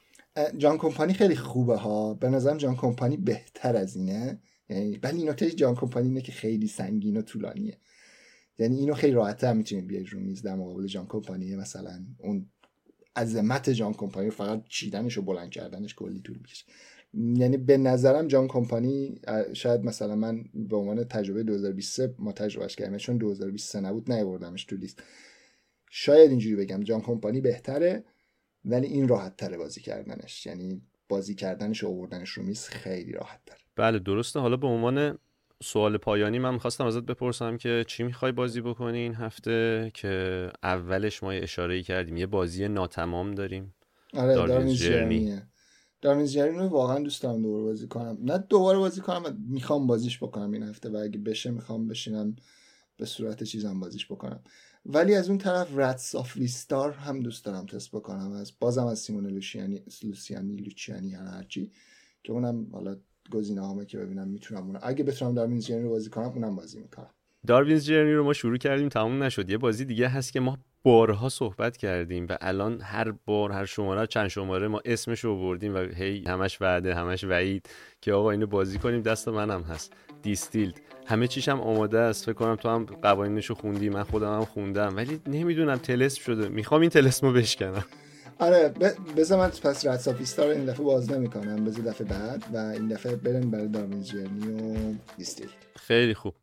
جان 0.58 0.78
کمپانی 0.78 1.14
خیلی 1.14 1.36
خوبه 1.36 1.78
ها. 1.78 2.14
به 2.14 2.30
نظرم 2.30 2.58
جان 2.58 2.76
کمپانی 2.76 3.18
بهتر 3.18 3.76
از 3.76 3.95
اینه. 3.95 4.39
یعنی 4.70 4.97
ولی 5.03 5.24
نکته 5.24 5.51
جان 5.51 5.76
کمپانی 5.76 6.08
اینه 6.08 6.22
که 6.22 6.32
خیلی 6.32 6.68
سنگین 6.68 7.18
و 7.18 7.22
طولانیه. 7.22 7.78
یعنی 8.60 8.78
اینو 8.78 8.93
خیلی 8.93 9.14
راحت 9.14 9.43
هم 9.43 9.58
می‌تونید 9.58 9.88
بیاید 9.88 10.10
رو 10.10 10.20
میز 10.20 10.41
در 10.41 10.55
مقابل 10.55 10.86
جان 10.86 11.05
کمپانی 11.08 11.55
مثلا 11.55 12.05
اون 12.18 12.49
عظمت 13.18 13.70
جان 13.70 13.93
کمپانی 13.93 14.30
فقط 14.30 14.63
چیدنش 14.70 15.18
و 15.18 15.22
بلند 15.22 15.49
کردنش 15.49 15.95
کلی 15.95 16.20
طول 16.20 16.38
می‌کشه. 16.38 16.65
یعنی 17.13 17.57
به 17.57 17.78
نظرم 17.78 18.28
جان 18.28 18.47
کمپانی 18.47 19.22
شاید 19.53 19.84
مثلا 19.84 20.15
من 20.15 20.45
به 20.53 20.76
عنوان 20.78 21.03
تجربه 21.03 21.43
2023 21.43 22.15
ما 22.20 22.32
تجربهش 22.32 22.76
کردیم 22.76 22.97
چون 22.97 23.18
2023 23.18 23.80
نبود 23.80 24.11
نیاوردمش 24.11 24.65
تو 24.65 24.76
لیست. 24.76 25.03
شاید 25.89 26.30
اینجوری 26.30 26.55
بگم 26.55 26.84
جان 26.84 27.01
کمپانی 27.01 27.41
بهتره 27.41 28.03
ولی 28.65 28.88
این 28.88 29.07
راحت 29.07 29.38
تره 29.38 29.57
بازی 29.57 29.82
کردنش. 29.82 30.45
یعنی 30.45 30.82
بازی 31.09 31.36
کردنش 31.36 31.84
و 31.84 31.88
آوردنش 31.88 32.30
رو 32.30 32.43
میز 32.43 32.68
خیلی 32.68 33.11
راحت 33.11 33.39
تره 33.45 33.57
بله 33.76 33.99
درسته. 33.99 34.39
حالا 34.39 34.57
به 34.57 34.68
عنوان 34.68 35.18
سوال 35.64 35.97
پایانی 35.97 36.39
من 36.39 36.53
می‌خواستم 36.53 36.86
ازت 36.86 37.03
بپرسم 37.03 37.58
که 37.58 37.86
چی 37.88 38.03
می‌خوای 38.03 38.32
بازی 38.32 38.62
بکنی 38.62 38.97
این 38.97 39.16
هفته 39.16 39.91
که 39.93 40.51
اولش 40.64 41.24
ما 41.24 41.34
یه 41.34 41.43
اشاره 41.43 41.76
ای 41.76 41.84
کردیم 41.84 42.18
یه 42.18 42.26
بازی 42.26 42.68
ناتمام 42.68 43.32
داریم. 43.32 43.76
آره 44.14 44.36
دارمینز 44.36 44.78
جرنی 44.78 45.41
دارمینز 46.01 46.32
جرنی 46.32 46.58
رو 46.58 46.68
واقعا 46.68 46.99
دوست 46.99 47.24
دارم 47.24 47.41
دوباره 47.41 47.64
بازی 47.64 47.88
کنم. 47.88 48.18
نه 48.22 48.38
دوباره 48.38 48.78
بازی 48.80 49.01
کنم 49.01 49.45
می‌خوام 49.49 49.88
بازیش 49.88 50.18
بکنم 50.18 50.51
این 50.51 50.64
هفته 50.64 50.89
و 50.89 50.97
اگه 50.97 51.20
بشه 51.20 51.51
می‌خوام 51.51 51.88
بشینم 51.88 52.36
به 52.97 53.05
صورت 53.05 53.43
چیزم 53.43 53.80
بازیش 53.80 54.05
بکنم. 54.05 54.43
ولی 54.86 55.16
از 55.16 55.30
اون 55.30 55.38
طرف 55.38 55.78
رتس 55.78 56.16
آف 56.16 56.38
لیستار 56.38 56.91
هم 56.91 57.20
دوست 57.20 57.45
دارم 57.45 57.66
تست 57.66 57.91
بکنم. 57.91 58.32
از 58.32 58.53
بازم 58.60 58.86
از 58.86 58.99
سیمون 58.99 59.28
لوچیانی 59.28 59.84
لوسیانی 60.03 60.55
لوچیانی 60.55 61.14
هر 61.14 61.26
هرچی 61.26 61.72
که 62.24 62.34
اونم 62.34 62.68
حالا 62.72 62.97
گزینه 63.32 63.61
هامه 63.61 63.86
که 63.86 63.97
ببینم 63.97 64.28
می‌تونم 64.28 64.67
اون 64.67 64.80
اگه 64.82 65.03
بتونم 65.03 65.34
داروینز 65.34 65.65
جرنی 65.65 65.84
رو 65.84 65.89
بازی 65.89 66.09
کنم 66.09 66.25
اونم 66.25 66.55
بازی 66.55 66.80
می‌کنم. 66.80 67.09
داروینز 67.47 67.86
جرنی 67.86 68.13
رو 68.13 68.23
ما 68.23 68.34
شروع 68.34 68.57
کردیم 68.57 68.89
تموم 68.89 69.23
نشد. 69.23 69.49
یه 69.49 69.57
بازی 69.57 69.86
دیگه 69.86 70.07
هست 70.07 70.34
که 70.34 70.39
ما 70.39 70.57
بارها 70.84 71.30
صحبت 71.30 71.78
کردیم 71.78 72.28
و 72.30 72.38
الان 72.41 72.82
هر 72.82 73.13
بار 73.25 73.51
هر 73.51 73.65
شماره 73.65 74.07
چند 74.07 74.28
شماره 74.28 74.67
ما 74.67 74.82
اسمش 74.86 75.19
رو 75.19 75.39
بردیم 75.39 75.75
و 75.75 75.78
هی 75.78 76.23
همش 76.28 76.61
وعده 76.61 76.95
همش 76.95 77.23
وعید 77.23 77.69
که 78.01 78.13
آقا 78.13 78.32
اینو 78.32 78.47
بازی 78.47 78.80
کنیم. 78.80 79.01
دست 79.01 79.28
منم 79.28 79.61
هست. 79.61 79.93
دیستیلد. 80.21 80.82
همه 81.05 81.28
چیش 81.28 81.49
هم 81.49 81.61
آماده 81.61 81.99
است. 81.99 82.25
فکر 82.25 82.34
کنم 82.34 82.55
تو 82.55 82.69
هم 82.69 82.86
قوانینش 82.86 83.45
رو 83.45 83.55
خوندی 83.55 83.89
من 83.89 84.03
خودم 84.03 84.36
هم 84.36 84.45
خوندم. 84.45 84.95
ولی 84.95 85.21
نمی‌دونم 85.28 85.78
تلسم 85.78 86.21
شده. 86.21 86.49
می‌خوام 86.49 86.82
این 86.82 86.89
تلسم 86.89 87.28
رو 87.28 87.34
بشکنم. 87.34 87.86
آره 88.40 88.70
بذار 89.18 89.40
من 89.40 89.50
پس 89.50 89.86
رد 89.86 90.10
رو 90.38 90.44
این 90.50 90.66
دفعه 90.66 90.86
باز 90.86 91.12
نمی‌کنم. 91.12 91.66
بذار 91.66 91.86
دفعه 91.86 92.08
بعد 92.08 92.44
و 92.54 92.58
این 92.58 92.88
دفعه 92.88 93.16
بریم 93.16 93.52
برای 93.52 93.68
دارمینز 93.68 94.06
جرنی 94.06 94.48
و 94.48 94.96
دیستیل 95.18 95.50
خیلی 95.76 96.14
خوب. 96.14 96.34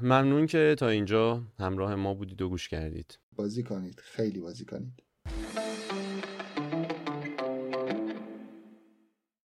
ممنون 0.00 0.46
که 0.46 0.76
تا 0.78 0.88
اینجا 0.88 1.42
همراه 1.58 1.94
ما 1.94 2.14
بودید 2.14 2.42
و 2.42 2.48
گوش 2.48 2.68
کردید. 2.68 3.18
بازی 3.36 3.62
کنید. 3.62 4.00
خیلی 4.04 4.40
بازی 4.40 4.64
کنید. 4.64 5.03